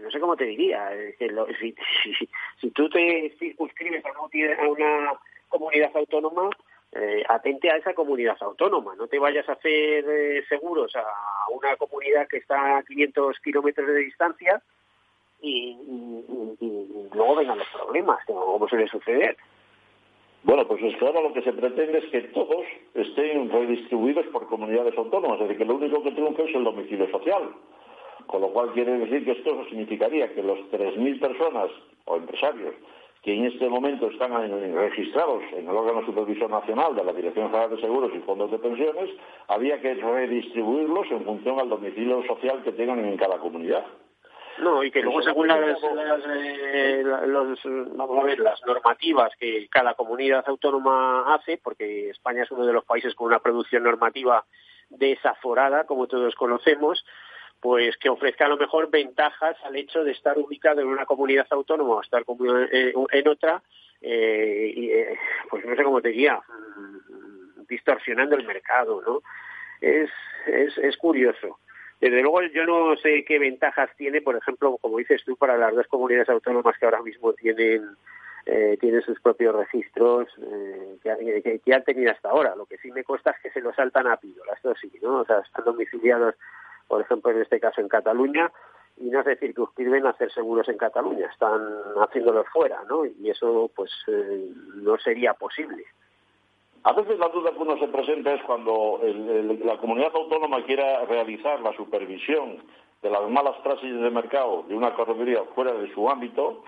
no 0.00 0.10
sé 0.10 0.20
cómo 0.20 0.36
te 0.36 0.44
diría, 0.44 0.90
que 1.18 1.28
si, 1.60 1.74
si, 2.02 2.28
si, 2.60 2.70
tú 2.70 2.88
te 2.88 3.34
circunscribes 3.38 4.04
a 4.04 4.68
una 4.68 5.12
comunidad 5.50 5.90
autónoma, 5.94 6.48
eh, 6.92 7.22
atente 7.28 7.70
a 7.70 7.76
esa 7.76 7.92
comunidad 7.92 8.36
autónoma. 8.40 8.94
No 8.96 9.06
te 9.06 9.18
vayas 9.18 9.46
a 9.48 9.52
hacer 9.52 10.04
eh, 10.08 10.44
seguros 10.48 10.96
a 10.96 11.04
una 11.50 11.76
comunidad 11.76 12.26
que 12.26 12.38
está 12.38 12.78
a 12.78 12.82
500 12.82 13.38
kilómetros 13.40 13.86
de 13.86 13.96
distancia 13.96 14.62
y, 15.42 15.76
luego 17.12 17.36
vengan 17.36 17.58
los 17.58 17.68
problemas, 17.68 18.24
como 18.26 18.66
suele 18.68 18.88
suceder. 18.88 19.36
Bueno, 20.42 20.66
pues 20.66 20.82
es 20.82 20.96
claro, 20.96 21.22
lo 21.22 21.34
que 21.34 21.42
se 21.42 21.52
pretende 21.52 21.98
es 21.98 22.06
que 22.06 22.22
todos 22.32 22.64
estén 22.94 23.50
redistribuidos 23.50 24.26
por 24.28 24.46
comunidades 24.46 24.96
autónomas, 24.96 25.40
es 25.40 25.48
decir, 25.48 25.58
que 25.58 25.64
lo 25.66 25.76
único 25.76 26.02
que 26.02 26.12
triunfa 26.12 26.42
es 26.44 26.54
el 26.54 26.64
domicilio 26.64 27.10
social. 27.10 27.54
Con 28.26 28.42
lo 28.42 28.48
cual 28.52 28.72
quiere 28.72 28.98
decir 28.98 29.24
que 29.24 29.32
esto 29.32 29.64
significaría 29.66 30.32
que 30.32 30.42
los 30.42 30.58
3.000 30.70 31.20
personas 31.20 31.70
o 32.04 32.16
empresarios 32.16 32.74
que 33.22 33.34
en 33.34 33.44
este 33.46 33.68
momento 33.68 34.08
están 34.08 34.32
registrados 34.74 35.42
en 35.52 35.68
el 35.68 35.76
órgano 35.76 36.04
supervisor 36.06 36.50
nacional 36.50 36.94
de 36.94 37.04
la 37.04 37.12
Dirección 37.12 37.48
General 37.50 37.70
de 37.70 37.80
Seguros 37.80 38.12
y 38.14 38.20
Fondos 38.20 38.50
de 38.50 38.58
Pensiones, 38.58 39.10
había 39.48 39.80
que 39.80 39.94
redistribuirlos 39.94 41.10
en 41.10 41.24
función 41.24 41.60
al 41.60 41.68
domicilio 41.68 42.24
social 42.26 42.62
que 42.62 42.72
tengan 42.72 43.04
en 43.04 43.16
cada 43.18 43.38
comunidad. 43.38 43.84
No, 44.58 44.82
y 44.82 44.90
que 44.90 45.02
luego 45.02 45.22
según 45.22 45.48
las, 45.48 45.78
eh, 46.28 47.02
vamos 47.94 48.18
a 48.18 48.24
ver, 48.24 48.38
las 48.40 48.60
normativas 48.66 49.32
que 49.38 49.68
cada 49.70 49.94
comunidad 49.94 50.44
autónoma 50.46 51.34
hace, 51.34 51.58
porque 51.62 52.10
España 52.10 52.42
es 52.42 52.50
uno 52.50 52.66
de 52.66 52.72
los 52.72 52.84
países 52.84 53.14
con 53.14 53.28
una 53.28 53.38
producción 53.38 53.82
normativa 53.82 54.44
desaforada, 54.90 55.84
como 55.84 56.08
todos 56.08 56.34
conocemos, 56.34 57.04
pues 57.60 57.96
que 57.98 58.08
ofrezca 58.08 58.46
a 58.46 58.48
lo 58.48 58.56
mejor 58.56 58.90
ventajas 58.90 59.56
al 59.64 59.76
hecho 59.76 60.02
de 60.02 60.12
estar 60.12 60.38
ubicado 60.38 60.80
en 60.80 60.88
una 60.88 61.06
comunidad 61.06 61.46
autónoma 61.50 61.96
o 61.96 62.02
estar 62.02 62.24
en 62.26 63.28
otra, 63.28 63.62
eh, 64.00 64.72
y, 64.74 64.90
eh, 64.90 65.18
pues 65.50 65.64
no 65.64 65.76
sé 65.76 65.82
cómo 65.84 66.00
te 66.00 66.08
diría, 66.08 66.36
mm, 66.36 67.66
distorsionando 67.68 68.36
el 68.36 68.46
mercado, 68.46 69.02
¿no? 69.02 69.22
Es, 69.80 70.10
es, 70.46 70.76
es 70.78 70.96
curioso. 70.96 71.58
Desde 72.00 72.22
luego 72.22 72.42
yo 72.42 72.64
no 72.64 72.96
sé 72.96 73.24
qué 73.26 73.38
ventajas 73.38 73.90
tiene, 73.96 74.22
por 74.22 74.34
ejemplo, 74.34 74.78
como 74.78 74.96
dices 74.98 75.22
tú, 75.24 75.36
para 75.36 75.58
las 75.58 75.74
dos 75.74 75.86
comunidades 75.86 76.30
autónomas 76.30 76.78
que 76.78 76.86
ahora 76.86 77.02
mismo 77.02 77.34
tienen 77.34 77.96
eh, 78.46 78.78
tienen 78.80 79.02
sus 79.02 79.20
propios 79.20 79.54
registros 79.54 80.28
eh, 80.38 80.98
que, 81.02 81.60
que, 81.62 81.74
han 81.74 81.84
tenido 81.84 82.10
hasta 82.10 82.30
ahora. 82.30 82.56
Lo 82.56 82.66
que 82.66 82.78
sí 82.78 82.90
me 82.90 83.04
consta 83.04 83.32
es 83.32 83.40
que 83.42 83.50
se 83.50 83.60
lo 83.60 83.72
saltan 83.74 84.06
a 84.06 84.16
píldoras, 84.16 84.56
esto 84.56 84.74
sí, 84.80 84.90
¿no? 85.02 85.20
O 85.20 85.24
sea, 85.26 85.40
están 85.40 85.64
domiciliados 85.64 86.34
por 86.90 87.00
ejemplo, 87.00 87.30
en 87.30 87.40
este 87.40 87.60
caso 87.60 87.80
en 87.80 87.88
Cataluña, 87.88 88.50
y 88.96 89.04
no 89.04 89.20
es 89.20 89.24
decir 89.24 89.54
que 89.54 89.62
a 89.62 90.10
hacer 90.10 90.32
seguros 90.32 90.68
en 90.68 90.76
Cataluña, 90.76 91.28
están 91.32 91.62
haciéndolos 92.02 92.48
fuera, 92.52 92.82
¿no? 92.88 93.06
Y 93.06 93.30
eso, 93.30 93.70
pues, 93.76 93.92
eh, 94.08 94.50
no 94.74 94.98
sería 94.98 95.32
posible. 95.34 95.84
A 96.82 96.92
veces 96.92 97.16
la 97.20 97.28
duda 97.28 97.52
que 97.52 97.58
uno 97.58 97.78
se 97.78 97.86
presenta 97.86 98.34
es 98.34 98.42
cuando 98.42 99.00
la 99.64 99.76
comunidad 99.76 100.10
autónoma 100.14 100.64
quiera 100.64 101.04
realizar 101.04 101.60
la 101.60 101.72
supervisión 101.76 102.58
de 103.02 103.10
las 103.10 103.30
malas 103.30 103.56
prácticas 103.62 104.00
de 104.00 104.10
mercado 104.10 104.64
de 104.66 104.74
una 104.74 104.92
correduría 104.94 105.44
fuera 105.54 105.72
de 105.72 105.92
su 105.94 106.10
ámbito, 106.10 106.64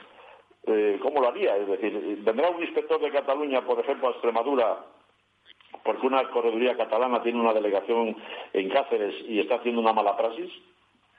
eh, 0.67 1.01
¿cómo 1.03 1.21
lo 1.21 1.29
haría? 1.29 1.57
Es 1.57 1.67
decir, 1.67 2.21
¿vendrá 2.23 2.51
un 2.51 2.63
inspector 2.63 3.01
de 3.01 3.11
Cataluña, 3.11 3.63
por 3.63 3.81
ejemplo, 3.81 4.09
a 4.09 4.13
Extremadura 4.13 4.85
porque 5.85 6.07
una 6.07 6.29
correduría 6.31 6.77
catalana 6.77 7.23
tiene 7.23 7.41
una 7.41 7.53
delegación 7.53 8.17
en 8.53 8.69
Cáceres 8.69 9.15
y 9.29 9.41
está 9.41 9.57
haciendo 9.57 9.81
una 9.81 9.93
mala 9.93 10.17
praxis? 10.17 10.51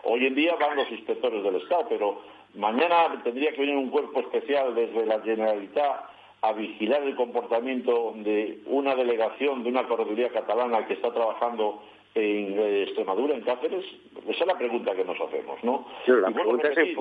Hoy 0.04 0.26
en 0.26 0.36
día 0.36 0.56
van 0.56 0.78
los 0.78 0.92
inspectores 0.92 1.44
del 1.44 1.56
Estado, 1.56 1.86
pero 1.90 2.22
mañana 2.56 3.22
tendría 3.24 3.52
que 3.52 3.62
venir 3.62 3.78
un 3.78 3.90
cuerpo 3.90 4.20
especial 4.20 4.76
desde 4.76 5.06
la 5.06 5.22
Generalitat 5.22 6.10
a 6.42 6.52
vigilar 6.52 7.04
el 7.04 7.16
comportamiento 7.16 8.14
de 8.18 8.60
una 8.66 8.96
delegación 8.96 9.64
de 9.64 9.70
una 9.70 9.88
correduría 9.88 10.30
catalana 10.30 10.86
que 10.86 10.96
está 10.96 11.14
trabajando 11.14 11.82
en 12.16 12.60
eh, 12.60 12.84
Extremadura, 12.84 13.34
en 13.34 13.42
Cáceres? 13.42 13.86
Esa 14.28 14.44
es 14.44 14.48
la 14.48 14.58
pregunta 14.58 14.94
que 14.94 15.06
nos 15.06 15.20
hacemos, 15.20 15.64
¿no? 15.64 15.88
la 16.06 16.32
pregunta 16.32 16.68
es 16.68 16.96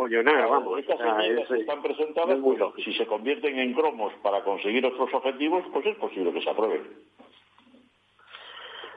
vamos. 0.49 0.79
Estas 0.79 1.49
que 1.49 1.61
están 1.61 1.83
presentadas, 1.83 2.39
pues, 2.43 2.61
si 2.85 2.93
se 2.95 3.07
convierten 3.07 3.59
en 3.59 3.75
cromos 3.75 4.13
para 4.23 4.43
conseguir 4.43 4.85
otros 4.87 5.13
objetivos, 5.13 5.65
pues 5.73 5.87
es 5.87 5.97
posible 5.97 6.33
que 6.33 6.41
se 6.41 6.51
aprueben. 6.51 6.83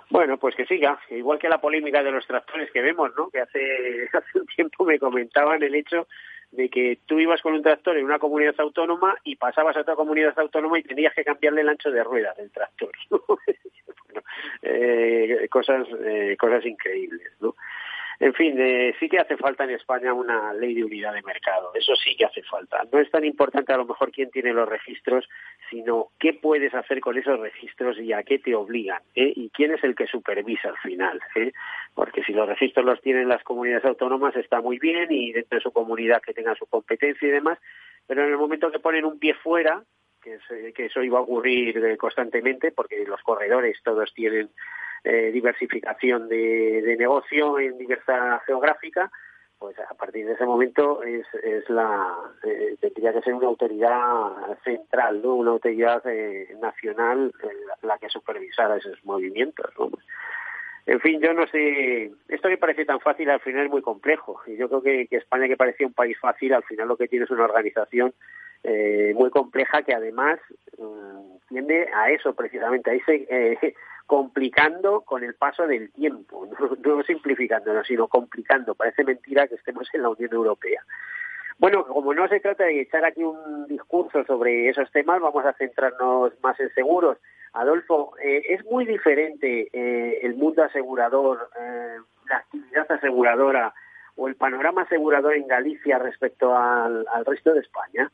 Bueno, 0.09 0.37
pues 0.37 0.55
que 0.55 0.65
siga, 0.65 0.99
igual 1.09 1.39
que 1.39 1.49
la 1.49 1.59
polémica 1.59 2.03
de 2.03 2.11
los 2.11 2.25
tractores 2.27 2.71
que 2.71 2.81
vemos, 2.81 3.11
¿no? 3.17 3.29
Que 3.29 3.41
hace, 3.41 4.09
hace 4.13 4.39
un 4.39 4.45
tiempo 4.47 4.85
me 4.85 4.99
comentaban 4.99 5.61
el 5.63 5.75
hecho 5.75 6.07
de 6.51 6.69
que 6.69 6.99
tú 7.05 7.19
ibas 7.19 7.41
con 7.41 7.53
un 7.53 7.63
tractor 7.63 7.97
en 7.97 8.05
una 8.05 8.19
comunidad 8.19 8.55
autónoma 8.59 9.15
y 9.23 9.35
pasabas 9.35 9.75
a 9.75 9.81
otra 9.81 9.95
comunidad 9.95 10.37
autónoma 10.37 10.79
y 10.79 10.83
tenías 10.83 11.13
que 11.13 11.23
cambiarle 11.23 11.61
el 11.61 11.69
ancho 11.69 11.91
de 11.91 12.03
ruedas 12.03 12.37
del 12.37 12.51
tractor. 12.51 12.91
bueno, 13.09 14.21
eh, 14.61 15.47
cosas, 15.49 15.87
eh, 16.05 16.35
cosas 16.39 16.65
increíbles, 16.65 17.31
¿no? 17.39 17.55
En 18.19 18.33
fin, 18.33 18.55
eh, 18.59 18.95
sí 18.99 19.09
que 19.09 19.19
hace 19.19 19.35
falta 19.37 19.65
en 19.65 19.71
España 19.71 20.13
una 20.13 20.53
ley 20.53 20.73
de 20.73 20.83
unidad 20.83 21.13
de 21.13 21.21
mercado. 21.21 21.71
Eso 21.73 21.95
sí 21.95 22.15
que 22.15 22.25
hace 22.25 22.43
falta. 22.43 22.83
No 22.91 22.99
es 22.99 23.09
tan 23.11 23.25
importante 23.25 23.73
a 23.73 23.77
lo 23.77 23.85
mejor 23.85 24.11
quién 24.11 24.29
tiene 24.31 24.53
los 24.53 24.67
registros, 24.69 25.27
sino 25.69 26.09
qué 26.19 26.33
puedes 26.33 26.73
hacer 26.73 27.01
con 27.01 27.17
esos 27.17 27.39
registros 27.39 27.99
y 27.99 28.13
a 28.13 28.23
qué 28.23 28.39
te 28.39 28.55
obligan. 28.55 29.01
¿eh? 29.15 29.33
Y 29.35 29.49
quién 29.49 29.73
es 29.73 29.83
el 29.83 29.95
que 29.95 30.07
supervisa 30.07 30.69
al 30.69 30.77
final. 30.77 31.19
¿eh? 31.35 31.51
Porque 31.93 32.23
si 32.23 32.33
los 32.33 32.47
registros 32.47 32.85
los 32.85 33.01
tienen 33.01 33.27
las 33.27 33.43
comunidades 33.43 33.85
autónomas 33.85 34.35
está 34.35 34.61
muy 34.61 34.79
bien 34.79 35.11
y 35.11 35.33
dentro 35.33 35.57
de 35.57 35.63
su 35.63 35.71
comunidad 35.71 36.21
que 36.21 36.33
tenga 36.33 36.55
su 36.55 36.65
competencia 36.67 37.27
y 37.27 37.31
demás. 37.31 37.59
Pero 38.07 38.23
en 38.23 38.29
el 38.29 38.37
momento 38.37 38.71
que 38.71 38.79
ponen 38.79 39.05
un 39.05 39.19
pie 39.19 39.33
fuera, 39.33 39.83
que, 40.21 40.39
que 40.73 40.85
eso 40.85 41.03
iba 41.03 41.19
a 41.19 41.21
ocurrir 41.21 41.97
constantemente, 41.97 42.71
porque 42.71 43.03
los 43.05 43.21
corredores 43.21 43.77
todos 43.83 44.13
tienen 44.13 44.49
eh, 45.07 45.29
diversificación 45.31 46.27
de, 46.27 46.95
negocio 46.97 47.59
en 47.59 47.77
diversa 47.77 48.41
geográfica, 48.47 49.11
pues 49.59 49.77
a 49.79 49.93
partir 49.93 50.25
de 50.25 50.33
ese 50.33 50.45
momento 50.45 51.03
es, 51.03 51.27
es 51.43 51.69
la 51.69 52.11
eh, 52.43 52.75
tendría 52.81 53.13
que 53.13 53.21
ser 53.21 53.35
una 53.35 53.45
autoridad 53.45 54.57
central, 54.63 55.21
¿no? 55.21 55.35
una 55.35 55.51
autoridad 55.51 56.01
eh, 56.07 56.47
nacional 56.59 57.31
la, 57.83 57.99
que 57.99 58.09
supervisara 58.09 58.77
esos 58.77 58.97
movimientos. 59.05 59.71
En 60.87 60.99
fin, 61.01 61.21
yo 61.21 61.35
no 61.35 61.45
sé, 61.47 62.11
esto 62.27 62.49
que 62.49 62.57
parece 62.57 62.85
tan 62.85 62.99
fácil 62.99 63.29
al 63.29 63.41
final 63.41 63.65
es 63.65 63.71
muy 63.71 63.83
complejo. 63.83 64.41
Y 64.47 64.57
yo 64.57 64.67
creo 64.69 64.81
que, 64.81 65.07
España, 65.11 65.47
que 65.47 65.55
parecía 65.55 65.85
un 65.85 65.93
país 65.93 66.17
fácil, 66.19 66.51
al 66.51 66.63
final 66.63 66.87
lo 66.87 66.97
que 66.97 67.07
tiene 67.07 67.25
es 67.25 67.31
una 67.31 67.45
organización 67.45 68.11
muy 69.13 69.29
compleja 69.29 69.83
que 69.83 69.93
además 69.93 70.39
mm, 70.79 71.37
tiende 71.49 71.87
a 71.93 72.09
eso 72.09 72.33
precisamente, 72.33 72.89
a 72.89 72.95
ese 72.95 73.75
complicando 74.05 75.01
con 75.01 75.23
el 75.23 75.33
paso 75.33 75.67
del 75.67 75.91
tiempo, 75.91 76.47
no, 76.85 77.03
simplificándolo, 77.03 77.83
sino 77.83 78.07
complicando. 78.07 78.75
Parece 78.75 79.03
mentira 79.03 79.47
que 79.47 79.55
estemos 79.55 79.87
en 79.93 80.03
la 80.03 80.09
Unión 80.09 80.33
Europea. 80.33 80.83
Bueno, 81.57 81.85
como 81.85 82.13
no 82.13 82.27
se 82.27 82.41
trata 82.41 82.65
de 82.65 82.81
echar 82.81 83.05
aquí 83.05 83.23
un 83.23 83.65
discurso 83.67 84.25
sobre 84.25 84.67
esos 84.67 84.91
temas, 84.91 85.21
vamos 85.21 85.45
a 85.45 85.53
centrarnos 85.53 86.33
más 86.41 86.59
en 86.59 86.69
seguros. 86.73 87.17
Adolfo, 87.53 88.13
eh, 88.21 88.43
es 88.49 88.65
muy 88.65 88.85
diferente 88.85 89.69
eh, 89.71 90.19
el 90.21 90.35
mundo 90.35 90.63
asegurador, 90.63 91.49
eh, 91.57 91.95
la 92.29 92.37
actividad 92.37 92.91
aseguradora 92.91 93.73
o 94.17 94.27
el 94.27 94.35
panorama 94.35 94.81
asegurador 94.81 95.35
en 95.35 95.47
Galicia 95.47 95.97
respecto 95.97 96.55
al 96.57 97.05
resto 97.25 97.53
de 97.53 97.61
España. 97.61 98.11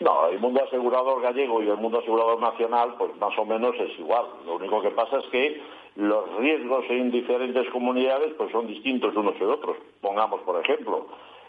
No, 0.00 0.28
el 0.28 0.38
mundo 0.38 0.62
asegurador 0.64 1.20
gallego 1.20 1.62
y 1.62 1.68
el 1.68 1.76
mundo 1.76 1.98
asegurador 1.98 2.40
nacional, 2.40 2.94
pues 2.96 3.14
más 3.16 3.38
o 3.38 3.44
menos 3.44 3.74
es 3.78 3.98
igual. 3.98 4.24
Lo 4.46 4.56
único 4.56 4.80
que 4.80 4.90
pasa 4.90 5.18
es 5.18 5.26
que 5.26 5.60
los 5.96 6.36
riesgos 6.36 6.86
en 6.88 7.10
diferentes 7.10 7.68
comunidades 7.68 8.32
pues 8.38 8.50
son 8.50 8.66
distintos 8.66 9.14
unos 9.14 9.38
de 9.38 9.44
otros. 9.44 9.76
Pongamos, 10.00 10.40
por 10.40 10.58
ejemplo, 10.64 11.06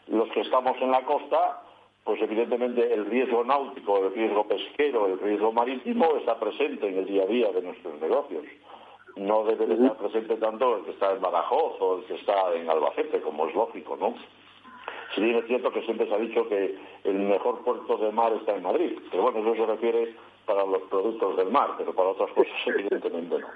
los 0.07 0.29
que 0.31 0.41
estamos 0.41 0.75
en 0.81 0.91
la 0.91 1.05
costa, 1.05 1.61
pues 2.03 2.21
evidentemente 2.21 2.93
el 2.93 3.05
riesgo 3.05 3.45
náutico, 3.45 3.99
el 3.99 4.13
riesgo 4.13 4.43
pesquero, 4.45 5.07
el 5.07 5.19
riesgo 5.19 5.53
marítimo 5.53 6.15
está 6.17 6.37
presente 6.37 6.89
en 6.89 6.97
el 6.97 7.05
día 7.05 7.23
a 7.23 7.27
día 7.27 7.51
de 7.53 7.61
nuestros 7.61 8.01
negocios. 8.01 8.43
No 9.15 9.45
debe 9.45 9.65
de 9.65 9.75
estar 9.75 9.95
presente 9.95 10.35
tanto 10.35 10.77
el 10.77 10.83
que 10.83 10.91
está 10.91 11.13
en 11.13 11.21
Badajoz 11.21 11.79
o 11.79 11.99
el 11.99 12.05
que 12.05 12.15
está 12.15 12.53
en 12.53 12.69
Albacete, 12.69 13.21
como 13.21 13.47
es 13.47 13.55
lógico, 13.55 13.95
¿no? 13.95 14.15
Si 15.13 15.21
bien 15.21 15.37
es 15.37 15.45
cierto 15.45 15.71
que 15.71 15.81
siempre 15.83 16.07
se 16.07 16.13
ha 16.13 16.17
dicho 16.17 16.47
que 16.47 16.75
el 17.03 17.15
mejor 17.15 17.63
puerto 17.63 17.97
de 17.97 18.11
mar 18.11 18.31
está 18.33 18.55
en 18.55 18.63
Madrid, 18.63 18.97
pero 19.09 19.23
bueno, 19.23 19.39
eso 19.39 19.55
se 19.55 19.71
refiere 19.71 20.15
para 20.45 20.65
los 20.65 20.81
productos 20.83 21.37
del 21.37 21.49
mar, 21.49 21.71
pero 21.77 21.93
para 21.93 22.09
otras 22.09 22.31
cosas 22.31 22.53
evidentemente 22.65 23.39
no. 23.39 23.47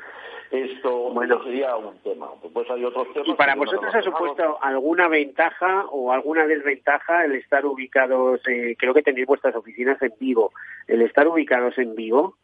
Esto 0.51 1.11
sería 1.43 1.75
un 1.75 1.97
tema. 1.99 2.29
Después 2.41 2.69
hay 2.69 2.85
otros 2.85 3.11
temas. 3.13 3.27
¿Y 3.27 3.33
para 3.33 3.55
vosotros 3.55 3.93
ha 3.93 4.01
supuesto 4.01 4.59
alguna 4.61 5.07
ventaja 5.07 5.85
o 5.91 6.11
alguna 6.11 6.45
desventaja 6.45 7.25
el 7.25 7.35
estar 7.35 7.65
ubicados, 7.65 8.41
eh, 8.47 8.75
creo 8.77 8.93
que 8.93 9.01
tenéis 9.01 9.25
vuestras 9.25 9.55
oficinas 9.55 9.99
en 10.01 10.13
Vigo, 10.19 10.51
el 10.87 11.01
estar 11.01 11.27
ubicados 11.27 11.77
en 11.79 11.95
Vigo? 11.95 12.35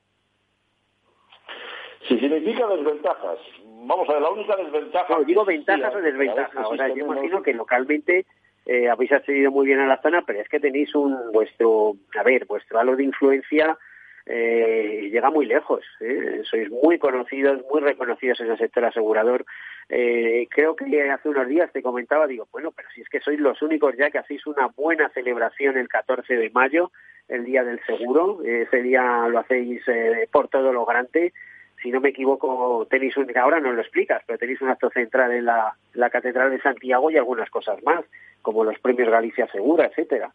Si 2.08 2.20
significa 2.20 2.68
desventajas, 2.68 3.38
vamos 3.86 4.10
a 4.10 4.14
ver, 4.14 4.22
la 4.24 4.32
única 4.32 4.56
desventaja... 4.56 5.14
No, 5.14 5.24
digo 5.24 5.46
ventajas 5.46 5.96
o 5.96 6.02
desventajas. 6.02 6.66
O 6.68 6.76
sea, 6.76 6.88
yo 6.88 7.06
imagino 7.06 7.44
que 7.44 7.54
localmente 7.54 8.26
eh, 8.66 8.90
habéis 8.90 9.12
accedido 9.12 9.52
muy 9.52 9.66
bien 9.66 9.80
a 9.80 9.88
la 9.88 10.02
zona, 10.02 10.24
pero 10.26 10.40
es 10.40 10.50
que 10.50 10.60
tenéis 10.60 10.94
un 10.96 11.32
vuestro, 11.32 11.96
a 12.18 12.24
ver, 12.24 12.46
vuestro 12.46 12.80
halo 12.80 12.96
de 12.96 13.04
influencia 13.04 13.78
eh, 14.26 15.10
llega 15.12 15.30
muy 15.30 15.46
lejos. 15.46 15.84
¿eh? 16.00 16.42
Sois 16.44 16.70
muy 16.70 16.98
conocidos, 17.00 17.64
muy 17.72 17.82
reconocidos 17.82 18.40
en 18.42 18.52
el 18.52 18.58
sector 18.58 18.86
asegurador. 18.86 19.46
Eh, 19.90 20.48
creo 20.50 20.76
que 20.76 21.10
hace 21.10 21.30
unos 21.30 21.48
días 21.48 21.72
te 21.72 21.82
comentaba, 21.82 22.28
digo, 22.28 22.48
bueno, 22.52 22.72
pero 22.72 22.88
si 22.94 23.02
es 23.02 23.10
que 23.10 23.20
sois 23.20 23.40
los 23.40 23.62
únicos 23.62 23.96
ya 23.98 24.10
que 24.10 24.20
hacéis 24.20 24.46
una 24.48 24.68
buena 24.68 25.10
celebración 25.10 25.78
el 25.78 25.90
14 25.90 26.36
de 26.36 26.50
mayo, 26.52 26.92
el 27.28 27.46
Día 27.46 27.64
del 27.64 27.82
Seguro. 27.86 28.42
Ese 28.44 28.82
día 28.82 29.28
lo 29.28 29.40
hacéis 29.40 29.82
eh, 29.88 30.28
por 30.32 30.48
todo 30.48 30.72
lo 30.72 30.86
grande 30.86 31.34
si 31.82 31.92
no 31.92 32.00
me 32.00 32.10
equivoco, 32.10 32.86
tenéis 32.90 33.18
un, 33.18 33.28
ahora 33.38 33.60
no 33.60 33.72
lo 33.72 33.82
explicas, 33.82 34.22
pero 34.26 34.38
tenéis 34.38 34.62
un 34.62 34.70
acto 34.70 34.90
central 34.90 35.32
en 35.32 35.46
la, 35.46 35.76
Catedral 36.10 36.52
de 36.52 36.62
Santiago 36.62 37.10
y 37.10 37.18
algunas 37.18 37.50
cosas 37.50 37.82
más, 37.84 38.04
como 38.42 38.64
los 38.64 38.78
premios 38.80 39.10
Galicia 39.10 39.48
Segura, 39.48 39.86
etcétera. 39.86 40.32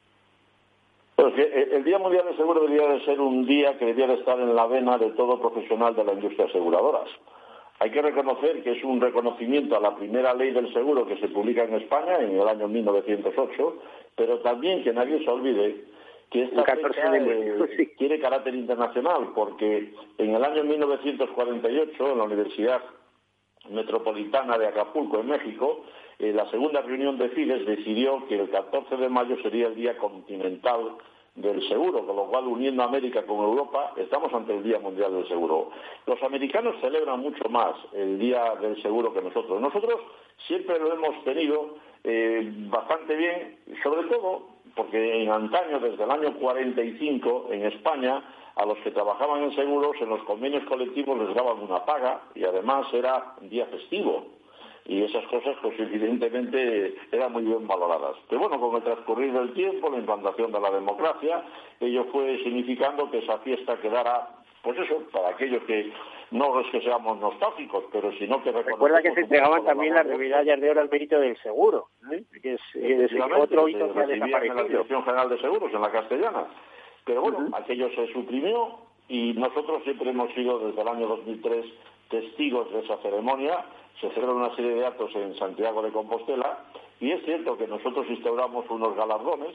Pues 1.15 1.35
el 1.37 1.83
Día 1.85 1.99
Mundial 1.99 2.27
del 2.27 2.37
Seguro 2.37 2.61
debería 2.61 2.89
de 2.89 3.05
ser 3.05 3.21
un 3.21 3.47
día 3.47 3.79
que 3.79 3.87
debería 3.87 4.09
de 4.09 4.21
estar 4.21 4.39
en 4.39 4.55
la 4.55 4.67
vena 4.67 4.99
de 4.99 5.11
todo 5.13 5.41
profesional 5.41 5.95
de 5.95 6.05
la 6.05 6.13
industria 6.13 6.47
aseguradoras. 6.47 7.09
Hay 7.79 7.91
que 7.91 8.03
reconocer 8.03 8.63
que 8.63 8.73
es 8.73 8.85
un 8.85 9.01
reconocimiento 9.01 9.77
a 9.77 9.81
la 9.81 9.95
primera 9.97 10.35
ley 10.35 10.53
del 10.53 10.73
seguro 10.73 11.07
que 11.07 11.19
se 11.19 11.29
publica 11.29 11.65
en 11.65 11.75
España 11.75 12.19
en 12.21 12.39
el 12.39 12.49
año 12.49 12.69
1908, 12.69 13.77
pero 14.15 14.39
también 14.41 14.83
que 14.83 14.93
nadie 14.93 15.23
se 15.23 15.31
olvide 15.31 15.85
que 16.31 16.45
esta 16.45 16.65
fecha 16.65 17.17
eh, 17.17 17.95
tiene 17.99 18.19
carácter 18.19 18.55
internacional, 18.55 19.33
porque 19.35 19.93
en 20.19 20.35
el 20.35 20.45
año 20.45 20.65
1948, 20.65 22.13
en 22.13 22.19
la 22.19 22.25
Universidad 22.25 22.83
Metropolitana 23.71 24.59
de 24.59 24.67
Acapulco, 24.69 25.21
en 25.21 25.29
México, 25.29 25.85
eh, 26.19 26.33
la 26.33 26.49
segunda 26.51 26.83
reunión 26.83 27.19
de 27.19 27.31
CIDES 27.31 27.67
decidió 27.67 28.27
que 28.29 28.41
el 28.41 28.51
14 28.51 28.97
de 28.97 29.09
mayo 29.09 29.37
sería 29.43 29.69
el 29.69 29.75
Día 29.75 29.99
Continental 29.99 30.97
del 31.35 31.69
Seguro, 31.69 32.07
con 32.07 32.17
lo 32.17 32.25
cual, 32.27 32.47
uniendo 32.47 32.83
América 32.83 33.25
con 33.27 33.37
Europa, 33.37 33.93
estamos 33.97 34.33
ante 34.33 34.57
el 34.57 34.63
Día 34.63 34.79
Mundial 34.79 35.13
del 35.13 35.29
Seguro. 35.29 35.71
Los 36.07 36.23
americanos 36.23 36.77
celebran 36.81 37.21
mucho 37.21 37.49
más 37.51 37.75
el 37.93 38.19
Día 38.19 38.55
del 38.61 38.81
Seguro 38.83 39.13
que 39.13 39.21
nosotros. 39.21 39.61
Nosotros 39.61 40.01
siempre 40.47 40.79
lo 40.79 40.95
hemos 40.95 41.23
tenido 41.25 41.75
eh, 42.05 42.51
bastante 42.71 43.15
bien, 43.17 43.59
sobre 43.83 44.05
todo 44.05 44.56
porque 44.77 45.23
en 45.23 45.31
antaño, 45.31 45.81
desde 45.81 46.05
el 46.05 46.11
año 46.11 46.35
45, 46.35 47.49
en 47.51 47.65
España, 47.65 48.23
a 48.55 48.67
los 48.67 48.79
que 48.79 48.91
trabajaban 48.91 49.43
en 49.43 49.55
seguros, 49.55 49.97
en 50.01 50.11
los 50.11 50.23
convenios 50.25 50.65
colectivos 50.65 51.19
les 51.19 51.35
daban 51.35 51.61
una 51.61 51.85
paga 51.85 52.21
y 52.35 52.45
además 52.45 52.87
era 52.93 53.35
día 53.41 53.67
festivo. 53.67 54.27
Y 54.85 55.03
esas 55.03 55.25
cosas, 55.27 55.57
pues 55.63 55.81
evidentemente, 55.81 56.95
eran 57.11 57.33
muy 57.33 57.43
bien 57.43 57.67
valoradas. 57.67 58.17
Pero 58.29 58.43
bueno, 58.43 58.61
con 58.61 58.77
el 58.77 58.83
transcurrir 58.83 59.33
del 59.33 59.53
tiempo, 59.55 59.91
la 59.91 59.99
implantación 59.99 60.53
de 60.53 60.61
la 60.61 60.71
democracia, 60.71 61.43
ello 61.81 62.05
fue 62.13 62.39
significando 62.45 63.11
que 63.11 63.19
esa 63.19 63.39
fiesta 63.39 63.81
quedara, 63.81 64.29
pues 64.63 64.79
eso, 64.79 65.03
para 65.11 65.31
aquellos 65.31 65.63
que 65.65 65.91
no 66.31 66.61
es 66.61 66.67
que 66.71 66.81
seamos 66.81 67.19
nostálgicos, 67.21 67.85
pero 67.93 68.13
sino 68.13 68.43
que 68.43 68.51
Recuerda 68.51 69.01
que 69.01 69.13
se 69.13 69.21
entregaban 69.21 69.65
también 69.65 69.95
las 69.95 70.07
medallas 70.07 70.61
de 70.61 70.71
oro 70.71 70.81
al 70.81 70.91
mérito 70.91 71.21
del 71.21 71.37
seguro, 71.39 71.89
¿eh? 72.13 72.25
que 72.43 72.55
es, 72.55 72.61
otro 73.39 73.69
hito 73.69 73.93
que 73.93 74.01
ha 74.01 74.07
desaparecido. 74.07 74.53
en 74.53 74.57
la 74.57 74.63
Dirección 74.65 75.05
General 75.05 75.29
de 75.29 75.41
Seguros, 75.41 75.73
en 75.73 75.83
la 75.83 75.93
castellana. 75.93 76.47
Pero 77.05 77.23
bueno, 77.23 77.49
aquello 77.53 77.89
se 77.95 78.13
suprimió 78.13 78.79
y 79.09 79.33
nosotros 79.35 79.85
siempre 79.85 80.11
hemos 80.11 80.33
sido 80.35 80.59
desde 80.59 80.81
el 80.83 80.89
año 80.89 81.07
2003 81.07 81.65
testigos 82.11 82.73
de 82.73 82.81
esa 82.81 82.97
ceremonia. 82.99 83.65
Se 84.01 84.11
celebra 84.11 84.35
una 84.35 84.55
serie 84.57 84.75
de 84.75 84.87
actos 84.87 85.15
en 85.15 85.37
Santiago 85.37 85.83
de 85.83 85.93
Compostela 85.93 86.65
y 87.01 87.13
es 87.13 87.25
cierto 87.25 87.57
que 87.57 87.69
nosotros 87.69 88.07
instauramos 88.09 88.69
unos 88.69 88.97
galardones, 88.97 89.55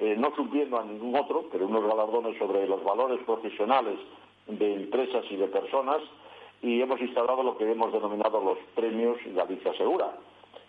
eh, 0.00 0.16
no 0.18 0.34
supliendo 0.34 0.78
a 0.78 0.84
ningún 0.84 1.14
otro, 1.14 1.44
pero 1.52 1.66
unos 1.66 1.86
galardones 1.86 2.36
sobre 2.38 2.66
los 2.66 2.82
valores 2.82 3.20
profesionales 3.24 3.98
de 4.58 4.74
empresas 4.74 5.24
y 5.30 5.36
de 5.36 5.46
personas 5.48 6.02
y 6.62 6.80
hemos 6.80 7.00
instalado 7.00 7.42
lo 7.42 7.56
que 7.56 7.70
hemos 7.70 7.92
denominado 7.92 8.40
los 8.40 8.58
premios 8.74 9.18
Galicia 9.34 9.72
Segura, 9.74 10.12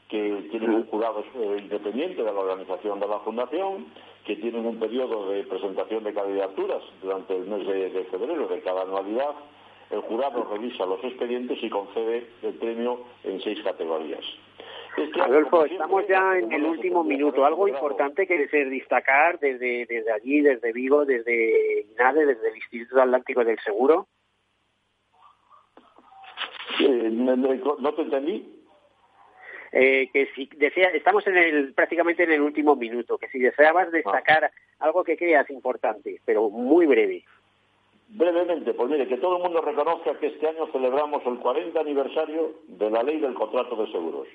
que 0.08 0.48
tienen 0.50 0.72
un 0.72 0.86
jurado 0.88 1.24
eh, 1.36 1.58
independiente 1.60 2.24
de 2.24 2.32
la 2.32 2.40
organización 2.40 3.00
de 3.00 3.08
la 3.08 3.20
Fundación, 3.20 3.88
que 4.26 4.36
tienen 4.38 4.66
un 4.66 4.80
periodo 4.80 5.30
de 5.30 5.44
presentación 5.44 6.04
de 6.04 6.14
candidaturas 6.14 6.82
durante 7.02 7.36
el 7.36 7.48
mes 7.48 7.66
de, 7.68 8.06
febrero 8.12 8.48
de 8.48 8.62
cada 8.62 8.84
anualidad. 8.84 9.36
El 9.90 10.02
jurado 10.02 10.48
revisa 10.50 10.86
los 10.86 11.04
expedientes 11.04 11.62
y 11.62 11.70
concede 11.70 12.28
el 12.44 12.54
premio 12.54 13.00
en 13.24 13.42
seis 13.42 13.62
categorías. 13.64 14.24
Adolfo, 14.98 15.66
estamos 15.66 16.08
ya 16.08 16.38
en 16.38 16.52
el 16.52 16.64
último 16.64 17.04
minuto. 17.04 17.46
Algo 17.46 17.68
importante 17.68 18.28
que 18.28 18.38
deseo 18.38 18.70
destacar 18.70 19.40
desde, 19.40 19.86
desde 19.86 20.12
allí, 20.12 20.42
desde 20.42 20.74
Vigo, 20.74 21.06
desde 21.06 21.86
INADE, 21.92 22.26
desde 22.26 22.50
el 22.50 22.56
Instituto 22.56 23.02
Atlántico 23.02 23.44
del 23.44 23.60
Seguro. 23.60 24.08
Eh, 26.80 27.10
no 27.12 27.94
te 27.94 28.02
entendí. 28.02 28.62
Eh, 29.74 30.10
que 30.12 30.28
si 30.36 30.50
desea, 30.58 30.90
estamos 30.90 31.26
en 31.28 31.38
el, 31.38 31.74
prácticamente 31.74 32.24
en 32.24 32.34
el 32.34 32.42
último 32.42 32.76
minuto, 32.76 33.18
que 33.18 33.30
si 33.30 33.40
deseabas 33.40 33.90
destacar 33.92 34.52
algo 34.80 35.04
que 35.06 35.16
creas 35.16 35.50
importante, 35.50 36.20
pero 36.26 36.50
muy 36.50 36.86
breve. 36.86 37.24
Brevemente, 38.10 38.74
pues 38.74 38.90
mire, 38.90 39.08
que 39.08 39.16
todo 39.16 39.38
el 39.38 39.44
mundo 39.44 39.62
reconozca 39.62 40.20
que 40.20 40.28
este 40.28 40.46
año 40.46 40.68
celebramos 40.74 41.26
el 41.26 41.40
40 41.40 41.80
aniversario 41.80 42.56
de 42.68 42.90
la 42.90 43.04
ley 43.04 43.22
del 43.22 43.34
contrato 43.34 43.78
de 43.78 43.90
seguros 43.94 44.28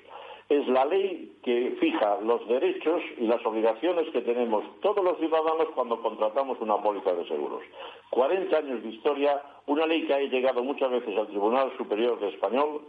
es 0.49 0.67
la 0.67 0.85
ley 0.85 1.37
que 1.43 1.75
fija 1.79 2.19
los 2.21 2.47
derechos 2.47 3.01
y 3.17 3.27
las 3.27 3.45
obligaciones 3.45 4.09
que 4.11 4.21
tenemos 4.21 4.63
todos 4.79 5.03
los 5.03 5.17
ciudadanos 5.17 5.67
cuando 5.75 6.01
contratamos 6.01 6.57
una 6.61 6.77
póliza 6.77 7.13
de 7.13 7.27
seguros. 7.27 7.63
40 8.11 8.57
años 8.57 8.81
de 8.81 8.89
historia, 8.89 9.41
una 9.65 9.85
ley 9.85 10.05
que 10.05 10.13
ha 10.13 10.19
llegado 10.19 10.63
muchas 10.63 10.89
veces 10.89 11.17
al 11.17 11.27
Tribunal 11.27 11.71
Superior 11.77 12.19
de 12.19 12.29
Español 12.29 12.81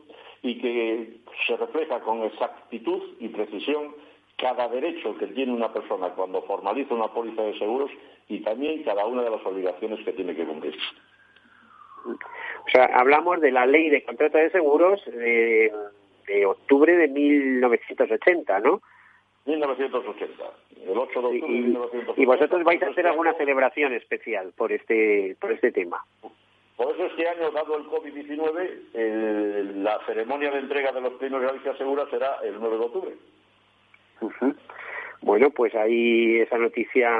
y 0.42 0.58
que 0.60 1.20
se 1.46 1.56
refleja 1.56 2.00
con 2.00 2.22
exactitud 2.22 3.02
y 3.18 3.28
precisión 3.28 3.94
cada 4.36 4.68
derecho 4.68 5.18
que 5.18 5.26
tiene 5.26 5.52
una 5.52 5.72
persona 5.72 6.10
cuando 6.10 6.42
formaliza 6.42 6.94
una 6.94 7.08
póliza 7.08 7.42
de 7.42 7.58
seguros 7.58 7.90
y 8.28 8.38
también 8.40 8.84
cada 8.84 9.04
una 9.04 9.22
de 9.22 9.30
las 9.30 9.44
obligaciones 9.44 10.04
que 10.04 10.12
tiene 10.12 10.36
que 10.36 10.44
cumplir. 10.44 10.76
O 12.06 12.70
sea, 12.70 12.84
hablamos 12.94 13.40
de 13.40 13.50
la 13.50 13.66
ley 13.66 13.90
de 13.90 14.04
contrato 14.04 14.38
de 14.38 14.50
seguros, 14.50 15.04
de 15.06 15.72
de 16.28 16.46
octubre 16.46 16.96
de 16.96 17.08
1980, 17.08 18.60
¿no? 18.60 18.80
1980, 19.46 20.44
el 20.86 20.98
8 20.98 21.20
de 21.20 21.26
octubre 21.26 21.40
de 21.40 21.48
1980. 21.48 22.20
¿Y 22.20 22.26
vosotros 22.26 22.64
vais 22.64 22.82
a 22.82 22.88
hacer 22.90 23.06
alguna 23.06 23.34
celebración 23.34 23.94
especial 23.94 24.52
por 24.56 24.72
este, 24.72 25.36
por 25.40 25.52
este 25.52 25.72
tema? 25.72 26.04
Por 26.76 26.94
eso 26.94 27.06
este 27.06 27.28
año, 27.28 27.50
dado 27.50 27.76
el 27.76 27.86
COVID-19, 27.86 29.74
la 29.82 29.98
ceremonia 30.06 30.50
de 30.52 30.60
entrega 30.60 30.92
de 30.92 31.00
los 31.00 31.14
premios 31.14 31.42
Galicia 31.42 31.76
Segura 31.76 32.06
será 32.10 32.36
el 32.44 32.60
9 32.60 32.78
de 32.78 32.84
octubre. 32.84 33.14
Bueno, 35.20 35.50
pues 35.50 35.74
ahí 35.74 36.38
esa 36.38 36.56
noticia 36.56 37.10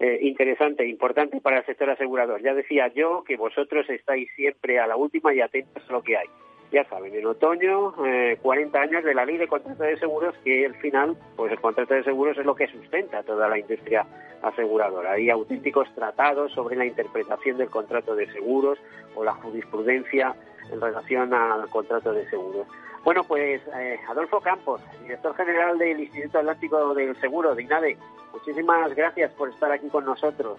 eh, 0.00 0.18
interesante, 0.22 0.84
importante 0.88 1.40
para 1.40 1.58
el 1.58 1.66
sector 1.66 1.90
asegurador. 1.90 2.42
Ya 2.42 2.54
decía 2.54 2.88
yo 2.88 3.22
que 3.24 3.36
vosotros 3.36 3.88
estáis 3.88 4.28
siempre 4.34 4.80
a 4.80 4.88
la 4.88 4.96
última 4.96 5.32
y 5.32 5.40
atentos 5.40 5.88
a 5.88 5.92
lo 5.92 6.02
que 6.02 6.16
hay. 6.16 6.26
Ya 6.72 6.84
saben, 6.84 7.14
en 7.14 7.26
otoño, 7.26 7.92
eh, 8.06 8.38
40 8.40 8.80
años 8.80 9.04
de 9.04 9.12
la 9.12 9.26
ley 9.26 9.36
de 9.36 9.46
contrato 9.46 9.82
de 9.82 9.98
seguros, 9.98 10.34
que 10.42 10.64
al 10.64 10.74
final, 10.76 11.18
pues 11.36 11.52
el 11.52 11.60
contrato 11.60 11.92
de 11.92 12.02
seguros 12.02 12.38
es 12.38 12.46
lo 12.46 12.54
que 12.54 12.66
sustenta 12.66 13.22
toda 13.22 13.46
la 13.46 13.58
industria 13.58 14.06
aseguradora. 14.40 15.12
Hay 15.12 15.28
auténticos 15.28 15.86
tratados 15.94 16.50
sobre 16.52 16.76
la 16.76 16.86
interpretación 16.86 17.58
del 17.58 17.68
contrato 17.68 18.14
de 18.14 18.26
seguros 18.32 18.78
o 19.14 19.22
la 19.22 19.34
jurisprudencia 19.34 20.34
en 20.72 20.80
relación 20.80 21.34
al 21.34 21.68
contrato 21.68 22.10
de 22.14 22.26
seguros. 22.30 22.66
Bueno, 23.04 23.22
pues 23.24 23.60
eh, 23.76 24.00
Adolfo 24.08 24.40
Campos, 24.40 24.80
director 25.02 25.36
general 25.36 25.76
del 25.76 26.00
Instituto 26.00 26.38
Atlántico 26.38 26.94
del 26.94 27.14
Seguro, 27.20 27.54
de 27.54 27.64
INADE, 27.64 27.98
muchísimas 28.32 28.94
gracias 28.94 29.30
por 29.32 29.50
estar 29.50 29.70
aquí 29.70 29.88
con 29.88 30.06
nosotros. 30.06 30.58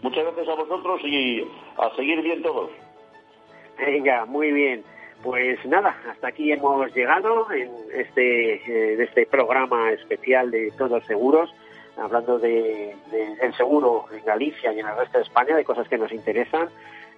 Muchas 0.00 0.24
gracias 0.24 0.48
a 0.48 0.54
vosotros 0.54 1.00
y 1.04 1.46
a 1.76 1.94
seguir 1.94 2.20
bien 2.22 2.42
todos. 2.42 2.70
Venga, 3.78 4.24
muy 4.26 4.52
bien. 4.52 4.84
Pues 5.22 5.64
nada, 5.66 5.96
hasta 6.10 6.28
aquí 6.28 6.50
hemos 6.50 6.92
llegado 6.94 7.50
en 7.52 7.70
este, 7.94 8.54
eh, 8.54 9.02
este 9.02 9.26
programa 9.26 9.92
especial 9.92 10.50
de 10.50 10.72
Todos 10.76 11.04
Seguros, 11.06 11.54
hablando 11.96 12.38
de, 12.40 12.96
del 13.10 13.54
seguro 13.56 14.06
en 14.12 14.24
Galicia 14.24 14.72
y 14.72 14.80
en 14.80 14.88
el 14.88 14.96
resto 14.96 15.18
de 15.18 15.24
España, 15.24 15.54
de 15.54 15.64
cosas 15.64 15.88
que 15.88 15.98
nos 15.98 16.10
interesan. 16.10 16.68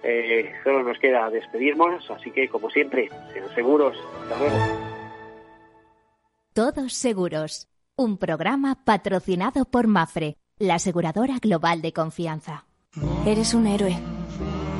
Eh, 0.03 0.53
solo 0.63 0.83
nos 0.83 0.99
queda 0.99 1.31
despedirnos, 1.31 2.09
así 2.11 2.29
que 2.29 2.47
como 2.47 2.69
siempre, 2.69 3.09
sean 3.33 3.49
seguros. 3.55 3.97
Hasta 4.21 4.37
luego. 4.37 4.55
Todos 6.53 6.93
Seguros, 6.93 7.67
un 7.97 8.17
programa 8.19 8.83
patrocinado 8.85 9.65
por 9.65 9.87
Mafre, 9.87 10.37
la 10.59 10.75
aseguradora 10.75 11.39
global 11.41 11.81
de 11.81 11.91
confianza. 11.91 12.65
Eres 13.25 13.55
un 13.55 13.65
héroe 13.65 13.97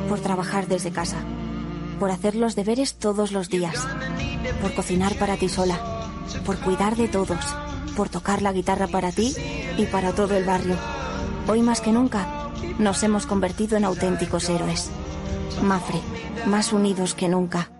por 0.07 0.21
trabajar 0.21 0.67
desde 0.67 0.91
casa 0.91 1.25
por 1.95 2.11
hacer 2.11 2.35
los 2.35 2.55
deberes 2.55 2.95
todos 2.95 3.31
los 3.31 3.49
días, 3.49 3.75
por 4.61 4.73
cocinar 4.73 5.17
para 5.17 5.37
ti 5.37 5.49
sola, 5.49 5.79
por 6.45 6.59
cuidar 6.59 6.95
de 6.95 7.07
todos, 7.07 7.55
por 7.95 8.09
tocar 8.09 8.41
la 8.41 8.53
guitarra 8.53 8.87
para 8.87 9.11
ti 9.11 9.35
y 9.77 9.85
para 9.85 10.13
todo 10.13 10.35
el 10.35 10.45
barrio. 10.45 10.77
Hoy 11.47 11.61
más 11.61 11.81
que 11.81 11.91
nunca, 11.91 12.51
nos 12.79 13.03
hemos 13.03 13.25
convertido 13.25 13.77
en 13.77 13.85
auténticos 13.85 14.49
héroes. 14.49 14.89
Mafre, 15.61 15.99
más 16.45 16.73
unidos 16.73 17.13
que 17.13 17.29
nunca. 17.29 17.71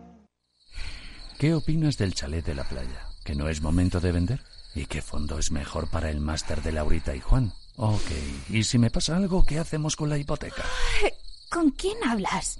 ¿Qué 1.37 1.53
opinas 1.53 1.97
del 1.97 2.13
chalet 2.13 2.45
de 2.45 2.55
la 2.55 2.63
playa? 2.63 3.07
¿Que 3.23 3.35
no 3.35 3.49
es 3.49 3.61
momento 3.61 3.99
de 3.99 4.11
vender? 4.11 4.41
¿Y 4.73 4.85
qué 4.85 5.01
fondo 5.01 5.37
es 5.39 5.51
mejor 5.51 5.89
para 5.89 6.09
el 6.09 6.19
máster 6.19 6.61
de 6.61 6.71
Laurita 6.71 7.15
y 7.15 7.19
Juan? 7.19 7.53
Ok, 7.77 8.11
¿y 8.49 8.63
si 8.63 8.77
me 8.77 8.89
pasa 8.89 9.17
algo, 9.17 9.43
qué 9.43 9.59
hacemos 9.59 9.95
con 9.95 10.09
la 10.09 10.17
hipoteca? 10.17 10.63
¿Con 11.49 11.71
quién 11.71 11.97
hablas? 12.03 12.59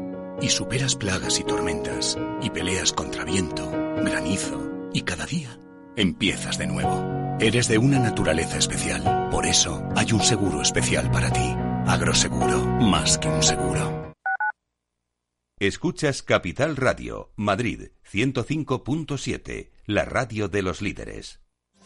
y 0.41 0.49
superas 0.49 0.95
plagas 0.95 1.39
y 1.39 1.43
tormentas 1.43 2.17
y 2.41 2.49
peleas 2.49 2.93
contra 2.93 3.23
viento, 3.23 3.69
granizo 3.69 4.89
y 4.93 5.01
cada 5.01 5.25
día 5.25 5.59
empiezas 5.95 6.57
de 6.57 6.67
nuevo. 6.67 7.37
Eres 7.39 7.67
de 7.67 7.77
una 7.77 7.99
naturaleza 7.99 8.57
especial, 8.57 9.29
por 9.31 9.45
eso 9.45 9.83
hay 9.95 10.11
un 10.11 10.21
seguro 10.21 10.61
especial 10.61 11.09
para 11.11 11.31
ti. 11.31 11.55
Agroseguro, 11.87 12.59
más 12.81 13.17
que 13.17 13.27
un 13.27 13.41
seguro. 13.41 14.13
Escuchas 15.59 16.23
Capital 16.23 16.75
Radio, 16.75 17.33
Madrid 17.35 17.91
105.7, 18.11 19.69
la 19.85 20.05
radio 20.05 20.47
de 20.47 20.63
los 20.63 20.81
líderes. 20.81 21.39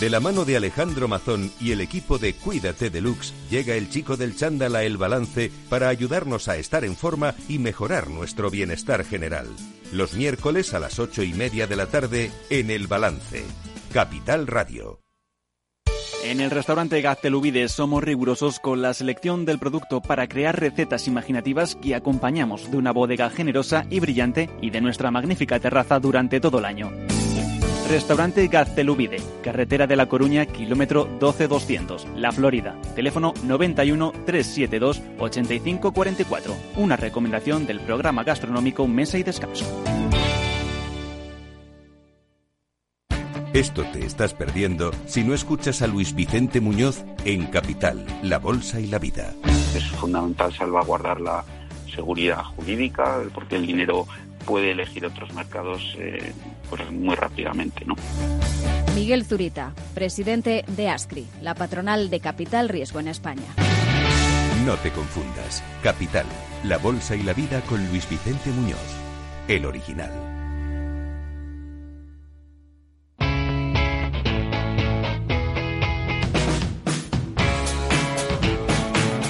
De 0.00 0.08
la 0.08 0.18
mano 0.18 0.46
de 0.46 0.56
Alejandro 0.56 1.08
Mazón 1.08 1.52
y 1.60 1.72
el 1.72 1.82
equipo 1.82 2.16
de 2.16 2.32
Cuídate 2.32 2.88
Deluxe, 2.88 3.34
llega 3.50 3.74
el 3.74 3.90
chico 3.90 4.16
del 4.16 4.34
chándal 4.34 4.74
a 4.74 4.82
El 4.82 4.96
Balance 4.96 5.52
para 5.68 5.90
ayudarnos 5.90 6.48
a 6.48 6.56
estar 6.56 6.86
en 6.86 6.96
forma 6.96 7.34
y 7.50 7.58
mejorar 7.58 8.08
nuestro 8.08 8.50
bienestar 8.50 9.04
general. 9.04 9.46
Los 9.92 10.14
miércoles 10.14 10.72
a 10.72 10.80
las 10.80 10.98
ocho 10.98 11.22
y 11.22 11.34
media 11.34 11.66
de 11.66 11.76
la 11.76 11.84
tarde 11.84 12.30
en 12.48 12.70
El 12.70 12.86
Balance. 12.86 13.44
Capital 13.92 14.46
Radio. 14.46 15.00
En 16.24 16.40
el 16.40 16.50
restaurante 16.50 17.02
Gaztelubides 17.02 17.70
somos 17.70 18.02
rigurosos 18.02 18.58
con 18.58 18.80
la 18.80 18.94
selección 18.94 19.44
del 19.44 19.58
producto 19.58 20.00
para 20.00 20.28
crear 20.28 20.58
recetas 20.58 21.08
imaginativas 21.08 21.76
que 21.76 21.94
acompañamos 21.94 22.70
de 22.70 22.78
una 22.78 22.92
bodega 22.92 23.28
generosa 23.28 23.84
y 23.90 24.00
brillante 24.00 24.48
y 24.62 24.70
de 24.70 24.80
nuestra 24.80 25.10
magnífica 25.10 25.60
terraza 25.60 26.00
durante 26.00 26.40
todo 26.40 26.58
el 26.58 26.64
año. 26.64 26.90
Restaurante 27.90 28.46
Gaztelubide, 28.46 29.16
carretera 29.42 29.88
de 29.88 29.96
La 29.96 30.06
Coruña, 30.06 30.46
kilómetro 30.46 31.08
12200, 31.18 32.06
La 32.14 32.30
Florida. 32.30 32.76
Teléfono 32.94 33.34
91 33.42 34.12
372 34.26 35.02
8544. 35.18 36.54
Una 36.76 36.96
recomendación 36.96 37.66
del 37.66 37.80
programa 37.80 38.22
gastronómico 38.22 38.86
Mesa 38.86 39.18
y 39.18 39.24
Descanso. 39.24 39.64
Esto 43.52 43.82
te 43.92 44.06
estás 44.06 44.34
perdiendo 44.34 44.92
si 45.06 45.24
no 45.24 45.34
escuchas 45.34 45.82
a 45.82 45.88
Luis 45.88 46.14
Vicente 46.14 46.60
Muñoz 46.60 47.04
en 47.24 47.46
Capital, 47.46 48.06
La 48.22 48.38
Bolsa 48.38 48.78
y 48.78 48.86
la 48.86 49.00
Vida. 49.00 49.34
Es 49.74 49.84
fundamental 49.90 50.54
salvaguardar 50.54 51.20
la 51.20 51.44
seguridad 51.92 52.44
jurídica 52.54 53.20
porque 53.34 53.56
el 53.56 53.66
dinero 53.66 54.06
puede 54.46 54.72
elegir 54.72 55.06
otros 55.06 55.32
mercados 55.34 55.96
eh, 55.98 56.32
pues 56.68 56.90
muy 56.90 57.14
rápidamente. 57.14 57.84
¿no? 57.84 57.94
Miguel 58.94 59.24
Zurita, 59.24 59.72
presidente 59.94 60.64
de 60.66 60.88
ASCRI, 60.88 61.26
la 61.40 61.54
patronal 61.54 62.10
de 62.10 62.20
Capital 62.20 62.68
Riesgo 62.68 63.00
en 63.00 63.08
España. 63.08 63.54
No 64.64 64.76
te 64.76 64.90
confundas. 64.90 65.62
Capital, 65.82 66.26
la 66.64 66.76
bolsa 66.76 67.16
y 67.16 67.22
la 67.22 67.32
vida 67.32 67.60
con 67.62 67.86
Luis 67.88 68.08
Vicente 68.08 68.50
Muñoz, 68.50 68.78
el 69.48 69.64
original. 69.64 70.10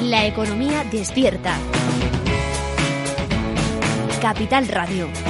La 0.02 0.26
economía 0.26 0.82
despierta. 0.90 1.56
Capital 4.20 4.68
Radio. 4.68 5.29